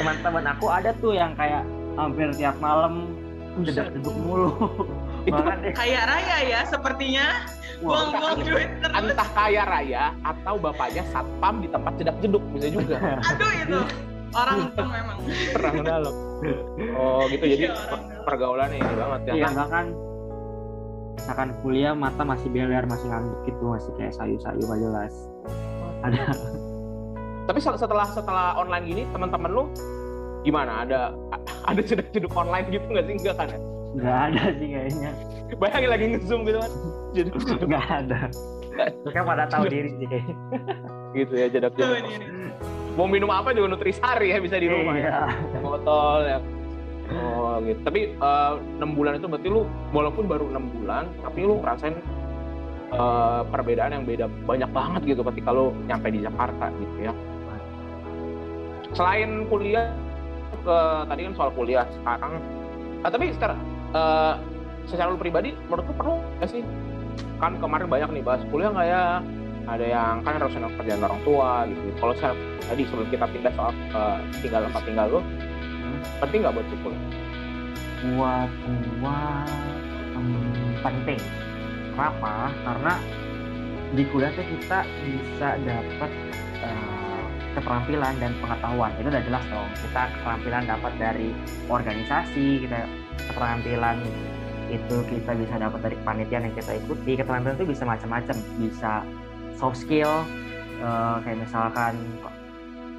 teman-teman 0.00 0.44
aku 0.56 0.66
ada 0.72 0.96
tuh 0.96 1.12
yang 1.12 1.36
kayak 1.36 1.60
hampir 2.00 2.32
tiap 2.32 2.56
malam 2.56 3.12
jedak 3.60 3.92
jeduk 3.92 4.16
mulu. 4.16 4.48
Itu 5.28 5.38
bahkan 5.38 5.60
dia 5.62 5.70
Kaya 5.76 6.00
raya 6.08 6.36
ya 6.48 6.60
sepertinya. 6.66 7.26
Buang-buang 7.82 8.46
duit 8.46 8.70
terus. 8.78 8.94
entah 8.94 9.28
kaya 9.34 9.62
raya 9.66 10.14
atau 10.22 10.54
bapaknya 10.54 11.02
satpam 11.10 11.58
di 11.60 11.68
tempat 11.68 11.92
jedak 11.98 12.16
jeduk 12.24 12.42
bisa 12.54 12.66
juga. 12.72 12.96
Aduh 13.30 13.52
itu. 13.52 13.80
Orang 14.32 14.72
itu 14.72 14.82
memang. 14.86 15.16
perang 15.52 15.76
dalam. 15.84 16.14
Oh 16.96 17.28
gitu. 17.28 17.44
Jadi 17.44 17.68
Iya, 17.68 17.74
orang 17.76 18.02
dalam. 18.08 18.24
pergaulannya 18.24 18.78
ini 18.80 18.92
banget 18.96 19.20
ya. 19.28 19.32
Iya. 19.34 19.44
Nah, 19.44 19.52
bahkan 19.52 19.84
misalkan 21.12 21.48
kuliah 21.60 21.92
mata 21.92 22.22
masih 22.24 22.48
beler 22.48 22.84
masih 22.88 23.06
ngantuk 23.12 23.40
gitu 23.44 23.64
masih 23.68 23.90
kayak 24.00 24.14
sayu-sayu 24.16 24.62
gak 24.64 24.80
jelas 24.80 25.14
ada. 26.02 26.22
Tapi 27.42 27.58
se- 27.58 27.78
setelah 27.78 28.06
setelah 28.06 28.46
online 28.54 28.84
gini 28.86 29.02
teman-teman 29.10 29.50
lu 29.50 29.64
gimana? 30.42 30.86
Ada 30.86 31.00
ada 31.70 31.80
jedak 31.82 32.10
jeduk 32.10 32.32
online 32.34 32.66
gitu 32.70 32.86
nggak 32.86 33.04
sih? 33.06 33.14
Enggak 33.18 33.34
kan 33.38 33.46
ya? 33.50 33.58
Nggak 33.92 34.18
ada 34.30 34.42
sih 34.56 34.68
kayaknya. 34.68 35.10
Bayangin 35.52 35.90
lagi 35.90 36.04
ngezoom 36.16 36.40
gitu 36.44 36.58
kan. 36.58 36.72
Jeduk 37.12 37.34
nggak 37.70 37.86
ada. 37.88 38.20
Mereka 39.04 39.20
pada 39.22 39.44
tahu 39.46 39.64
diri 39.68 39.90
sih. 39.96 40.06
Kayaknya. 40.06 40.36
gitu 41.12 41.32
ya 41.36 41.46
jadak 41.50 41.72
diri. 41.76 42.24
mau 42.92 43.08
minum 43.08 43.32
apa 43.32 43.56
juga 43.56 43.72
nutrisari 43.72 44.32
ya 44.32 44.38
bisa 44.40 44.56
di 44.56 44.68
rumah 44.68 44.96
ya. 44.96 45.08
Iya. 45.08 45.60
botol 45.60 46.20
ya. 46.24 46.38
Oh 47.12 47.60
gitu. 47.60 47.80
Tapi 47.84 48.00
eh, 48.14 48.52
enam 48.80 48.90
bulan 48.96 49.20
itu 49.20 49.26
berarti 49.28 49.48
lu 49.48 49.68
walaupun 49.92 50.24
baru 50.24 50.48
enam 50.48 50.72
bulan 50.72 51.04
tapi 51.20 51.44
lu 51.44 51.60
ngerasain 51.60 51.96
eh, 52.92 53.40
perbedaan 53.48 53.90
yang 53.96 54.04
beda 54.04 54.26
banyak 54.44 54.70
banget 54.70 55.02
gitu 55.16 55.22
ketika 55.32 55.50
lu 55.50 55.72
nyampe 55.88 56.12
di 56.12 56.20
Jakarta 56.20 56.68
gitu 56.76 56.96
ya. 57.00 57.12
Selain 58.92 59.48
kuliah 59.48 59.88
ke 60.62 60.78
tadi 61.08 61.20
kan 61.24 61.34
soal 61.34 61.50
kuliah 61.56 61.84
sekarang. 61.88 62.32
Ah, 63.02 63.10
tapi 63.10 63.32
sekarang 63.34 63.58
eh, 63.96 64.34
secara 64.86 65.08
lu 65.10 65.18
pribadi 65.18 65.56
menurut 65.66 65.84
lu 65.88 65.94
perlu 65.96 66.14
nggak 66.38 66.50
sih? 66.52 66.62
Kan 67.40 67.58
kemarin 67.58 67.88
banyak 67.88 68.10
nih 68.20 68.22
bahas 68.22 68.42
kuliah 68.52 68.70
nggak 68.70 68.88
ya? 68.88 69.04
Ada 69.62 69.86
yang 69.86 70.26
kan 70.26 70.42
harus 70.42 70.58
ada 70.58 70.68
kerjaan 70.74 71.06
orang 71.06 71.22
tua 71.22 71.50
gitu. 71.70 71.80
Kalau 72.02 72.14
saya 72.18 72.34
tadi 72.66 72.82
sebelum 72.86 73.08
kita 73.08 73.26
pindah 73.30 73.52
soal 73.56 73.72
eh, 73.72 74.18
tinggal 74.44 74.60
tempat 74.68 74.82
tinggal 74.84 75.06
lu 75.08 75.20
penting 76.18 76.38
nggak 76.44 76.54
buat 76.54 76.66
lu 76.68 76.76
kuliah? 76.84 77.04
Buat 78.02 78.50
gua 78.98 79.20
hmm, 80.18 80.82
penting. 80.82 81.20
Kenapa? 81.92 82.48
Karena 82.64 82.94
di 83.92 84.02
kuliah 84.08 84.32
tuh 84.32 84.46
kita 84.48 84.78
bisa 85.04 85.48
dapat 85.60 86.10
eh, 86.64 87.24
keterampilan 87.52 88.14
dan 88.16 88.32
pengetahuan. 88.40 88.90
Itu 88.96 89.08
udah 89.12 89.24
jelas 89.24 89.44
dong. 89.52 89.68
Kita 89.76 90.02
keterampilan 90.18 90.62
dapat 90.64 90.92
dari 90.96 91.28
organisasi, 91.68 92.64
kita 92.64 92.88
keterampilan 93.32 94.00
itu 94.72 94.96
kita 95.04 95.36
bisa 95.36 95.54
dapat 95.60 95.80
dari 95.84 95.96
kepanitiaan 96.00 96.48
yang 96.48 96.56
kita 96.56 96.72
ikuti. 96.80 97.12
Keterampilan 97.20 97.56
itu 97.60 97.68
bisa 97.68 97.84
macam-macam. 97.84 98.36
Bisa 98.56 98.92
soft 99.60 99.76
skill, 99.84 100.24
eh, 100.80 101.16
kayak 101.20 101.38
misalkan 101.44 102.00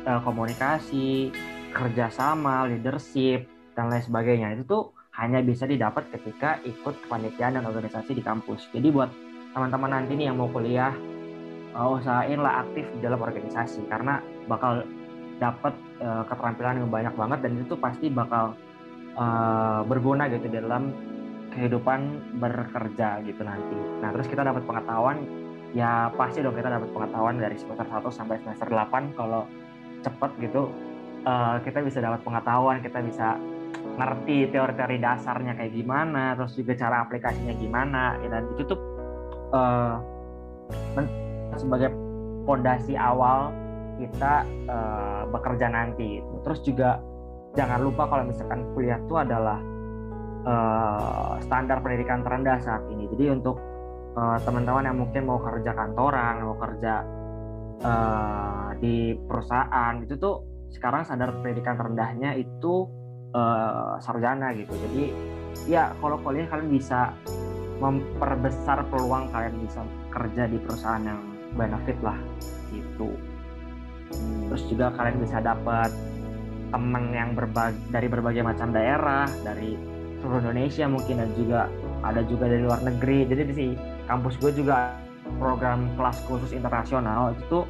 eh, 0.05 0.21
komunikasi, 0.21 1.33
kerjasama, 1.73 2.69
leadership, 2.69 3.49
dan 3.73 3.89
lain 3.89 4.05
sebagainya. 4.05 4.53
Itu 4.53 4.63
tuh 4.69 4.83
hanya 5.13 5.45
bisa 5.45 5.69
didapat 5.69 6.09
ketika 6.09 6.57
ikut 6.65 7.05
kepanitiaan 7.05 7.61
dan 7.61 7.69
organisasi 7.69 8.17
di 8.17 8.23
kampus. 8.25 8.65
Jadi 8.73 8.89
buat 8.89 9.09
teman-teman 9.53 10.01
nanti 10.01 10.17
nih 10.17 10.33
yang 10.33 10.41
mau 10.41 10.49
kuliah, 10.49 10.93
uh, 11.77 11.93
usahainlah 11.93 12.65
aktif 12.65 12.85
di 12.97 12.99
dalam 13.05 13.21
organisasi 13.21 13.85
karena 13.85 14.17
bakal 14.49 14.81
dapat 15.37 15.73
uh, 16.01 16.25
keterampilan 16.25 16.81
yang 16.85 16.89
banyak 16.89 17.13
banget 17.13 17.39
dan 17.45 17.51
itu 17.61 17.75
pasti 17.77 18.09
bakal 18.09 18.57
uh, 19.13 19.85
berguna 19.85 20.25
gitu 20.33 20.49
dalam 20.49 20.89
kehidupan 21.53 22.33
bekerja 22.41 23.21
gitu 23.21 23.41
nanti. 23.45 23.77
Nah 24.01 24.09
terus 24.17 24.25
kita 24.25 24.41
dapat 24.41 24.65
pengetahuan, 24.65 25.21
ya 25.77 26.09
pasti 26.17 26.41
dong 26.41 26.57
kita 26.57 26.73
dapat 26.73 26.89
pengetahuan 26.89 27.37
dari 27.37 27.53
semester 27.61 27.85
1 27.85 28.09
sampai 28.09 28.41
semester 28.41 28.67
8 28.73 29.13
kalau 29.13 29.45
cepet 30.01 30.31
gitu 30.49 30.73
uh, 31.29 31.61
kita 31.61 31.85
bisa 31.85 32.01
dapat 32.01 32.25
pengetahuan, 32.25 32.81
kita 32.81 32.97
bisa 33.05 33.37
ngerti 33.93 34.49
teori-teori 34.49 34.97
dasarnya 34.97 35.53
kayak 35.53 35.73
gimana, 35.73 36.33
terus 36.33 36.57
juga 36.57 36.73
cara 36.73 37.05
aplikasinya 37.05 37.53
gimana, 37.57 38.17
ya, 38.25 38.27
dan 38.33 38.43
itu 38.57 38.61
tuh 38.65 38.79
uh, 39.53 40.01
sebagai 41.57 41.93
pondasi 42.43 42.97
awal 42.97 43.53
kita 44.01 44.43
uh, 44.67 45.23
bekerja 45.29 45.69
nanti. 45.69 46.19
gitu. 46.19 46.33
Terus 46.41 46.59
juga 46.65 46.89
jangan 47.53 47.79
lupa 47.85 48.09
kalau 48.09 48.25
misalkan 48.25 48.65
kuliah 48.73 48.97
itu 48.97 49.15
adalah 49.15 49.59
uh, 50.43 51.37
standar 51.45 51.79
pendidikan 51.85 52.25
terendah 52.25 52.57
saat 52.59 52.81
ini. 52.89 53.05
Jadi 53.13 53.25
untuk 53.29 53.61
uh, 54.17 54.37
teman-teman 54.41 54.89
yang 54.89 54.97
mungkin 54.97 55.21
mau 55.29 55.37
kerja 55.37 55.71
kantoran, 55.77 56.41
mau 56.41 56.57
kerja 56.57 56.93
uh, 57.85 58.69
di 58.81 59.13
perusahaan 59.13 60.01
itu 60.01 60.17
tuh 60.17 60.35
sekarang 60.73 61.05
standar 61.05 61.29
pendidikan 61.45 61.77
terendahnya 61.77 62.33
itu 62.33 62.89
eh, 63.33 63.93
sarjana 63.99 64.53
gitu. 64.53 64.73
Jadi 64.77 65.03
ya 65.65 65.91
kalau 65.99 66.17
kuliah 66.21 66.47
kalian 66.49 66.69
bisa 66.69 67.13
memperbesar 67.81 68.85
peluang 68.87 69.27
kalian 69.33 69.55
bisa 69.59 69.81
kerja 70.13 70.47
di 70.47 70.57
perusahaan 70.61 71.03
yang 71.03 71.19
benefit 71.57 71.97
lah 71.99 72.17
gitu. 72.71 73.11
Terus 74.49 74.63
juga 74.69 74.93
kalian 74.93 75.17
bisa 75.19 75.41
dapat 75.41 75.89
teman 76.73 77.13
yang 77.13 77.37
berbagi 77.37 77.77
dari 77.93 78.07
berbagai 78.09 78.41
macam 78.41 78.73
daerah, 78.73 79.29
dari 79.45 79.77
seluruh 80.21 80.41
Indonesia 80.41 80.85
mungkin 80.89 81.21
dan 81.21 81.29
juga 81.37 81.61
ada 82.01 82.21
juga 82.25 82.49
dari 82.49 82.61
luar 82.65 82.81
negeri. 82.81 83.29
Jadi 83.29 83.41
di 83.53 83.69
kampus 84.09 84.37
gue 84.41 84.51
juga 84.53 84.97
program 85.37 85.89
kelas 85.97 86.23
khusus 86.29 86.53
internasional 86.53 87.33
itu 87.35 87.65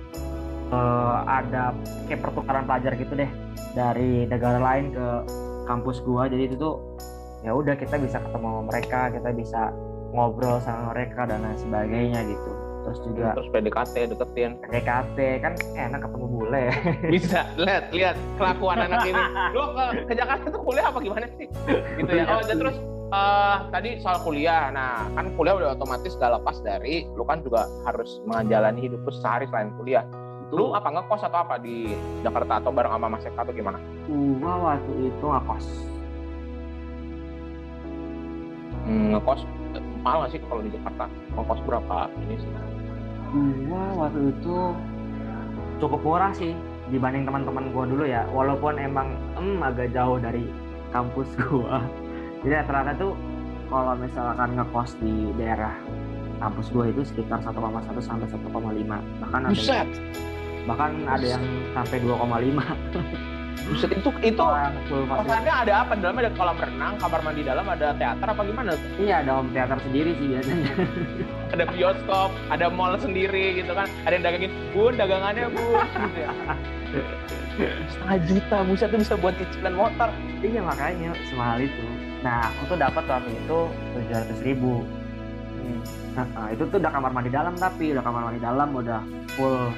eh, 0.72 1.18
ada 1.28 1.76
kayak 2.07 2.22
pertukaran 2.22 2.64
pelajar 2.68 2.93
gitu 2.95 3.14
deh 3.18 3.32
dari 3.74 4.30
negara 4.30 4.61
lain 4.61 4.93
ke 4.93 5.07
kampus 5.66 6.03
gua. 6.03 6.28
Jadi 6.28 6.51
itu 6.51 6.55
tuh 6.59 6.80
ya 7.43 7.51
udah 7.51 7.76
kita 7.76 7.99
bisa 7.99 8.24
ketemu 8.24 8.47
sama 8.47 8.61
mereka 8.72 8.99
kita 9.11 9.30
bisa 9.36 9.61
ngobrol 10.14 10.61
sama 10.64 10.95
mereka 10.95 11.28
dan 11.28 11.43
lain 11.43 11.57
sebagainya 11.59 12.22
gitu. 12.30 12.51
Terus 12.84 12.99
juga 13.07 13.28
terus 13.36 13.47
PDKT 13.49 13.95
deketin. 14.11 14.51
PDKT 14.59 15.18
kan 15.39 15.53
enak 15.76 15.99
ketemu 16.03 16.26
bule. 16.28 16.64
Bisa 17.16 17.47
lihat 17.55 17.95
lihat 17.95 18.20
kelakuan 18.36 18.84
anak 18.84 19.07
ini. 19.07 19.24
Lu 19.55 19.72
ke, 19.72 19.86
ke 20.11 20.14
Jakarta 20.20 20.45
tuh 20.51 20.61
kuliah 20.68 20.91
apa 20.91 20.99
gimana 20.99 21.26
sih? 21.39 21.47
Gitu 21.72 22.11
ya. 22.11 22.28
Oh 22.28 22.43
dan 22.43 22.59
terus 22.59 22.76
eh, 23.16 23.55
tadi 23.72 23.89
soal 24.03 24.20
kuliah. 24.28 24.68
Nah 24.76 25.07
kan 25.16 25.32
kuliah 25.39 25.55
udah 25.64 25.80
otomatis 25.80 26.11
gak 26.20 26.36
lepas 26.36 26.59
dari 26.59 27.07
lu 27.16 27.24
kan 27.24 27.39
juga 27.39 27.72
harus 27.88 28.20
menjalani 28.28 28.84
hidup 28.84 28.99
lu 29.07 29.11
sehari 29.16 29.47
selain 29.47 29.72
kuliah 29.80 30.03
lu 30.54 30.78
apa 30.78 30.86
ngekos 30.93 31.26
atau 31.26 31.41
apa 31.41 31.58
di 31.58 31.97
Jakarta 32.22 32.62
atau 32.62 32.70
bareng 32.70 32.93
sama 32.93 33.08
Mas 33.10 33.26
Eka 33.26 33.41
atau 33.41 33.54
gimana? 33.58 33.82
Gua 34.06 34.54
waktu 34.70 34.93
itu 35.10 35.26
ngekos. 35.26 35.66
Hmm, 38.86 39.18
ngekos 39.18 39.41
mahal 40.06 40.18
nggak 40.22 40.32
sih 40.38 40.39
kalau 40.45 40.62
di 40.62 40.70
Jakarta? 40.70 41.06
Ngekos 41.34 41.60
berapa 41.66 41.97
ini 42.22 42.36
sih? 42.38 42.51
Gua 43.66 43.86
waktu 44.06 44.30
itu 44.30 44.58
cukup 45.82 45.99
murah 46.06 46.32
sih 46.38 46.54
dibanding 46.93 47.26
teman-teman 47.26 47.74
gua 47.74 47.89
dulu 47.89 48.06
ya. 48.06 48.22
Walaupun 48.30 48.78
emang 48.78 49.18
em 49.41 49.58
agak 49.58 49.89
jauh 49.89 50.22
dari 50.22 50.45
kampus 50.93 51.34
gua. 51.49 51.82
Jadi 52.45 52.54
rata-rata 52.62 52.93
tuh 53.01 53.18
kalau 53.74 53.97
misalkan 53.97 54.54
ngekos 54.54 54.93
di 55.01 55.34
daerah 55.34 55.74
kampus 56.38 56.70
gua 56.70 56.86
itu 56.93 57.01
sekitar 57.01 57.41
1,1 57.41 57.58
sampai 58.04 58.28
1,5 58.28 58.43
bahkan 59.24 59.41
ada 59.47 59.56
buset 59.56 59.88
bahkan 60.64 60.91
ada 61.07 61.26
yang 61.38 61.43
sampai 61.76 61.97
2,5 62.01 62.59
buset 63.64 63.95
itu 63.95 64.09
itu 64.20 64.43
kosannya 65.07 65.53
ada 65.53 65.74
apa 65.88 65.95
dalamnya 65.95 66.28
ada 66.28 66.34
kolam 66.36 66.57
renang 66.59 66.93
kamar 66.99 67.20
mandi 67.24 67.41
dalam 67.47 67.64
ada 67.64 67.95
teater 67.95 68.28
apa 68.28 68.41
gimana 68.43 68.76
iya 68.99 69.24
ada 69.24 69.39
home 69.39 69.55
theater 69.55 69.80
sendiri 69.88 70.11
sih 70.20 70.28
biasanya 70.36 70.72
ada 71.53 71.70
bioskop, 71.70 72.34
ada 72.49 72.66
mall 72.74 72.97
sendiri 72.97 73.61
gitu 73.61 73.78
kan. 73.78 73.86
Ada 74.09 74.14
yang 74.18 74.26
dagangin, 74.26 74.51
bun 74.74 74.93
dagangannya 74.97 75.53
bun. 75.53 75.86
Gitu 75.86 76.18
ya. 76.26 76.34
Setengah 77.93 78.18
juta, 78.26 78.57
buset 78.66 78.89
tuh 78.89 78.99
bisa 79.05 79.14
buat 79.22 79.38
cicilan 79.38 79.78
motor. 79.78 80.09
iya 80.41 80.59
makanya 80.66 81.14
semahal 81.30 81.61
itu 81.61 81.86
nah 82.24 82.47
aku 82.55 82.72
tuh 82.72 82.78
dapat 82.80 83.03
waktu 83.03 83.32
itu 83.36 83.59
700 84.09 84.47
ribu 84.47 84.88
Nah, 86.14 86.30
nah, 86.30 86.47
itu 86.53 86.61
tuh 86.70 86.78
udah 86.78 86.91
kamar 86.93 87.09
mandi 87.09 87.34
dalam 87.34 87.57
tapi 87.57 87.89
udah 87.89 88.05
kamar 88.05 88.22
mandi 88.30 88.38
dalam 88.38 88.70
udah 88.70 89.01
full 89.34 89.74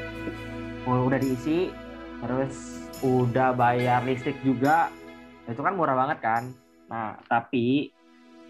udah 0.86 1.18
diisi 1.18 1.74
terus 2.22 2.86
udah 3.02 3.54
bayar 3.58 4.06
listrik 4.06 4.38
juga. 4.46 4.94
Itu 5.50 5.62
kan 5.62 5.74
murah 5.78 5.98
banget 5.98 6.18
kan? 6.22 6.44
Nah 6.90 7.18
tapi 7.26 7.90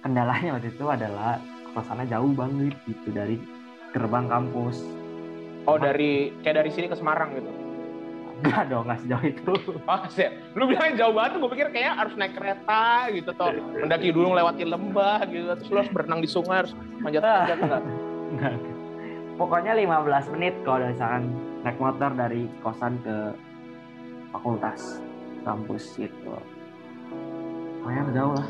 kendalanya 0.04 0.60
waktu 0.60 0.72
itu 0.76 0.86
adalah 0.88 1.40
kosannya 1.74 2.08
jauh 2.08 2.32
banget 2.36 2.76
gitu 2.88 3.10
dari 3.12 3.40
gerbang 3.96 4.28
kampus. 4.28 4.84
Oh 5.66 5.80
dari 5.80 6.36
kayak 6.44 6.62
dari 6.62 6.70
sini 6.72 6.88
ke 6.92 6.98
Semarang 7.00 7.34
gitu. 7.36 7.52
enggak 8.36 8.68
dong 8.68 8.84
nggak 8.84 9.00
sejauh 9.00 9.26
itu. 9.32 9.54
Oh 9.90 10.04
sih, 10.12 10.28
lu 10.60 10.68
bilang 10.68 11.00
jauh 11.00 11.16
banget 11.16 11.40
gue 11.40 11.50
pikir 11.56 11.68
kayak 11.72 12.04
harus 12.04 12.20
naik 12.20 12.36
kereta 12.36 13.08
gitu 13.16 13.32
toh, 13.32 13.56
mendaki 13.80 14.12
gunung 14.12 14.36
lewati 14.36 14.68
lembah 14.68 15.24
gitu, 15.32 15.56
terus 15.56 15.70
lu 15.72 15.78
harus 15.80 15.92
berenang 15.96 16.20
di 16.20 16.28
sungai, 16.28 16.68
harus 16.68 16.76
manjat-manjat 17.00 17.58
enggak? 17.64 17.82
enggak 18.36 18.54
pokoknya 19.40 19.72
15 19.76 20.34
menit 20.36 20.54
kalau 20.64 20.88
misalkan 20.88 21.24
naik 21.66 21.82
motor 21.82 22.14
dari 22.14 22.46
kosan 22.62 23.02
ke 23.02 23.34
fakultas 24.30 25.02
kampus 25.42 25.98
gitu 25.98 26.38
lumayan 27.82 28.14
jauh 28.14 28.38
lah 28.38 28.50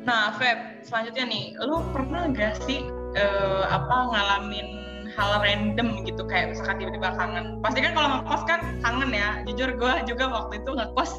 Nah, 0.00 0.32
Feb, 0.32 0.80
selanjutnya 0.80 1.28
nih, 1.28 1.44
lu 1.60 1.84
pernah 1.92 2.24
gak 2.32 2.56
sih 2.64 2.88
eh, 3.12 3.64
apa 3.68 4.08
ngalamin 4.08 4.80
hal 5.12 5.44
random 5.44 6.08
gitu 6.08 6.24
kayak 6.24 6.56
misalkan 6.56 6.80
tiba-tiba 6.80 7.12
kangen. 7.20 7.60
Pasti 7.60 7.84
kan 7.84 7.92
kalau 7.92 8.08
ngekos 8.16 8.42
kan 8.48 8.60
kangen 8.80 9.12
ya. 9.12 9.44
Jujur 9.44 9.76
gue 9.76 9.92
juga 10.08 10.24
waktu 10.32 10.64
itu 10.64 10.70
ngekos 10.72 11.12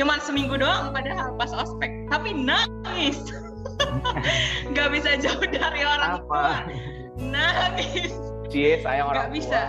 cuman 0.00 0.16
seminggu 0.24 0.56
doang 0.56 0.96
padahal 0.96 1.36
pas 1.36 1.52
ospek. 1.52 1.92
Tapi 2.08 2.32
nangis. 2.32 3.20
gak 4.80 4.88
bisa 4.96 5.20
jauh 5.20 5.44
dari 5.44 5.84
orang 5.84 6.24
tua. 6.24 6.64
apa 6.64 6.72
Nangis. 7.20 8.16
cie 8.48 8.80
sayang 8.80 9.08
orang 9.12 9.28
nggak 9.28 9.34
bisa 9.36 9.60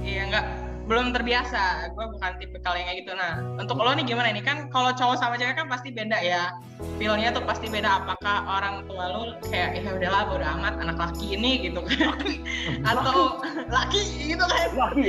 iya 0.00 0.28
nggak 0.32 0.46
belum 0.86 1.14
terbiasa. 1.14 1.94
Gue 1.94 2.06
bukan 2.10 2.32
tipikal 2.42 2.74
yang 2.74 2.86
kayak 2.90 2.98
gitu. 3.06 3.12
Nah 3.14 3.40
untuk 3.58 3.78
lo 3.78 3.94
nih 3.94 4.06
gimana 4.06 4.34
nih? 4.34 4.42
Kan 4.42 4.68
kalau 4.70 4.90
cowok 4.92 5.16
sama 5.18 5.38
cewek 5.38 5.54
kan 5.54 5.70
pasti 5.70 5.94
beda 5.94 6.18
ya. 6.18 6.52
Feelnya 6.98 7.30
tuh 7.30 7.44
pasti 7.46 7.70
beda. 7.70 8.02
Apakah 8.02 8.36
orang 8.44 8.84
tua 8.90 9.04
lo 9.08 9.22
kayak 9.46 9.78
ya 9.78 9.90
udahlah 9.94 10.22
bodo 10.28 10.46
amat 10.58 10.74
anak 10.82 10.98
laki 10.98 11.38
ini 11.38 11.70
gitu 11.70 11.80
kan? 11.86 12.18
Atau 12.90 13.40
laki 13.70 14.02
gitu 14.34 14.44
kan? 14.44 14.68
Laki. 14.74 15.02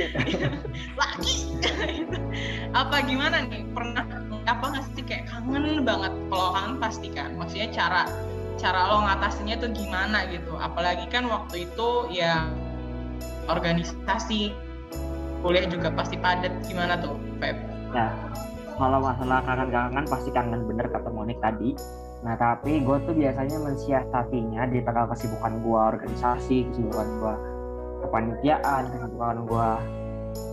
Laki. 1.00 1.36
Apa 2.74 2.96
gimana 3.04 3.46
nih? 3.50 3.66
Pernah 3.74 4.04
apa 4.46 4.64
nggak 4.70 4.84
sih? 4.94 5.02
Kayak 5.04 5.28
kangen 5.28 5.82
banget 5.82 6.12
kalau 6.30 6.48
kangen 6.54 6.74
pasti 6.78 7.08
kan? 7.10 7.34
Maksudnya 7.34 7.68
cara 7.74 8.02
cara 8.54 8.86
lo 8.88 9.02
ngatasinnya 9.02 9.58
tuh 9.58 9.74
gimana 9.74 10.30
gitu? 10.30 10.54
Apalagi 10.54 11.10
kan 11.10 11.26
waktu 11.26 11.66
itu 11.66 11.88
ya 12.14 12.46
organisasi 13.50 14.54
kuliah 15.44 15.68
juga 15.68 15.92
pasti 15.92 16.16
padat 16.16 16.64
gimana 16.64 16.96
tuh 16.96 17.20
Feb? 17.36 17.52
Nah, 17.92 18.08
kalau 18.80 18.98
masalah 19.04 19.44
kangen-kangen 19.44 20.08
pasti 20.08 20.32
kangen 20.32 20.64
bener 20.64 20.88
kata 20.88 21.12
Monik 21.12 21.36
tadi. 21.44 21.76
Nah, 22.24 22.32
tapi 22.40 22.80
gue 22.80 22.96
tuh 23.04 23.12
biasanya 23.12 23.60
mensiasatinya 23.60 24.64
di 24.72 24.80
tengah 24.80 25.12
kesibukan 25.12 25.60
gue 25.60 25.76
organisasi, 25.76 26.72
kesibukan 26.72 27.08
gue 27.20 27.34
kepanitiaan, 28.08 28.82
kesibukan 28.88 29.36
gue 29.44 29.68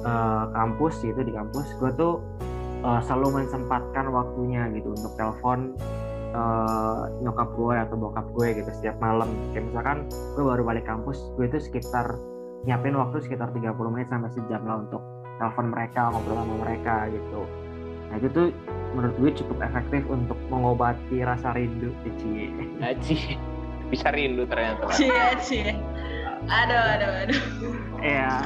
uh, 0.03 0.43
kampus 0.51 0.99
gitu 0.99 1.23
di 1.23 1.31
kampus, 1.31 1.71
gue 1.79 1.91
tuh 1.95 2.19
uh, 2.83 2.99
selalu 3.07 3.47
mensempatkan 3.47 4.11
waktunya 4.11 4.67
gitu 4.75 4.91
untuk 4.91 5.15
telepon 5.15 5.71
uh, 6.35 7.07
nyokap 7.23 7.55
gue 7.55 7.75
atau 7.79 7.95
bokap 7.95 8.27
gue 8.35 8.47
gitu 8.59 8.69
setiap 8.75 8.99
malam. 8.99 9.31
Kayak 9.55 9.71
misalkan 9.71 9.97
gue 10.11 10.43
baru 10.43 10.67
balik 10.67 10.83
kampus, 10.83 11.23
gue 11.39 11.47
itu 11.47 11.63
sekitar 11.63 12.19
nyiapin 12.65 12.93
waktu 12.93 13.17
sekitar 13.25 13.49
30 13.49 13.73
menit 13.89 14.07
sampai 14.09 14.29
sejam 14.29 14.61
lah 14.65 14.85
untuk 14.85 15.01
telepon 15.41 15.73
mereka 15.73 16.13
ngobrol 16.13 16.37
sama 16.37 16.55
mereka 16.61 16.95
gitu. 17.09 17.41
Nah 18.11 18.15
itu 18.21 18.27
tuh 18.29 18.47
menurut 18.93 19.15
gue 19.17 19.31
cukup 19.41 19.57
efektif 19.65 20.01
untuk 20.05 20.37
mengobati 20.51 21.23
rasa 21.25 21.55
rindu 21.55 21.89
Cici 22.05 22.51
Aci 22.83 23.17
bisa 23.89 24.13
rindu 24.13 24.45
ternyata. 24.45 24.85
Cie 24.93 25.25
cie 25.41 25.73
aduh 26.45 26.81
aduh 26.97 27.11
aduh. 27.25 27.41
Ya 28.01 28.45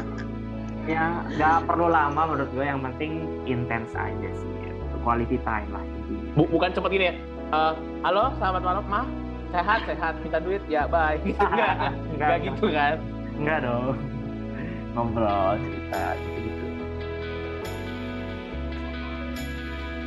ya 0.88 1.04
nggak 1.36 1.68
perlu 1.68 1.92
lama 1.92 2.22
menurut 2.32 2.50
gue 2.56 2.64
yang 2.64 2.80
penting 2.80 3.28
intens 3.44 3.92
aja 4.00 4.32
sih. 4.32 4.54
Quality 5.06 5.38
time 5.46 5.70
lah 5.70 5.86
Bu, 6.34 6.50
bukan 6.50 6.74
cepet 6.74 6.90
gini 6.90 7.06
ya. 7.14 7.16
Uh, 7.54 7.78
halo 8.02 8.34
selamat 8.42 8.62
malam. 8.66 8.84
Mah 8.90 9.06
sehat 9.54 9.86
sehat. 9.86 10.18
Minta 10.26 10.42
duit. 10.42 10.66
Ya 10.66 10.90
bye. 10.90 11.22
Gitu 11.22 11.38
enggak. 11.38 11.94
Enggak 12.10 12.38
gitu 12.42 12.74
kan 12.74 12.98
Enggak 13.36 13.68
dong. 13.68 14.00
Ngobrol, 14.96 15.60
cerita 15.60 16.16
gitu-gitu. 16.16 16.68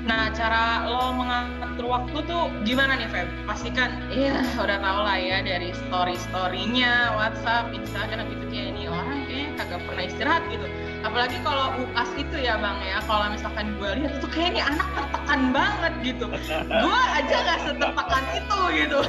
Nah, 0.09 0.33
cara 0.33 0.89
lo 0.89 1.13
mengatur 1.13 1.85
waktu 1.85 2.19
tuh 2.25 2.49
gimana 2.65 2.97
nih, 2.97 3.13
Feb? 3.13 3.29
Pastikan, 3.45 3.93
iya 4.09 4.41
udah 4.57 4.81
tau 4.81 5.05
lah 5.05 5.21
ya 5.21 5.45
dari 5.45 5.77
story-storynya, 5.77 7.13
WhatsApp, 7.21 7.77
Instagram 7.77 8.33
gitu 8.33 8.45
kayak 8.49 8.67
ini 8.73 8.89
orang 8.89 9.29
kayaknya 9.29 9.49
kagak 9.61 9.81
pernah 9.85 10.05
istirahat 10.09 10.43
gitu. 10.49 10.65
Apalagi 11.05 11.37
kalau 11.45 11.77
UAS 11.77 12.11
itu 12.17 12.37
ya 12.41 12.57
Bang 12.57 12.81
ya, 12.81 13.05
kalau 13.05 13.29
misalkan 13.29 13.77
gue 13.77 13.91
lihat 14.01 14.13
itu 14.17 14.27
kayak 14.33 14.49
ini 14.57 14.63
anak 14.65 14.89
tertekan 14.97 15.41
banget 15.53 15.93
gitu. 16.01 16.27
gue 16.65 17.01
aja 17.13 17.37
gak 17.45 17.59
setertekan 17.69 18.25
itu 18.33 18.59
gitu. 18.73 19.01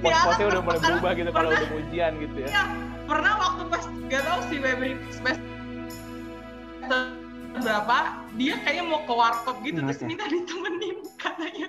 Pos-posnya 0.00 0.46
udah 0.48 0.60
mulai 0.60 0.80
berubah 0.80 1.10
gitu 1.14 1.30
kalau 1.30 1.48
udah 1.50 1.70
ujian 1.72 2.12
gitu 2.20 2.36
ya. 2.44 2.48
ya. 2.50 2.64
Pernah 3.06 3.32
waktu 3.38 3.62
pas 3.70 3.84
gak 4.06 4.22
tau 4.22 4.40
si 4.46 4.56
Febri 4.58 4.92
semester 5.08 5.44
berapa 7.56 7.98
dia 8.36 8.54
kayaknya 8.60 8.84
mau 8.84 9.00
ke 9.02 9.14
warkop 9.16 9.56
gitu 9.64 9.80
Hmm, 9.80 9.88
terus 9.88 9.98
oke. 9.98 10.08
minta 10.12 10.26
ditemenin 10.28 10.96
katanya 11.16 11.66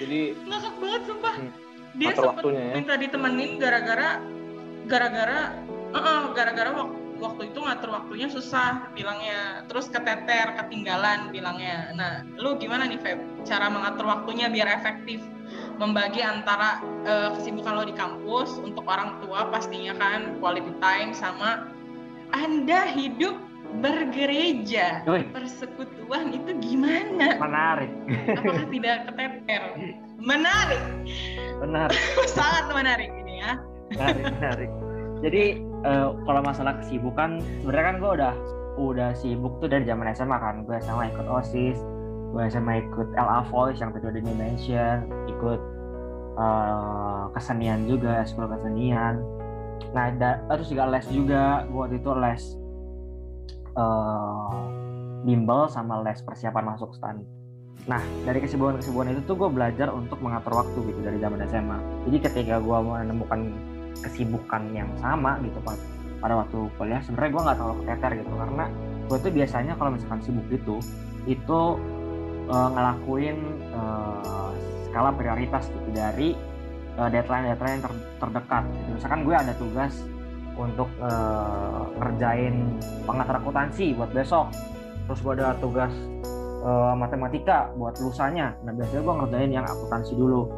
Jadi 0.00 0.20
ngakak 0.48 0.74
banget 0.80 1.02
sumpah 1.06 1.34
Hmm. 1.36 1.52
dia 1.98 2.14
waktunya 2.16 2.62
ya. 2.62 2.74
minta 2.78 2.94
ditemenin 2.94 3.50
gara-gara 3.58 4.10
gara-gara 4.86 5.40
gara-gara 6.32 6.70
waktu 6.72 6.96
waktu 7.20 7.42
itu 7.52 7.58
ngatur 7.60 7.90
waktunya 7.92 8.26
susah 8.32 8.88
bilangnya 8.96 9.66
terus 9.68 9.90
keteter 9.92 10.56
ketinggalan 10.56 11.28
bilangnya 11.28 11.90
nah 11.92 12.24
lu 12.38 12.56
gimana 12.56 12.86
nih 12.88 12.96
Feb 12.96 13.18
cara 13.44 13.68
mengatur 13.68 14.06
waktunya 14.08 14.48
biar 14.48 14.70
efektif 14.72 15.20
membagi 15.80 16.20
antara 16.20 16.84
eh, 17.08 17.32
kesibukan 17.40 17.72
lo 17.80 17.84
di 17.88 17.96
kampus 17.96 18.60
untuk 18.60 18.84
orang 18.84 19.16
tua 19.24 19.48
pastinya 19.48 19.96
kan 19.96 20.36
quality 20.38 20.76
time 20.84 21.16
sama 21.16 21.72
anda 22.36 22.84
hidup 22.92 23.40
bergereja 23.80 25.00
Wih. 25.08 25.24
persekutuan 25.32 26.36
itu 26.36 26.52
gimana 26.60 27.38
Menarik. 27.40 27.90
apakah 28.36 28.66
tidak 28.68 28.96
keteter 29.08 29.62
menarik 30.20 30.82
Benar. 31.64 31.88
sangat 32.36 32.68
menarik 32.76 33.08
ini 33.24 33.40
ya 33.40 33.56
menarik, 33.90 34.24
menarik. 34.38 34.70
Jadi 35.20 35.44
eh, 35.60 36.08
kalau 36.24 36.40
masalah 36.40 36.78
kesibukan, 36.80 37.42
sebenarnya 37.62 37.86
kan 37.92 37.96
gue 38.00 38.10
udah 38.20 38.34
udah 38.80 39.10
sibuk 39.18 39.58
tuh 39.60 39.68
dari 39.68 39.84
zaman 39.84 40.08
SMA 40.14 40.38
kan. 40.38 40.64
Gue 40.64 40.80
SMA 40.80 41.12
ikut 41.12 41.26
OSIS, 41.28 41.78
gue 42.32 42.42
SMA 42.48 42.86
ikut 42.88 43.08
LA 43.18 43.44
Voice 43.52 43.78
yang 43.82 43.92
tadi 43.92 44.06
udah 44.08 44.22
di 44.22 44.34
mention, 44.38 44.96
ikut 45.28 45.60
eh, 46.40 47.24
kesenian 47.36 47.84
juga, 47.84 48.24
sekolah 48.24 48.56
kesenian. 48.56 49.20
Nah, 49.92 50.06
da, 50.16 50.40
terus 50.48 50.72
juga 50.72 50.88
les 50.88 51.06
juga. 51.12 51.68
Gue 51.68 51.80
waktu 51.84 51.96
itu 52.00 52.10
les 52.16 52.42
eh, 53.76 54.48
bimbel 55.28 55.68
sama 55.68 56.00
les 56.00 56.18
persiapan 56.24 56.64
masuk 56.74 56.96
stan. 56.96 57.20
Nah, 57.88 58.00
dari 58.28 58.44
kesibukan-kesibukan 58.44 59.16
itu 59.16 59.22
tuh 59.24 59.36
gue 59.40 59.48
belajar 59.48 59.88
untuk 59.88 60.20
mengatur 60.20 60.60
waktu 60.60 60.78
gitu 60.92 61.00
dari 61.00 61.16
zaman 61.16 61.40
SMA. 61.48 61.78
Jadi 62.08 62.16
ketika 62.28 62.56
gue 62.60 62.78
menemukan 62.80 63.40
kesibukan 64.00 64.62
yang 64.72 64.88
sama 65.00 65.40
gitu 65.40 65.60
Pak, 65.64 65.76
pada 66.20 66.44
waktu 66.44 66.68
kuliah, 66.76 67.00
sebenarnya 67.00 67.30
gue 67.32 67.42
nggak 67.48 67.56
terlalu 67.56 67.76
keteter 67.84 68.10
gitu 68.20 68.32
karena 68.36 68.64
gue 69.08 69.18
tuh 69.18 69.32
biasanya 69.32 69.72
kalau 69.74 69.90
misalkan 69.96 70.20
sibuk 70.22 70.46
itu 70.52 70.76
itu 71.24 71.60
eh, 72.48 72.68
ngelakuin 72.76 73.36
eh, 73.72 74.50
skala 74.90 75.14
prioritas 75.14 75.70
gitu 75.70 75.88
dari 75.94 76.34
eh, 76.98 77.08
deadline-deadline 77.08 77.78
yang 77.78 77.84
ter- 77.86 78.06
terdekat. 78.18 78.64
Gitu. 78.66 78.90
Misalkan 78.98 79.20
gue 79.22 79.34
ada 79.34 79.54
tugas 79.54 79.94
untuk 80.58 80.90
eh, 80.98 81.82
ngerjain 81.96 82.54
pengantar 83.06 83.38
akuntansi 83.40 83.94
buat 83.94 84.10
besok, 84.10 84.50
terus 85.06 85.18
gue 85.22 85.32
ada 85.38 85.54
tugas 85.62 85.94
eh, 86.66 86.94
matematika 86.98 87.70
buat 87.78 87.96
lusanya. 88.02 88.58
Nah 88.66 88.74
biasanya 88.74 89.02
gue 89.06 89.14
ngerjain 89.24 89.50
yang 89.54 89.66
akuntansi 89.66 90.12
dulu. 90.18 90.50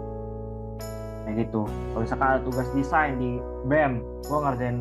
Kayak 1.23 1.47
gitu. 1.47 1.63
Kalau 1.71 2.03
misalkan 2.03 2.29
ada 2.35 2.41
tugas 2.43 2.67
desain 2.75 3.15
di 3.15 3.39
BEM, 3.71 4.03
gue 4.27 4.39
ngerjain 4.43 4.79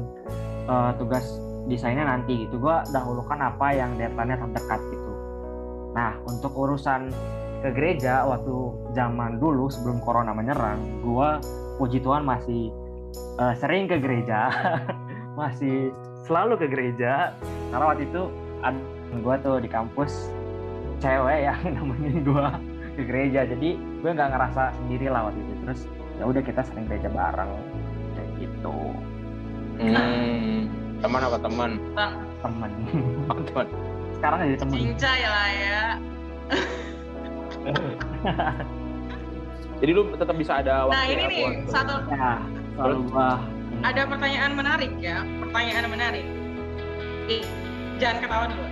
eh, 0.66 0.92
tugas 0.98 1.26
desainnya 1.70 2.08
nanti 2.08 2.48
gitu. 2.48 2.58
Gue 2.58 2.76
dahulukan 2.90 3.38
apa 3.38 3.68
yang 3.76 3.94
deadline-nya 4.00 4.42
terdekat 4.42 4.82
gitu. 4.90 5.14
Nah 5.92 6.18
untuk 6.26 6.56
urusan 6.56 7.12
ke 7.62 7.70
gereja 7.70 8.26
waktu 8.26 8.74
zaman 8.98 9.38
dulu 9.38 9.70
sebelum 9.70 10.02
corona 10.02 10.34
menyerang, 10.34 10.82
gue 11.06 11.30
puji 11.78 12.02
Tuhan 12.02 12.26
masih 12.26 12.74
eh, 13.38 13.54
sering 13.62 13.86
ke 13.86 14.02
gereja, 14.02 14.50
masih 15.40 15.94
selalu 16.26 16.58
ke 16.66 16.68
gereja. 16.68 17.38
Karena 17.70 17.86
waktu 17.94 18.10
itu 18.10 18.34
ada 18.66 18.82
gue 19.14 19.36
tuh 19.46 19.56
di 19.62 19.70
kampus 19.70 20.34
cewek 21.00 21.40
yang 21.48 21.62
nemenin 21.62 22.26
gue 22.26 22.48
ke 22.98 23.04
gereja. 23.06 23.46
Jadi 23.46 23.78
gue 23.78 24.10
nggak 24.10 24.30
ngerasa 24.34 24.74
sendiri 24.82 25.14
lah 25.14 25.30
waktu 25.30 25.40
itu. 25.46 25.54
Terus 25.62 25.82
ya 26.18 26.24
udah 26.26 26.42
kita 26.42 26.62
sering 26.66 26.90
gereja 26.90 27.14
bareng 27.14 27.52
kayak 28.18 28.30
gitu. 28.42 28.78
Hmm, 29.82 30.70
teman 31.02 31.22
apa 31.26 31.38
teman? 31.42 31.72
bang. 31.94 32.14
Temen. 32.42 32.72
Oh, 33.30 33.38
teman. 33.38 33.68
sekarang 34.18 34.38
jadi 34.50 34.60
temen. 34.62 34.78
Cincai 34.78 35.22
lah 35.26 35.50
ya 35.50 35.86
Jadi 39.82 39.92
lu 39.98 40.14
tetap 40.14 40.38
bisa 40.38 40.62
ada 40.62 40.86
waktu 40.86 40.94
nah 40.94 41.06
ini 41.10 41.24
ya 41.26 41.30
nih 41.30 41.46
satu 41.66 41.94
gua 43.10 43.42
ada 43.82 44.02
pertanyaan 44.06 44.54
menarik 44.54 44.94
ya 45.02 45.26
pertanyaan 45.42 45.90
menarik. 45.90 46.26
Ih, 47.26 47.46
jangan 47.98 48.18
ketawa 48.22 48.46
dulu. 48.50 48.66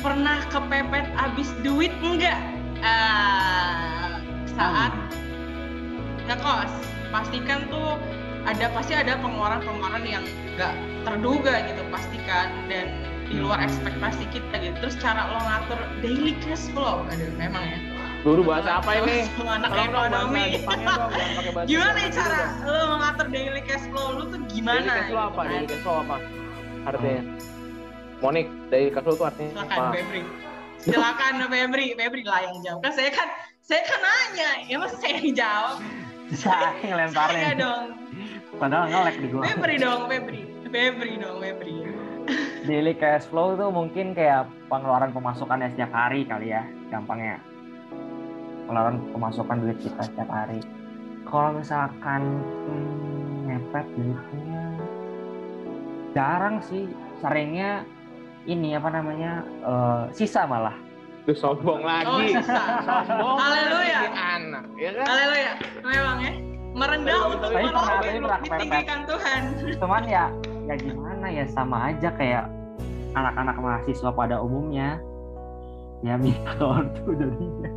Pernah 0.00 0.38
kepepet 0.48 1.06
abis 1.16 1.48
duit 1.60 1.92
enggak? 2.00 2.40
Ah, 2.80 4.20
saat 4.56 4.92
ngekos. 6.28 6.72
Pastikan 7.12 7.68
tuh 7.70 8.00
ada 8.48 8.72
pasti 8.72 8.96
ada 8.96 9.20
pengeluaran-pengeluaran 9.20 10.04
yang 10.04 10.24
nggak 10.56 10.72
terduga 11.04 11.60
gitu 11.68 11.82
pastikan. 11.92 12.48
Dan 12.72 12.88
di 13.28 13.40
luar 13.40 13.60
Hmm. 13.60 13.68
ekspektasi 13.68 14.24
kita 14.32 14.54
gitu. 14.64 14.76
Terus 14.80 14.96
cara 15.00 15.28
lo 15.28 15.40
ngatur 15.44 15.80
daily 16.00 16.32
cash 16.44 16.72
flow. 16.72 17.04
Aduh 17.12 17.32
memang 17.36 17.64
ya 17.68 17.78
Dulu 18.24 18.40
bahasa 18.40 18.80
apa 18.80 18.90
ini? 19.04 19.28
Anak 19.44 19.68
ekonomi. 19.76 20.64
Gimana 21.68 22.00
cara 22.08 22.40
lo 22.64 22.96
mengatur 22.96 23.26
daily 23.28 23.60
cash 23.68 23.84
flow 23.92 24.16
lu 24.16 24.22
tuh 24.32 24.40
gimana? 24.48 24.80
Daily 24.80 24.88
cash 24.88 25.08
flow 25.12 25.20
gitu 25.20 25.28
apa? 25.28 25.40
kan? 25.44 25.52
Daily 25.52 25.66
cash 25.68 25.82
flow 25.84 25.96
apa? 26.00 26.16
Artinya. 26.88 27.22
Monik, 28.24 28.46
daily 28.72 28.90
cash 28.96 29.04
flow 29.04 29.14
itu 29.20 29.24
artinya 29.28 29.50
Silakan 29.52 29.76
apa? 29.76 29.92
Febri. 29.92 30.22
Silakan 30.80 31.34
Febri, 31.52 31.86
Febri 32.00 32.22
lah 32.24 32.40
yang 32.48 32.56
jawab. 32.64 32.80
Kan 32.80 32.92
saya 32.96 33.10
kan 33.12 33.28
saya 33.60 33.82
kan 33.84 34.00
nanya, 34.00 34.50
ya 34.72 34.76
mas 34.80 34.92
saya 34.96 35.14
yang 35.20 35.36
jawab. 35.36 35.76
Saya 36.34 36.56
Saya 36.56 36.88
ngelemparin. 36.88 37.60
dong. 37.60 37.86
Padahal 38.56 38.88
ngelek 38.88 39.16
di 39.20 39.26
gua. 39.28 39.42
Febri 39.44 39.76
dong, 39.76 40.00
Febri. 40.08 40.40
Febri 40.72 41.12
dong, 41.20 41.36
Febri. 41.44 41.76
Daily 42.64 42.96
cash 42.96 43.28
flow 43.28 43.52
itu 43.52 43.68
mungkin 43.68 44.16
kayak 44.16 44.48
pengeluaran 44.72 45.12
pemasukan 45.12 45.60
ya 45.60 45.68
setiap 45.68 45.92
hari 45.92 46.24
kali 46.24 46.56
ya, 46.56 46.64
gampangnya. 46.88 47.36
Pengeluaran 48.64 48.96
pemasukan 49.12 49.56
duit 49.60 49.78
kita 49.78 50.00
setiap 50.02 50.26
hari. 50.26 50.60
Kalau 51.24 51.52
misalkan 51.52 52.22
hmm, 52.64 53.46
ngepet 53.46 53.86
duitnya, 53.92 54.64
jarang 56.10 56.58
sih. 56.60 56.88
Seringnya 57.20 57.84
ini 58.44 58.72
apa 58.72 58.88
namanya 58.90 59.32
eh, 59.60 60.02
sisa 60.12 60.44
malah. 60.44 60.76
Duh, 61.24 61.32
sombong 61.32 61.80
Oh, 61.80 61.88
lagi. 61.88 62.32
sisa. 62.32 62.60
sombong 63.04 63.36
Haleluya. 63.36 64.00
anak, 64.12 64.64
ya 64.76 64.90
kan? 64.92 65.06
Haleluya. 65.08 65.52
Memang 65.80 66.18
ya. 66.20 66.32
Merendah 66.74 67.14
Tapi- 67.14 67.30
untuk 67.30 67.50
tapi 67.54 68.18
pernah 68.18 68.40
ditinggikan 68.42 69.00
Tuhan. 69.06 69.40
Cuman 69.78 70.02
ya, 70.04 70.24
ya 70.66 70.74
gimana 70.74 71.26
ya 71.30 71.44
sama 71.46 71.76
aja 71.88 72.10
kayak 72.12 72.44
anak-anak 73.14 73.56
mahasiswa 73.56 74.10
pada 74.10 74.36
umumnya. 74.40 74.98
Ya 76.02 76.18
minta 76.18 76.52
ortu 76.74 77.14
jadinya. 77.14 77.70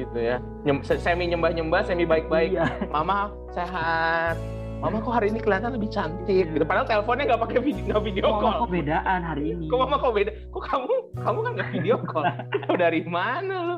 Gitu 0.00 0.18
ya. 0.18 0.36
Nyem, 0.64 0.80
semi 0.80 1.24
nyembah-nyembah, 1.28 1.80
semi 1.84 2.04
baik-baik. 2.08 2.56
Iya. 2.56 2.66
Mama 2.88 3.28
sehat. 3.52 4.40
Mama 4.80 4.96
kok 5.04 5.12
hari 5.12 5.28
ini 5.28 5.44
kelihatan 5.44 5.76
lebih 5.76 5.92
cantik 5.92 6.48
gitu. 6.56 6.64
Padahal 6.64 6.88
teleponnya 6.88 7.28
nggak 7.28 7.42
pakai 7.44 7.60
video, 7.60 7.84
nggak 7.84 8.04
video 8.08 8.22
Kok 8.24 8.36
call. 8.40 8.58
kok 8.64 8.70
bedaan 8.72 9.20
hari 9.20 9.44
ini? 9.52 9.68
Kok 9.68 9.78
mama 9.84 9.96
kok 10.00 10.12
beda? 10.16 10.30
Kok 10.48 10.62
kamu 10.64 10.92
kamu 11.20 11.38
kan 11.44 11.52
nggak 11.52 11.70
video 11.76 11.96
call? 12.08 12.24
Dari 12.80 13.00
mana 13.04 13.56
lu? 13.60 13.76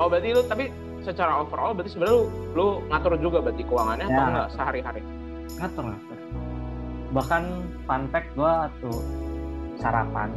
Oh 0.00 0.08
berarti 0.08 0.32
lu 0.32 0.40
tapi 0.48 0.72
secara 1.04 1.44
overall 1.44 1.76
berarti 1.76 1.92
sebenarnya 1.92 2.16
lu, 2.16 2.24
lu 2.56 2.66
ngatur 2.88 3.12
juga 3.20 3.38
berarti 3.44 3.62
keuangannya 3.64 4.06
atau 4.08 4.16
Ya. 4.16 4.28
enggak 4.32 4.48
sehari-hari? 4.56 5.02
ngatur 5.58 5.84
ngatur 5.90 6.18
bahkan 7.08 7.42
fun 7.88 8.02
fact 8.12 8.28
gue 8.36 8.54
tuh 8.84 9.00
sarapan 9.80 10.28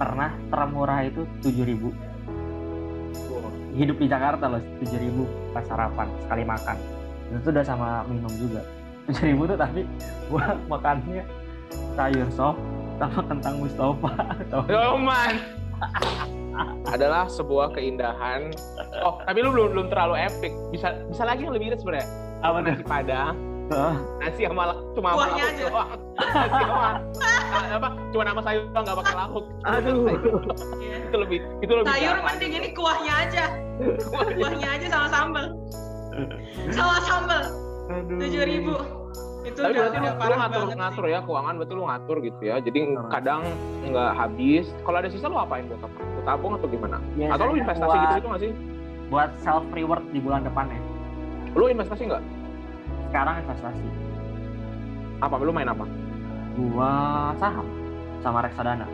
pernah 0.00 0.32
termurah 0.48 1.04
itu 1.04 1.22
7000 1.44 1.92
hidup 3.76 3.96
di 3.96 4.08
Jakarta 4.08 4.48
loh 4.48 4.60
7000 4.80 5.52
pas 5.52 5.64
sarapan 5.64 6.08
sekali 6.24 6.42
makan 6.42 6.76
itu 7.28 7.48
udah 7.52 7.64
sama 7.64 7.88
minum 8.08 8.32
juga 8.34 8.64
7000 9.12 9.50
tuh 9.52 9.58
tapi 9.60 9.80
gua 10.26 10.56
makannya 10.66 11.22
sayur 11.94 12.28
sop 12.32 12.56
sama 12.96 13.20
kentang 13.28 13.54
Mustafa 13.60 14.10
atau 14.40 14.60
Oh 14.72 14.96
man. 14.96 15.36
adalah 16.88 17.28
sebuah 17.28 17.76
keindahan. 17.76 18.48
Oh, 19.04 19.20
tapi 19.28 19.44
lu 19.44 19.52
belum 19.52 19.76
belum 19.76 19.86
terlalu 19.92 20.16
epic. 20.16 20.52
Bisa 20.72 20.96
bisa 21.04 21.28
lagi 21.28 21.44
yang 21.44 21.52
lebih 21.52 21.68
irit 21.74 21.84
sebenarnya. 21.84 22.08
apa 22.40 22.56
tuh 22.64 22.72
Nasi 22.72 22.84
nasi 24.22 24.40
sama 24.46 24.62
cuma 24.94 25.08
sama 25.10 25.16
Kuahnya 25.18 25.44
lauk 25.44 25.50
aja. 25.50 25.64
doang. 25.66 25.90
Nasi 26.16 26.62
sama 26.62 26.86
ah, 26.86 27.76
apa? 27.76 27.88
Cuma 28.14 28.22
nama 28.22 28.40
sayur 28.42 28.62
doang 28.70 28.84
nggak 28.86 28.98
pakai 29.02 29.14
lauk. 29.16 29.44
Aduh. 29.66 29.98
Itu 30.80 31.16
lebih 31.18 31.38
itu 31.62 31.72
lebih 31.72 31.90
Sayur 31.90 32.16
mending 32.22 32.52
ini 32.54 32.68
kuahnya 32.74 33.14
aja. 33.26 33.44
Kuahnya 34.38 34.68
aja 34.78 34.86
sama 34.86 35.08
sambal. 35.10 35.46
Sama 36.70 36.96
sambal. 37.02 37.42
Aduh. 37.90 38.18
Tujuh 38.22 38.42
ribu. 38.46 38.74
Itu 39.46 39.62
Tapi 39.62 39.78
udah, 39.78 39.82
berarti 39.86 39.98
lu, 39.98 40.02
udah 40.02 40.10
lu 40.10 40.18
parah 40.18 40.36
ngatur 40.42 40.58
banget 40.66 40.78
ngatur 40.82 41.04
sih. 41.06 41.14
ya 41.14 41.18
keuangan 41.22 41.54
berarti 41.54 41.74
lu 41.74 41.84
ngatur 41.86 42.16
gitu 42.22 42.42
ya. 42.42 42.56
Jadi 42.58 42.78
kadang 43.14 43.40
nggak 43.86 44.10
habis. 44.18 44.64
Kalau 44.82 44.96
ada 44.98 45.08
sisa 45.10 45.26
lu 45.30 45.38
apain 45.38 45.64
buat 45.70 45.82
apa? 45.86 45.98
Lu 46.02 46.20
tabung 46.26 46.52
atau 46.58 46.66
gimana? 46.66 46.98
Biasanya 47.14 47.34
atau 47.34 47.44
lu 47.46 47.54
investasi 47.62 47.86
buat, 47.86 48.02
gitu 48.02 48.14
gitu 48.18 48.28
nggak 48.30 48.42
sih? 48.42 48.52
buat 49.06 49.30
self 49.38 49.62
reward 49.70 50.02
di 50.10 50.18
bulan 50.18 50.42
depannya 50.42 50.82
Lu 51.54 51.70
investasi 51.70 52.10
nggak? 52.10 52.22
Sekarang 53.16 53.40
investasi? 53.48 53.88
Apa? 55.24 55.40
Lu 55.40 55.48
main 55.48 55.72
apa? 55.72 55.88
gua 56.56 57.32
saham 57.36 57.64
sama 58.20 58.44
reksadana. 58.44 58.84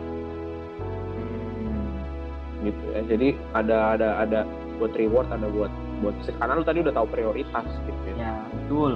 Gitu 2.63 2.83
ya. 2.95 3.03
Jadi 3.03 3.27
ada 3.51 3.99
ada 3.99 4.09
ada 4.23 4.39
buat 4.79 4.95
reward 4.95 5.27
ada 5.27 5.47
buat 5.51 5.71
buat 5.99 6.15
karena 6.39 6.59
lu 6.59 6.63
tadi 6.63 6.79
udah 6.87 6.95
tahu 6.95 7.07
prioritas 7.11 7.67
gitu 7.83 7.99
ya. 8.15 8.31
Ya 8.31 8.35
betul. 8.47 8.95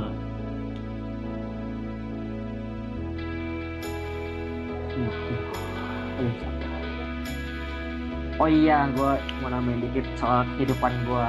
Oh 8.37 8.45
iya, 8.47 8.87
gue 8.95 9.11
mau 9.41 9.49
nambahin 9.49 9.81
dikit 9.81 10.05
soal 10.15 10.45
kehidupan 10.55 10.93
gue, 11.09 11.25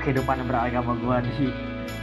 kehidupan 0.00 0.46
beragama 0.46 0.94
gue 0.98 1.16
di 1.26 1.46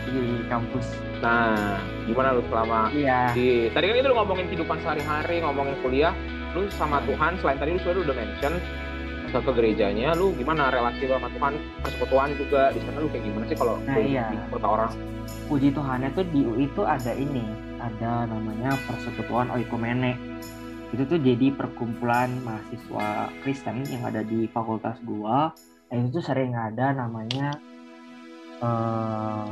di 0.08 0.44
kampus. 0.48 0.88
nah 1.22 1.78
gimana 2.10 2.34
lu 2.34 2.42
selama 2.50 2.90
Iya, 2.90 3.30
di 3.38 3.70
tadi 3.70 3.94
kan 3.94 3.96
itu 4.02 4.10
lu 4.10 4.18
ngomongin 4.18 4.50
kehidupan 4.50 4.82
sehari-hari 4.82 5.38
ngomongin 5.46 5.78
kuliah 5.86 6.18
lu 6.58 6.66
sama 6.74 6.98
Tuhan 7.06 7.38
selain 7.38 7.62
tadi 7.62 7.78
lu 7.78 7.80
sebenarnya 7.86 8.04
udah 8.10 8.16
mention 8.18 8.54
ke, 9.30 9.38
ke 9.38 9.52
gerejanya 9.54 10.18
lu 10.18 10.34
gimana 10.34 10.74
relasi 10.74 11.06
lu 11.06 11.14
sama 11.22 11.30
Tuhan 11.30 11.54
persekutuan 11.86 12.30
juga 12.42 12.74
di 12.74 12.82
sana 12.82 12.98
lu 12.98 13.08
kayak 13.14 13.24
gimana 13.30 13.46
sih 13.46 13.54
kalau 13.54 13.78
Nah, 13.86 14.02
iya. 14.02 14.34
di 14.34 14.38
kota 14.50 14.66
orang 14.66 14.92
puji 15.46 15.70
Tuhannya 15.72 16.10
tuh 16.16 16.26
di 16.32 16.42
UI 16.42 16.66
itu 16.68 16.82
ada 16.84 17.12
ini, 17.12 17.44
ada 17.78 18.24
namanya 18.24 18.72
Persekutuan 18.88 19.52
Oikumene. 19.52 20.16
Itu 20.96 21.04
tuh 21.08 21.20
jadi 21.20 21.52
perkumpulan 21.56 22.40
mahasiswa 22.44 23.32
Kristen 23.44 23.84
yang 23.88 24.04
ada 24.08 24.24
di 24.24 24.48
fakultas 24.48 25.00
gua. 25.04 25.52
Dan 25.88 26.08
itu 26.08 26.20
tuh 26.20 26.24
sering 26.24 26.56
ada 26.56 26.96
namanya 26.96 27.56
eh, 28.62 29.48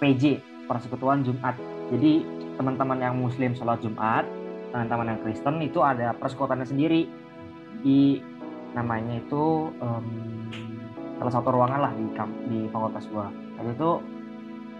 PJ, 0.00 0.40
Persekutuan 0.66 1.22
Jumat. 1.22 1.56
Jadi 1.92 2.24
teman-teman 2.56 2.98
yang 2.98 3.14
Muslim 3.20 3.52
sholat 3.52 3.80
Jumat, 3.84 4.24
teman-teman 4.72 5.14
yang 5.14 5.20
Kristen 5.22 5.60
itu 5.60 5.84
ada 5.84 6.16
persekutuannya 6.16 6.66
sendiri 6.66 7.06
di 7.84 8.18
namanya 8.74 9.20
itu 9.20 9.70
em, 9.78 10.06
salah 11.20 11.32
satu 11.32 11.48
ruangan 11.54 11.80
lah 11.84 11.92
di 11.94 12.04
di 12.50 12.58
fakultas 12.72 13.06
gua. 13.12 13.28
Dan 13.60 13.70
itu 13.70 13.90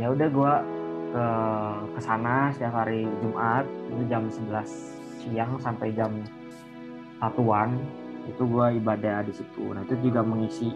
ya 0.02 0.10
udah 0.10 0.28
gua 0.32 0.54
ke 1.14 1.26
ke 1.94 2.00
sana 2.02 2.50
setiap 2.50 2.74
hari 2.74 3.06
Jumat 3.22 3.62
itu 3.86 4.02
jam 4.10 4.26
11 4.26 4.66
siang 5.22 5.54
sampai 5.62 5.94
jam 5.94 6.10
satuan 7.22 7.78
itu 8.26 8.42
gua 8.50 8.74
ibadah 8.74 9.22
di 9.22 9.30
situ 9.30 9.70
nah 9.70 9.86
itu 9.86 9.94
juga 10.02 10.26
mengisi 10.26 10.74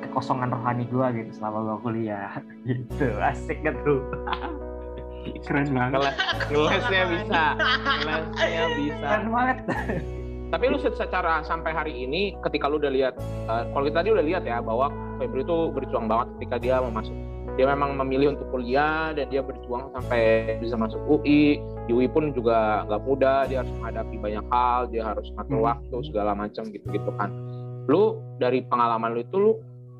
kekosongan 0.00 0.50
rohani 0.50 0.84
gua 0.86 1.10
gitu 1.10 1.30
selama 1.32 1.58
gua 1.64 1.76
kuliah. 1.80 2.40
Gitu 2.66 3.06
asik 3.16 3.62
gitu 3.62 4.02
keren 5.46 5.66
banget. 5.70 5.90
Ngeles, 5.98 6.16
ngelesnya 6.50 7.02
bisa 7.10 7.44
ngelesnya 7.98 8.64
bisa. 8.78 9.06
Keren 9.06 9.26
banget. 9.28 9.56
Tapi 10.46 10.64
lu 10.70 10.78
se- 10.78 10.94
secara 10.94 11.42
sampai 11.42 11.74
hari 11.74 11.92
ini 11.98 12.38
ketika 12.40 12.70
lu 12.70 12.78
udah 12.78 12.90
lihat 12.90 13.14
eh, 13.20 13.62
kalau 13.66 13.84
kita 13.84 13.98
tadi 14.00 14.14
udah 14.14 14.22
lihat 14.24 14.42
ya 14.42 14.62
bahwa 14.62 14.86
Febri 15.18 15.42
itu 15.42 15.72
berjuang 15.72 16.06
banget 16.06 16.28
ketika 16.38 16.56
dia 16.60 16.76
mau 16.78 16.92
masuk. 16.92 17.14
Dia 17.56 17.72
memang 17.72 17.96
memilih 17.96 18.36
untuk 18.36 18.52
kuliah 18.52 19.16
dan 19.16 19.26
dia 19.26 19.40
berjuang 19.40 19.88
sampai 19.90 20.54
bisa 20.60 20.76
masuk 20.76 21.00
UI 21.08 21.56
di 21.88 21.90
UI 21.90 22.04
pun 22.06 22.30
juga 22.30 22.84
nggak 22.84 23.02
mudah 23.02 23.48
dia 23.48 23.64
harus 23.64 23.72
menghadapi 23.80 24.16
banyak 24.20 24.44
hal 24.52 24.80
dia 24.86 25.02
harus 25.02 25.24
ngatur 25.34 25.56
Hmm. 25.56 25.68
waktu 25.72 25.96
segala 26.04 26.30
macam 26.36 26.62
gitu 26.68 26.86
gitu 26.86 27.10
kan. 27.16 27.32
Lu 27.88 28.20
dari 28.36 28.60
pengalaman 28.62 29.16
lu 29.16 29.20
itu 29.24 29.36
lu 29.40 29.52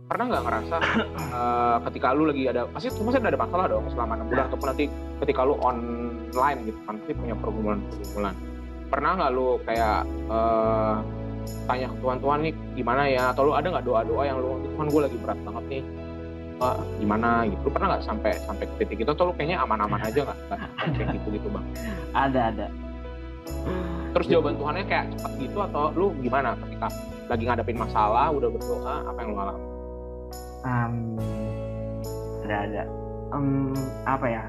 pernah 0.06 0.24
nggak 0.30 0.44
ngerasa 0.46 0.76
eh, 1.18 1.76
ketika 1.90 2.06
lu 2.14 2.24
lagi 2.30 2.42
ada 2.46 2.62
pasti 2.70 2.88
pasti 2.94 3.18
ada 3.18 3.38
masalah 3.38 3.66
dong 3.66 3.86
selama 3.90 4.12
enam 4.18 4.26
bulan 4.30 4.44
ataupun 4.50 4.66
nanti 4.70 4.84
ketika 5.22 5.40
lu 5.42 5.54
online 5.58 6.58
gitu 6.66 6.78
kan 6.86 6.94
pasti 7.02 7.12
punya 7.14 7.34
pergumulan 7.34 7.78
pergumulan 7.90 8.34
pernah 8.86 9.10
nggak 9.18 9.30
lu 9.34 9.48
kayak 9.66 10.00
eh, 10.06 10.94
tanya 11.66 11.86
ke 11.90 11.96
Tuhan 12.02 12.18
Tuhan 12.18 12.38
nih 12.42 12.52
gimana 12.74 13.02
ya? 13.06 13.30
Atau 13.30 13.50
lu 13.50 13.52
ada 13.54 13.66
nggak 13.70 13.86
doa 13.86 14.02
doa 14.02 14.22
yang 14.26 14.38
lu 14.42 14.58
Tuhan 14.74 14.86
gue 14.90 15.00
lagi 15.06 15.16
berat 15.22 15.38
banget 15.46 15.64
nih 15.70 15.82
Eh, 16.56 16.78
gimana? 17.04 17.44
Gitu. 17.44 17.60
Lu 17.68 17.70
pernah 17.70 17.86
nggak 17.92 18.04
sampai 18.08 18.32
sampai 18.48 18.64
ke 18.64 18.74
titik 18.80 19.04
itu? 19.04 19.10
Atau 19.12 19.28
lu 19.28 19.32
kayaknya 19.36 19.60
aman-aman 19.60 20.00
aja 20.00 20.24
nggak 20.24 20.38
kayak 20.96 21.08
gitu 21.20 21.28
gitu 21.36 21.48
bang? 21.52 21.66
Ada 22.16 22.40
ada. 22.48 22.66
Terus 24.16 24.26
jawaban 24.32 24.56
Tuhannya 24.56 24.84
kayak 24.88 25.12
cepat 25.12 25.32
gitu 25.36 25.58
atau 25.60 25.92
lu 25.92 26.16
gimana 26.24 26.56
ketika 26.64 26.88
lagi 27.28 27.44
ngadepin 27.44 27.76
masalah 27.76 28.32
udah 28.32 28.48
berdoa 28.48 28.94
apa 29.04 29.18
yang 29.20 29.30
lu 29.34 29.38
alami 29.38 29.75
Em, 30.64 30.94
ada 32.46 32.56
ada. 32.64 32.82
Em, 33.34 33.74
apa 34.06 34.26
ya? 34.30 34.44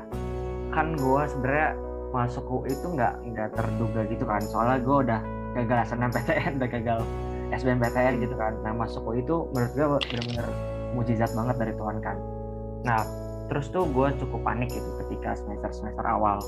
Kan 0.72 0.96
gua 1.02 1.28
sebenarnya 1.28 1.76
masuk 2.16 2.46
UI 2.48 2.72
itu 2.72 2.88
nggak 2.94 3.14
nggak 3.34 3.50
terduga 3.58 4.02
gitu 4.08 4.24
kan. 4.24 4.42
Soalnya 4.46 4.78
gua 4.86 4.98
udah 5.04 5.22
gagal 5.58 5.78
SNMPTN 5.92 6.52
udah 6.62 6.70
gagal 6.70 7.00
SBMPTN 7.52 8.24
gitu 8.24 8.36
kan. 8.38 8.54
Nah 8.64 8.72
masuk 8.76 9.04
UI 9.08 9.24
itu 9.24 9.48
menurut 9.56 9.72
gue 9.74 9.88
bener-bener 10.12 10.48
mujizat 10.94 11.32
banget 11.32 11.56
dari 11.56 11.74
Tuhan 11.80 11.98
kan. 12.04 12.18
Nah 12.84 13.02
terus 13.48 13.72
tuh 13.72 13.88
gue 13.88 14.08
cukup 14.20 14.44
panik 14.44 14.68
gitu 14.72 14.88
ketika 15.08 15.32
semester 15.40 15.72
semester 15.72 16.04
awal 16.04 16.40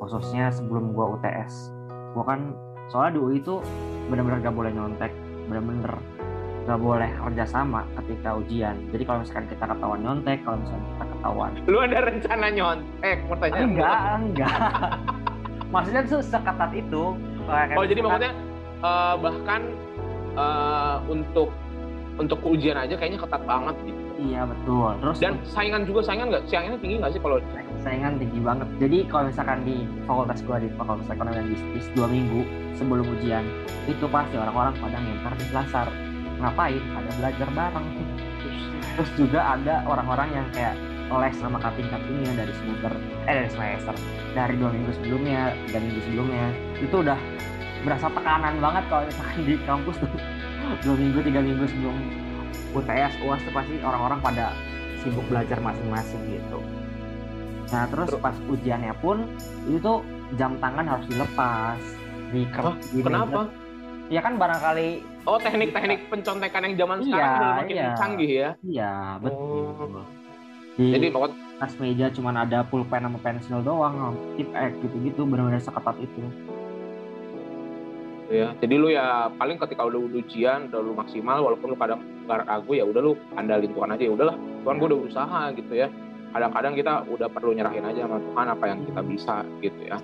khususnya 0.00 0.48
sebelum 0.48 0.96
gue 0.96 1.06
UTS 1.20 1.68
gue 2.16 2.24
kan 2.24 2.56
soalnya 2.88 3.12
di 3.16 3.20
UI 3.20 3.34
itu 3.44 3.60
bener-bener 4.08 4.40
gak 4.40 4.56
boleh 4.56 4.72
nyontek 4.72 5.12
bener-bener 5.46 5.92
gak 6.70 6.78
boleh 6.78 7.10
kerja 7.10 7.44
sama 7.50 7.82
ketika 7.98 8.38
ujian. 8.38 8.78
Jadi 8.94 9.02
kalau 9.02 9.26
misalkan 9.26 9.46
kita 9.50 9.64
ketahuan 9.66 10.00
nyontek 10.06 10.38
kalau 10.46 10.56
misalkan 10.62 10.84
kita 10.86 11.04
ketahuan 11.10 11.50
lu 11.66 11.78
ada 11.82 11.98
rencana 12.06 12.46
nyontek? 12.54 13.18
Pertanyaan 13.26 13.66
enggak 13.74 13.98
enggak. 14.22 14.58
Maksudnya 15.74 16.02
tuh 16.06 16.20
seketat 16.22 16.70
itu. 16.78 17.04
Oh 17.50 17.84
jadi 17.86 17.98
maksudnya 18.06 18.32
eh, 18.86 19.14
bahkan 19.18 19.60
eh, 20.38 20.96
untuk 21.10 21.50
untuk 22.22 22.38
ujian 22.46 22.78
aja 22.78 22.94
kayaknya 22.94 23.18
ketat 23.18 23.42
banget 23.42 23.74
gitu. 23.82 23.98
Iya 24.20 24.44
betul. 24.46 24.90
Terus 25.00 25.16
dan 25.18 25.34
saingan 25.42 25.82
juga 25.88 26.00
saingan 26.06 26.30
nggak? 26.30 26.44
Saingannya 26.46 26.78
tinggi 26.78 26.96
nggak 27.02 27.12
sih 27.16 27.20
kalau 27.22 27.38
saingan 27.82 28.14
tinggi 28.20 28.38
banget. 28.38 28.68
Jadi 28.78 28.98
kalau 29.08 29.24
misalkan 29.26 29.58
di 29.66 29.76
fakultas 30.04 30.38
gua 30.46 30.56
di 30.62 30.68
fakultas 30.78 31.08
ekonomi 31.08 31.34
dan 31.34 31.46
bisnis 31.50 31.86
dua 31.96 32.06
minggu 32.06 32.40
sebelum 32.78 33.06
ujian 33.18 33.44
itu 33.88 34.04
pasti 34.06 34.36
orang-orang 34.38 34.74
pada 34.78 34.98
ngintar 35.00 35.32
di 35.34 35.44
Selasar. 35.50 35.88
Ngapain? 36.40 36.82
Ada 36.96 37.10
belajar 37.20 37.48
bareng. 37.52 37.86
Terus 38.96 39.10
juga 39.16 39.40
ada 39.56 39.84
orang-orang 39.86 40.28
yang 40.34 40.46
kayak 40.56 40.76
les 41.10 41.34
sama 41.42 41.58
kating-katingnya 41.58 42.38
dari 42.38 42.54
semester 42.54 42.92
eh 43.26 43.34
dari 43.42 43.50
semester 43.50 43.94
dari 44.30 44.54
dua 44.54 44.70
minggu 44.70 44.94
sebelumnya 44.94 45.58
dan 45.74 45.82
minggu 45.82 46.00
sebelumnya 46.06 46.46
itu 46.78 46.96
udah 47.02 47.18
berasa 47.82 48.06
tekanan 48.14 48.54
banget 48.62 48.84
kalau 48.86 49.02
misalkan 49.10 49.40
di 49.42 49.54
kampus 49.66 49.96
tuh 49.98 50.10
dua 50.86 50.94
minggu 50.94 51.18
tiga 51.26 51.40
minggu 51.42 51.64
sebelum 51.66 51.96
UTS 52.70 53.12
UAS 53.26 53.42
tuh 53.42 53.50
pasti 53.50 53.74
orang-orang 53.82 54.22
pada 54.22 54.54
sibuk 55.02 55.26
belajar 55.26 55.58
masing-masing 55.58 56.22
gitu. 56.30 56.62
Nah 57.74 57.90
terus 57.90 58.14
pas 58.22 58.36
ujiannya 58.46 58.94
pun 59.02 59.26
itu 59.66 59.92
jam 60.38 60.54
tangan 60.62 60.86
harus 60.86 61.06
dilepas 61.10 61.80
di, 62.30 62.46
Hah? 62.54 62.76
di 62.94 63.00
kenapa 63.02 63.50
meja. 63.50 63.69
Ya 64.10 64.20
kan 64.26 64.42
barangkali 64.42 65.06
oh 65.22 65.38
teknik-teknik 65.38 66.10
pencontekan 66.10 66.66
yang 66.66 66.74
zaman 66.82 66.98
Iya, 66.98 67.14
sekarang 67.14 67.30
udah 67.38 67.52
makin 67.62 67.74
iya. 67.78 67.90
canggih 67.94 68.30
ya 68.30 68.50
iya 68.66 68.92
betul. 69.22 70.02
Oh. 70.02 70.06
Di 70.74 70.84
jadi 70.98 71.06
pokok 71.14 71.30
atas 71.60 71.72
meja 71.78 72.06
cuman 72.10 72.34
ada 72.40 72.64
pulpen 72.66 73.04
sama 73.04 73.20
pensil 73.22 73.60
doang, 73.60 74.16
tip 74.34 74.48
X 74.50 74.72
gitu-gitu 74.82 75.28
benar-benar 75.28 75.62
seketat 75.62 75.96
itu. 76.02 76.24
ya 78.30 78.54
jadi 78.62 78.74
lu 78.78 78.88
ya 78.94 79.26
paling 79.42 79.58
ketika 79.58 79.90
udah 79.90 80.06
ujian 80.06 80.70
udah 80.70 80.80
lu 80.86 80.94
maksimal 80.94 81.42
walaupun 81.42 81.74
lu 81.74 81.76
kadang 81.76 81.98
nggak 82.30 82.46
ragu 82.46 82.72
ya 82.78 82.86
udah 82.86 83.02
lu 83.02 83.12
andalin 83.34 83.74
Tuhan 83.74 83.90
aja 83.90 84.02
ya 84.06 84.12
udahlah 84.14 84.36
Tuhan 84.62 84.74
gue 84.78 84.86
udah 84.86 84.98
berusaha 85.02 85.40
gitu 85.58 85.72
ya 85.74 85.90
kadang-kadang 86.30 86.72
kita 86.78 86.92
udah 87.10 87.26
perlu 87.26 87.58
nyerahin 87.58 87.82
aja 87.90 88.06
sama 88.06 88.22
Tuhan 88.22 88.46
apa 88.54 88.64
yang 88.70 88.78
kita 88.86 89.00
bisa 89.02 89.36
gitu 89.58 89.80
ya 89.82 89.98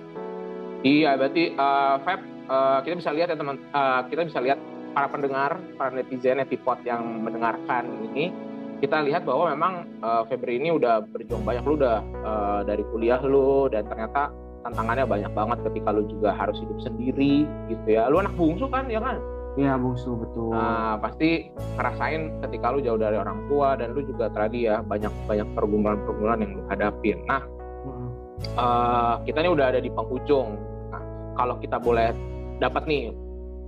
iya 0.83 1.15
berarti 1.15 1.55
eh 1.55 1.95
Feb 2.03 2.19
eh, 2.47 2.79
kita 2.83 2.95
bisa 2.97 3.11
lihat 3.13 3.27
ya 3.31 3.37
teman 3.37 3.59
eh, 3.59 4.01
kita 4.09 4.21
bisa 4.25 4.39
lihat 4.41 4.59
para 4.95 5.07
pendengar 5.11 5.51
para 5.77 5.93
netizen 5.93 6.41
netipot 6.41 6.81
yang 6.81 7.03
mendengarkan 7.21 7.85
ini 8.11 8.33
kita 8.77 9.01
lihat 9.05 9.25
bahwa 9.25 9.53
memang 9.53 9.73
eh, 10.01 10.23
Febri 10.31 10.57
ini 10.57 10.73
udah 10.73 11.05
berjuang 11.05 11.43
banyak 11.43 11.63
lu 11.67 11.75
udah 11.77 11.97
eh, 12.01 12.59
dari 12.65 12.83
kuliah 12.89 13.21
lu 13.21 13.69
dan 13.69 13.85
ternyata 13.85 14.33
tantangannya 14.65 15.05
banyak 15.07 15.31
banget 15.31 15.57
ketika 15.71 15.89
lu 15.95 16.03
juga 16.09 16.33
harus 16.33 16.57
hidup 16.59 16.79
sendiri 16.81 17.45
gitu 17.69 17.87
ya 17.87 18.09
lu 18.09 18.19
anak 18.19 18.33
bungsu 18.35 18.67
kan 18.67 18.89
ya 18.89 18.99
kan 18.99 19.19
Iya 19.57 19.73
bungsu 19.73 20.13
betul. 20.21 20.53
Nah, 20.53 21.01
pasti 21.01 21.49
ngerasain 21.73 22.45
ketika 22.45 22.69
lu 22.69 22.79
jauh 22.85 23.01
dari 23.01 23.17
orang 23.17 23.49
tua 23.49 23.73
dan 23.73 23.97
lu 23.97 24.05
juga 24.05 24.29
tadi 24.29 24.69
ya 24.69 24.85
banyak 24.85 25.09
banyak 25.25 25.49
pergumulan-pergumulan 25.57 26.45
yang 26.45 26.61
lu 26.61 26.63
hadapin. 26.69 27.17
Nah, 27.25 27.41
Mm. 27.81 28.09
eh, 28.53 29.15
kita 29.25 29.41
ini 29.41 29.49
udah 29.49 29.65
ada 29.73 29.81
di 29.81 29.89
penghujung. 29.89 30.61
Nah, 30.93 31.01
kalau 31.33 31.57
kita 31.57 31.81
boleh 31.81 32.13
dapat 32.57 32.83
nih 32.89 33.13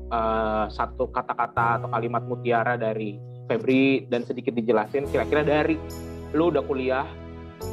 eh, 0.09 0.65
satu 0.73 1.09
kata-kata 1.09 1.81
atau 1.81 1.87
kalimat 1.89 2.25
mutiara 2.25 2.75
dari 2.75 3.17
Febri 3.49 4.05
dan 4.05 4.21
sedikit 4.25 4.53
dijelasin 4.53 5.09
kira-kira 5.09 5.41
dari 5.41 5.77
lu 6.37 6.53
udah 6.53 6.61
kuliah 6.65 7.05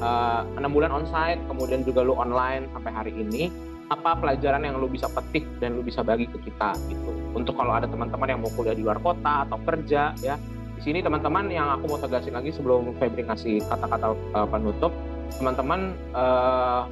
eh, 0.01 0.41
enam 0.57 0.73
bulan 0.73 0.93
onsite, 0.93 1.41
kemudian 1.49 1.85
juga 1.85 2.05
lu 2.05 2.17
online 2.17 2.69
sampai 2.73 2.93
hari 2.93 3.12
ini, 3.12 3.53
apa 3.93 4.19
pelajaran 4.19 4.67
yang 4.67 4.81
lu 4.83 4.91
bisa 4.91 5.07
petik 5.12 5.47
dan 5.62 5.79
lu 5.79 5.83
bisa 5.85 6.03
bagi 6.03 6.27
ke 6.27 6.39
kita 6.43 6.75
gitu. 6.91 7.11
Untuk 7.37 7.55
kalau 7.55 7.77
ada 7.77 7.87
teman-teman 7.87 8.29
yang 8.33 8.41
mau 8.43 8.51
kuliah 8.57 8.75
di 8.75 8.83
luar 8.83 8.99
kota 8.99 9.47
atau 9.47 9.61
kerja 9.62 10.17
ya, 10.25 10.35
di 10.77 10.81
sini 10.83 11.01
teman-teman 11.01 11.49
yang 11.49 11.71
aku 11.73 11.89
mau 11.89 12.01
tegasin 12.01 12.35
lagi 12.35 12.53
sebelum 12.53 12.97
Febri 12.99 13.25
ngasih 13.25 13.62
kata-kata 13.69 14.07
eh, 14.12 14.49
penutup, 14.49 14.93
teman-teman 15.39 15.95
eh, 16.17 16.83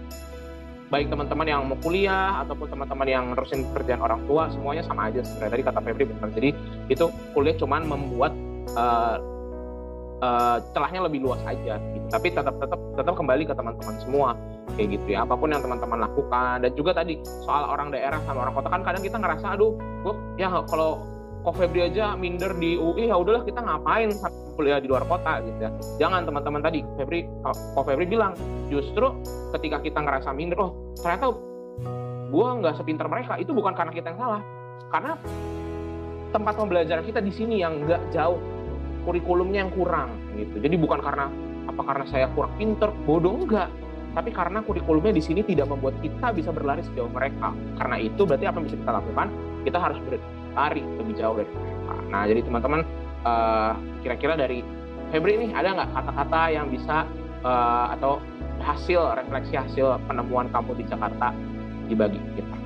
baik 0.94 1.10
teman-teman 1.10 1.46
yang 1.50 1.66
mau 1.66 1.74
kuliah 1.82 2.38
ataupun 2.46 2.70
teman-teman 2.70 3.06
yang 3.10 3.24
nerusin 3.34 3.66
pekerjaan 3.74 3.98
orang 3.98 4.22
tua 4.30 4.46
semuanya 4.54 4.86
sama 4.86 5.10
aja 5.10 5.26
sebenarnya 5.26 5.52
tadi 5.58 5.64
kata 5.66 5.80
Febri 5.82 6.04
benar 6.06 6.30
jadi 6.30 6.50
itu 6.86 7.10
kuliah 7.34 7.58
cuman 7.58 7.82
membuat 7.82 8.30
eh, 8.78 9.16
eh, 10.22 10.56
celahnya 10.70 11.10
lebih 11.10 11.26
luas 11.26 11.42
aja 11.42 11.82
gitu. 11.82 12.06
tapi 12.14 12.30
tetap 12.30 12.54
tetap 12.62 12.78
tetap 12.94 13.14
kembali 13.18 13.42
ke 13.42 13.54
teman-teman 13.58 13.98
semua 13.98 14.38
kayak 14.74 14.88
gitu 14.98 15.14
ya. 15.14 15.22
Apa 15.22 15.34
pun 15.38 15.52
yang 15.54 15.62
teman-teman 15.62 15.98
lakukan. 16.02 16.66
Dan 16.66 16.72
juga 16.74 16.96
tadi 16.96 17.20
soal 17.46 17.68
orang 17.68 17.94
daerah 17.94 18.18
sama 18.26 18.48
orang 18.48 18.54
kota 18.54 18.68
kan 18.70 18.82
kadang 18.82 19.02
kita 19.02 19.16
ngerasa 19.18 19.46
aduh 19.54 19.72
gue 19.76 20.14
ya 20.36 20.50
kalau 20.66 21.13
kok 21.44 21.54
Febri 21.60 21.84
aja 21.84 22.16
minder 22.16 22.56
di 22.56 22.80
UI 22.80 23.12
ya 23.12 23.20
udahlah 23.20 23.44
kita 23.44 23.60
ngapain 23.60 24.08
kuliah 24.56 24.80
di 24.80 24.88
luar 24.88 25.04
kota 25.04 25.44
gitu 25.44 25.58
ya. 25.60 25.70
Jangan 26.00 26.24
teman-teman 26.24 26.64
tadi 26.64 26.80
Febri 26.96 27.28
kok 27.44 27.84
Febri 27.84 28.08
bilang 28.08 28.32
justru 28.72 29.12
ketika 29.52 29.84
kita 29.84 30.00
ngerasa 30.00 30.32
minder 30.32 30.56
oh 30.56 30.72
ternyata 30.96 31.36
gue 32.32 32.46
nggak 32.64 32.74
sepintar 32.80 33.06
mereka. 33.12 33.36
Itu 33.36 33.52
bukan 33.52 33.76
karena 33.76 33.92
kita 33.92 34.16
yang 34.16 34.18
salah. 34.18 34.42
Karena 34.88 35.12
tempat 36.32 36.54
pembelajaran 36.56 37.04
kita 37.04 37.20
di 37.20 37.30
sini 37.30 37.60
yang 37.60 37.84
nggak 37.84 38.10
jauh 38.10 38.40
kurikulumnya 39.04 39.68
yang 39.68 39.72
kurang 39.76 40.16
gitu. 40.40 40.56
Jadi 40.58 40.80
bukan 40.80 40.98
karena 41.04 41.28
apa 41.68 41.82
karena 41.84 42.04
saya 42.08 42.26
kurang 42.32 42.56
pinter 42.56 42.88
bodoh 43.04 43.36
enggak. 43.36 43.68
Tapi 44.14 44.30
karena 44.30 44.62
kurikulumnya 44.62 45.10
di 45.10 45.22
sini 45.22 45.42
tidak 45.42 45.66
membuat 45.68 45.98
kita 45.98 46.30
bisa 46.32 46.54
berlari 46.54 46.86
sejauh 46.86 47.10
mereka. 47.10 47.50
Karena 47.76 47.96
itu 48.00 48.22
berarti 48.22 48.46
apa 48.46 48.56
yang 48.62 48.66
bisa 48.70 48.78
kita 48.78 48.92
lakukan? 48.94 49.26
Kita 49.66 49.78
harus 49.82 49.98
berlari 50.54 50.86
lebih 51.02 51.14
jauh 51.18 51.34
dari 51.34 51.50
mereka 51.50 51.94
nah 52.14 52.22
jadi 52.30 52.40
teman-teman 52.46 52.80
eh, 53.26 53.72
kira-kira 54.06 54.38
dari 54.38 54.62
Febri 55.10 55.38
nih 55.38 55.50
ada 55.54 55.78
nggak 55.78 55.90
kata-kata 55.94 56.40
yang 56.54 56.66
bisa 56.70 57.06
eh, 57.42 57.86
atau 57.98 58.22
hasil 58.62 59.18
refleksi 59.18 59.58
hasil 59.58 59.98
penemuan 60.06 60.46
kamu 60.54 60.78
di 60.78 60.84
Jakarta 60.86 61.34
dibagi 61.90 62.16
kita? 62.38 62.56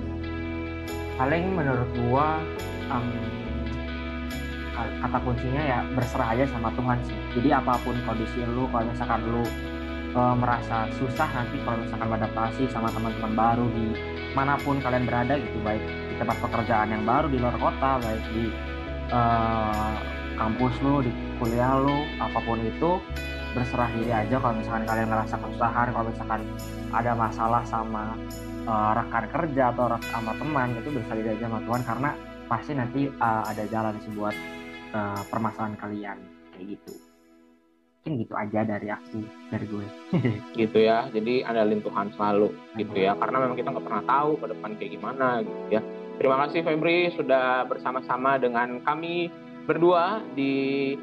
Paling 1.18 1.44
menurut 1.56 1.90
gua 2.06 2.38
ka- 4.76 4.94
kata 5.02 5.18
kuncinya 5.26 5.62
ya 5.64 5.78
berserah 5.96 6.38
aja 6.38 6.44
sama 6.54 6.70
Tuhan 6.78 6.98
sih. 7.02 7.18
Jadi 7.34 7.48
apa 7.50 7.74
pun 7.82 7.98
kondisi 8.06 8.46
lu 8.46 8.70
kalau 8.70 8.86
misalkan 8.86 9.20
lu 9.26 9.42
eh, 10.14 10.34
merasa 10.38 10.86
susah 10.96 11.28
nanti 11.34 11.56
kalau 11.66 11.82
misalkan 11.82 12.08
adaptasi 12.14 12.64
sama 12.70 12.88
teman-teman 12.94 13.32
baru 13.34 13.66
di 13.74 13.92
mana 14.32 14.54
pun 14.60 14.78
kalian 14.78 15.04
berada 15.08 15.40
gitu 15.40 15.58
baik 15.66 16.07
tempat 16.18 16.36
pekerjaan 16.42 16.90
yang 16.90 17.06
baru 17.06 17.26
di 17.30 17.38
luar 17.38 17.56
kota 17.56 18.02
baik 18.02 18.24
di 18.34 18.44
eh, 19.08 19.94
kampus 20.38 20.74
lu 20.86 21.02
di 21.02 21.10
kuliah 21.42 21.78
lu 21.82 22.06
apa 22.22 22.38
pun 22.42 22.62
itu 22.62 23.02
berserah 23.52 23.90
diri 23.98 24.12
aja 24.14 24.36
kalau 24.38 24.54
misalkan 24.54 24.84
kalian 24.86 25.08
ngerasa 25.10 25.34
kesusahan 25.40 25.88
kalau 25.90 26.06
misalkan 26.06 26.42
ada 26.94 27.12
masalah 27.18 27.62
sama 27.66 28.14
uh, 28.68 28.92
rekan 28.94 29.24
kerja 29.32 29.74
atau 29.74 29.98
sama 30.14 30.32
teman 30.38 30.78
itu 30.78 30.88
berserah 30.94 31.18
diri 31.18 31.30
aja 31.34 31.44
sama 31.50 31.60
Tuhan 31.66 31.82
karena 31.82 32.10
pasti 32.48 32.72
nanti 32.76 33.00
uh, 33.18 33.42
ada 33.44 33.64
jalan 33.66 33.94
sih 34.04 34.12
buat 34.14 34.36
uh, 34.94 35.20
permasalahan 35.26 35.76
kalian 35.80 36.18
kayak 36.54 36.78
gitu. 36.78 36.94
Mungkin 37.98 38.24
gitu 38.24 38.34
aja 38.38 38.60
dari 38.64 38.88
aku 38.88 39.20
dari 39.52 39.66
gue. 39.68 39.86
Gitu 40.64 40.78
ya 40.80 41.10
jadi 41.12 41.44
andalin 41.44 41.82
Tuhan 41.82 42.08
selalu 42.14 42.54
gitu 42.78 42.94
ya. 42.94 43.12
Karena 43.18 43.36
memang 43.42 43.56
kita 43.58 43.68
nggak 43.74 43.84
pernah 43.84 44.04
tahu 44.06 44.30
ke 44.38 44.46
depan 44.54 44.70
kayak 44.78 44.92
gimana 44.96 45.28
gitu 45.44 45.62
ya 45.76 45.82
terima 46.18 46.36
kasih 46.46 46.66
Febri 46.66 47.14
sudah 47.14 47.64
bersama-sama 47.70 48.36
dengan 48.36 48.82
kami 48.82 49.30
berdua 49.64 50.20
di 50.34 50.94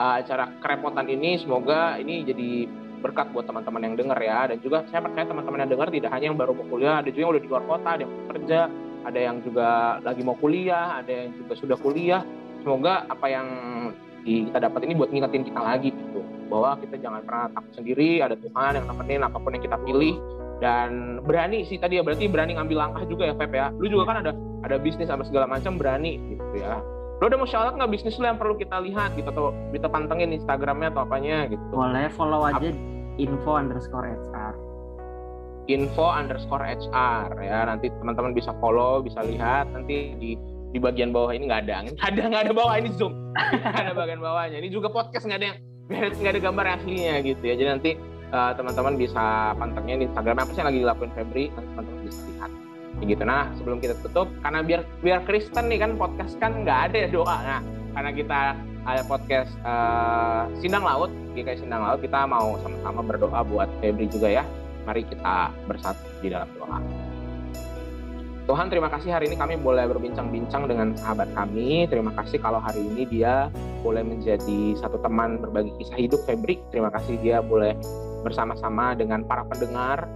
uh, 0.00 0.14
acara 0.20 0.50
kerepotan 0.60 1.06
ini. 1.08 1.40
Semoga 1.40 2.00
ini 2.00 2.24
jadi 2.24 2.66
berkat 3.00 3.30
buat 3.30 3.44
teman-teman 3.44 3.92
yang 3.92 3.94
dengar 3.94 4.18
ya. 4.18 4.48
Dan 4.50 4.58
juga 4.64 4.84
saya 4.88 5.04
percaya 5.04 5.28
teman-teman 5.28 5.66
yang 5.66 5.70
dengar 5.70 5.88
tidak 5.92 6.10
hanya 6.12 6.26
yang 6.32 6.38
baru 6.38 6.52
mau 6.56 6.66
kuliah 6.70 7.02
ada 7.02 7.08
juga 7.12 7.22
yang 7.22 7.32
udah 7.36 7.42
di 7.42 7.50
luar 7.50 7.64
kota 7.68 7.88
ada 7.92 8.02
yang 8.02 8.14
kerja 8.32 8.60
ada 9.06 9.20
yang 9.22 9.36
juga 9.46 9.68
lagi 10.02 10.22
mau 10.26 10.36
kuliah 10.38 10.86
ada 10.98 11.10
yang 11.12 11.28
juga 11.36 11.52
sudah 11.58 11.76
kuliah. 11.78 12.22
Semoga 12.64 13.06
apa 13.06 13.26
yang 13.30 13.48
di- 14.26 14.50
kita 14.50 14.58
dapat 14.58 14.82
ini 14.82 14.98
buat 14.98 15.14
ngingetin 15.14 15.46
kita 15.46 15.60
lagi 15.62 15.94
gitu. 15.94 16.20
Bahwa 16.50 16.74
kita 16.82 16.98
jangan 16.98 17.22
pernah 17.22 17.46
takut 17.54 17.72
sendiri 17.78 18.18
ada 18.18 18.34
Tuhan 18.34 18.82
yang 18.82 18.86
nemenin 18.90 19.22
apa 19.22 19.38
pun 19.38 19.54
yang 19.54 19.62
kita 19.62 19.78
pilih. 19.86 20.18
Dan 20.58 21.20
berani 21.22 21.62
sih 21.68 21.78
tadi 21.78 22.00
ya 22.00 22.02
berarti 22.02 22.26
berani 22.26 22.58
ngambil 22.58 22.76
langkah 22.76 23.02
juga 23.06 23.30
ya 23.30 23.34
Feb 23.38 23.52
ya. 23.54 23.70
Lu 23.78 23.86
juga 23.86 24.10
kan 24.10 24.26
ada 24.26 24.32
ada 24.66 24.76
bisnis 24.82 25.06
sama 25.06 25.22
segala 25.22 25.46
macam 25.46 25.78
berani 25.78 26.18
gitu 26.34 26.58
ya. 26.58 26.82
Lo 27.22 27.30
udah 27.30 27.38
mau 27.38 27.48
shout 27.48 27.70
out 27.70 27.78
nggak 27.78 27.92
bisnis 27.94 28.18
lo 28.18 28.26
yang 28.26 28.40
perlu 28.40 28.58
kita 28.58 28.82
lihat 28.82 29.14
gitu 29.14 29.28
atau 29.30 29.54
kita 29.72 29.86
pantengin 29.88 30.34
Instagramnya 30.34 30.90
atau 30.90 31.06
apanya 31.06 31.46
gitu? 31.46 31.62
Boleh 31.70 32.10
follow 32.12 32.42
aja 32.44 32.72
info 33.16 33.56
underscore 33.56 34.10
HR 34.10 34.66
info 35.66 36.06
underscore 36.06 36.62
HR 36.62 37.28
ya. 37.42 37.66
Nanti 37.66 37.90
teman-teman 37.90 38.32
bisa 38.32 38.54
follow 38.62 39.02
bisa 39.02 39.22
lihat. 39.26 39.70
Nanti 39.74 40.14
di 40.18 40.30
di 40.74 40.78
bagian 40.82 41.14
bawah 41.14 41.30
ini 41.32 41.46
nggak 41.46 41.62
ada 41.68 41.74
nggak 41.86 42.06
ada 42.10 42.20
nggak 42.26 42.42
ada 42.50 42.54
bawah 42.54 42.74
ini 42.76 42.90
zoom. 42.94 43.12
Ada 43.64 43.92
bagian 43.92 44.20
bawahnya. 44.20 44.56
Ini 44.64 44.68
juga 44.72 44.88
podcast 44.88 45.28
nggak 45.28 45.38
ada 45.38 45.46
yang 45.52 45.58
nggak 46.18 46.32
ada 46.32 46.42
gambar 46.42 46.66
aslinya 46.80 47.14
gitu 47.22 47.42
ya. 47.46 47.54
Jadi 47.54 47.68
nanti 47.68 47.90
uh, 48.32 48.52
teman-teman 48.56 48.94
bisa 48.98 49.54
pantengin 49.54 50.02
di 50.02 50.06
Instagram. 50.10 50.36
Apa 50.42 50.50
sih 50.52 50.60
yang 50.60 50.68
lagi 50.72 50.80
dilakuin 50.82 51.12
Febri? 51.14 51.44
Nanti 51.54 51.68
teman-teman 51.74 52.00
bisa 52.08 52.20
lihat. 52.32 52.50
Gitu. 52.96 53.22
Nah 53.28 53.42
sebelum 53.60 53.78
kita 53.78 53.94
tutup 54.00 54.28
karena 54.40 54.60
biar 54.64 54.80
biar 55.04 55.20
Kristen 55.28 55.68
nih 55.68 55.78
kan 55.84 55.90
podcast 56.00 56.34
kan 56.40 56.64
nggak 56.64 56.78
ada 56.92 57.00
doa. 57.12 57.36
Nah 57.44 57.60
karena 57.96 58.10
kita 58.12 58.40
ada 58.86 59.02
podcast 59.04 59.52
uh, 59.66 60.46
Sindang 60.62 60.86
Laut 60.86 61.10
GKI 61.34 61.60
Sindang 61.60 61.82
Laut 61.84 62.00
kita 62.00 62.24
mau 62.24 62.56
sama-sama 62.64 63.00
berdoa 63.04 63.40
buat 63.44 63.68
Febri 63.84 64.08
juga 64.08 64.32
ya. 64.32 64.44
Mari 64.86 65.02
kita 65.02 65.50
bersatu 65.66 66.06
di 66.22 66.30
dalam 66.30 66.46
doa 66.54 66.78
Tuhan 68.46 68.70
terima 68.70 68.86
kasih 68.86 69.10
hari 69.10 69.26
ini 69.26 69.34
kami 69.34 69.58
boleh 69.58 69.90
berbincang-bincang 69.90 70.70
dengan 70.70 70.94
sahabat 70.94 71.26
kami. 71.34 71.90
Terima 71.90 72.14
kasih 72.14 72.38
kalau 72.38 72.62
hari 72.62 72.78
ini 72.78 73.02
dia 73.10 73.50
boleh 73.82 74.06
menjadi 74.06 74.78
satu 74.78 75.02
teman 75.02 75.42
berbagi 75.42 75.74
kisah 75.82 75.98
hidup 75.98 76.22
Febri. 76.30 76.62
Terima 76.70 76.86
kasih 76.94 77.18
dia 77.18 77.42
boleh 77.42 77.74
bersama-sama 78.22 78.94
dengan 78.94 79.26
para 79.26 79.42
pendengar. 79.50 80.06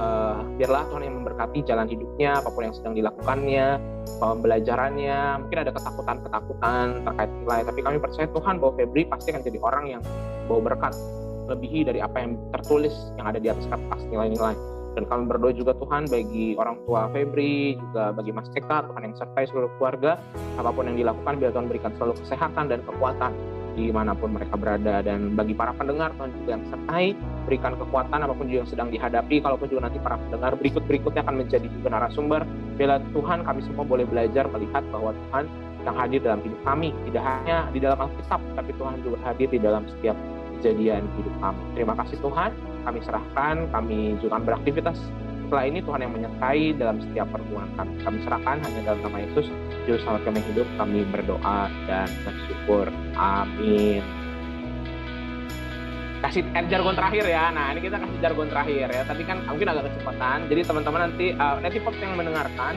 Uh, 0.00 0.42
biarlah 0.56 0.88
Tuhan 0.88 1.04
yang 1.06 1.16
memberkati 1.22 1.60
jalan 1.68 1.84
hidupnya, 1.84 2.40
apa 2.40 2.48
pun 2.48 2.64
yang 2.64 2.72
sedang 2.72 2.96
dilakukannya, 2.96 3.76
pembelajarannya. 4.16 5.44
Mungkin 5.44 5.58
ada 5.68 5.70
ketakutan-ketakutan 5.76 7.04
terkait 7.04 7.30
nilai, 7.30 7.60
tapi 7.68 7.80
kami 7.84 7.96
percaya 8.00 8.26
Tuhan 8.32 8.64
bahwa 8.64 8.72
Febri 8.80 9.04
pasti 9.12 9.28
akan 9.36 9.44
jadi 9.44 9.58
orang 9.60 9.84
yang 9.92 10.02
bawa 10.48 10.72
berkat 10.72 10.96
lebihi 11.52 11.84
dari 11.84 12.00
apa 12.00 12.16
yang 12.16 12.40
tertulis 12.48 12.96
yang 13.20 13.28
ada 13.28 13.36
di 13.36 13.52
atas 13.52 13.68
kertas 13.68 14.00
nilai-nilai 14.08 14.73
dan 14.94 15.04
kami 15.10 15.26
berdoa 15.26 15.52
juga 15.54 15.74
Tuhan 15.76 16.06
bagi 16.06 16.54
orang 16.54 16.78
tua 16.86 17.10
Febri, 17.10 17.76
juga 17.78 18.14
bagi 18.14 18.30
Mas 18.30 18.48
Eka, 18.54 18.86
Tuhan 18.90 19.02
yang 19.02 19.14
sertai 19.18 19.44
seluruh 19.50 19.70
keluarga, 19.76 20.18
apa 20.56 20.70
pun 20.70 20.86
yang 20.86 20.98
dilakukan, 20.98 21.42
biar 21.42 21.50
Tuhan 21.50 21.66
berikan 21.66 21.92
selalu 21.98 22.14
kesehatan 22.22 22.70
dan 22.70 22.80
kekuatan 22.86 23.34
di 23.74 23.90
mana 23.90 24.14
pun 24.14 24.30
mereka 24.30 24.54
berada. 24.54 25.02
Dan 25.02 25.34
bagi 25.34 25.52
para 25.52 25.74
pendengar, 25.74 26.14
Tuhan 26.14 26.30
juga 26.30 26.50
yang 26.54 26.64
sertai, 26.70 27.04
berikan 27.44 27.74
kekuatan 27.74 28.22
apa 28.22 28.32
pun 28.32 28.46
juga 28.46 28.62
yang 28.62 28.70
sedang 28.70 28.88
dihadapi, 28.94 29.42
kalaupun 29.42 29.66
juga 29.66 29.90
nanti 29.90 29.98
para 29.98 30.16
pendengar 30.16 30.54
berikut-berikutnya 30.54 31.26
akan 31.26 31.36
menjadi 31.42 31.66
juga 31.66 31.88
narasumber, 31.90 32.46
bila 32.78 33.02
Tuhan 33.10 33.42
kami 33.42 33.60
semua 33.66 33.84
boleh 33.84 34.06
belajar 34.06 34.46
melihat 34.54 34.86
bahwa 34.94 35.10
Tuhan 35.12 35.44
yang 35.84 35.96
hadir 36.00 36.20
dalam 36.24 36.40
hidup 36.40 36.60
kami, 36.64 36.96
tidak 37.10 37.22
hanya 37.28 37.68
di 37.68 37.78
dalam 37.82 37.98
Alkitab, 38.00 38.40
tapi 38.56 38.70
Tuhan 38.78 38.94
juga 39.04 39.18
hadir 39.26 39.48
di 39.52 39.60
dalam 39.60 39.84
setiap 39.84 40.16
kejadian 40.58 41.04
hidup 41.20 41.34
kami. 41.44 41.60
Terima 41.76 41.92
kasih 41.98 42.16
Tuhan, 42.24 42.50
kami 42.84 43.00
serahkan, 43.02 43.56
kami 43.72 44.20
juga 44.20 44.38
beraktivitas 44.38 45.00
setelah 45.44 45.64
ini 45.68 45.80
Tuhan 45.84 46.00
yang 46.00 46.12
menyertai 46.16 46.64
dalam 46.80 46.96
setiap 47.04 47.28
pertemuan 47.30 47.68
kami. 47.76 47.92
Kami 48.00 48.18
serahkan 48.24 48.56
hanya 48.64 48.80
dalam 48.90 49.00
nama 49.04 49.18
Yesus, 49.22 49.46
Juru 49.84 49.98
Selamat 50.00 50.22
kami 50.24 50.40
hidup, 50.52 50.68
kami 50.80 51.00
berdoa 51.12 51.70
dan 51.86 52.08
bersyukur. 52.24 52.86
Amin. 53.14 54.02
Kasih 56.24 56.42
eh, 56.56 56.64
jargon 56.72 56.96
terakhir 56.96 57.28
ya. 57.28 57.52
Nah, 57.52 57.76
ini 57.76 57.84
kita 57.84 58.00
kasih 58.00 58.18
jargon 58.24 58.48
terakhir 58.48 58.88
ya. 58.88 59.02
Tadi 59.04 59.22
kan 59.28 59.44
mungkin 59.44 59.68
agak 59.68 59.92
kecepatan. 59.92 60.38
Jadi 60.48 60.60
teman-teman 60.64 61.00
nanti 61.06 61.26
uh, 61.36 61.56
nanti 61.60 61.76
pot 61.84 61.94
yang 62.00 62.16
mendengarkan 62.16 62.74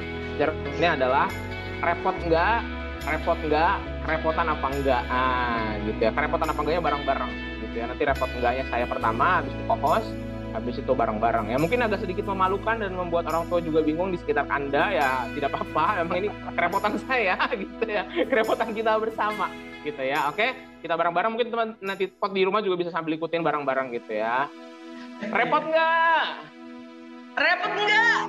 ini 0.78 0.86
adalah 0.86 1.32
repot 1.80 2.14
enggak, 2.28 2.62
repot 3.08 3.40
enggak, 3.42 3.80
kerepotan 4.04 4.52
apa 4.52 4.68
enggak. 4.70 5.02
Ah, 5.08 5.72
gitu 5.88 6.00
ya. 6.04 6.12
Kerepotan 6.12 6.52
apa 6.52 6.60
enggaknya 6.60 6.84
bareng-bareng 6.84 7.32
gitu 7.78 7.86
ya. 7.86 7.94
Nanti 7.94 8.04
repot 8.10 8.30
enggaknya 8.34 8.66
saya 8.74 8.86
pertama, 8.90 9.26
habis 9.38 9.54
itu 9.54 9.64
co-host, 9.70 10.10
habis 10.58 10.76
itu 10.82 10.92
bareng-bareng. 10.98 11.46
Ya 11.54 11.58
mungkin 11.62 11.80
agak 11.86 12.02
sedikit 12.02 12.26
memalukan 12.26 12.82
dan 12.82 12.92
membuat 12.98 13.30
orang 13.30 13.46
tua 13.46 13.62
juga 13.62 13.86
bingung 13.86 14.10
di 14.10 14.18
sekitar 14.18 14.50
anda 14.50 14.90
ya 14.90 15.30
tidak 15.38 15.54
apa-apa. 15.54 16.02
Memang 16.02 16.18
ini 16.26 16.30
kerepotan 16.58 16.94
saya 17.06 17.38
gitu 17.54 17.86
ya. 17.86 18.04
Kerepotan 18.10 18.74
kita 18.74 18.98
bersama 18.98 19.54
gitu 19.86 20.02
ya. 20.02 20.26
Oke 20.34 20.58
kita 20.82 20.98
bareng-bareng. 20.98 21.30
Mungkin 21.38 21.48
teman 21.54 21.70
nanti 21.78 22.10
pot 22.10 22.34
di 22.34 22.42
rumah 22.42 22.66
juga 22.66 22.82
bisa 22.82 22.90
sambil 22.90 23.14
ikutin 23.14 23.46
bareng-bareng 23.46 23.94
gitu 23.94 24.18
ya. 24.18 24.50
Repot 25.22 25.62
nggak? 25.62 26.26
Repot 27.38 27.72
nggak? 27.78 28.22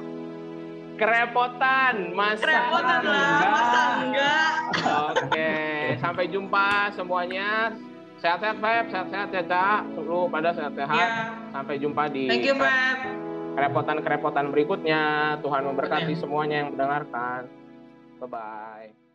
Kerepotan 0.99 2.11
masa 2.11 2.43
kerepotan 2.43 3.07
lah 3.07 3.39
masa 3.47 3.83
enggak 4.03 4.51
oke 5.15 5.55
sampai 6.03 6.27
jumpa 6.27 6.91
semuanya 6.91 7.71
sehat-sehat 8.19 8.57
Feb, 8.59 8.85
sehat-sehat 8.91 9.29
ya 9.35 9.43
Cak. 9.47 9.81
Lu 9.99 10.27
pada 10.31 10.51
sehat-sehat. 10.55 11.09
Ya. 11.09 11.33
Sampai 11.55 11.79
jumpa 11.79 12.11
di 12.11 12.29
Thank 12.29 12.47
you, 12.47 12.55
Feb. 12.59 12.99
kerepotan-kerepotan 13.59 14.55
berikutnya. 14.55 15.35
Tuhan 15.43 15.67
memberkati 15.67 16.15
semuanya 16.15 16.63
yang 16.63 16.71
mendengarkan. 16.75 17.51
Bye-bye. 18.23 19.08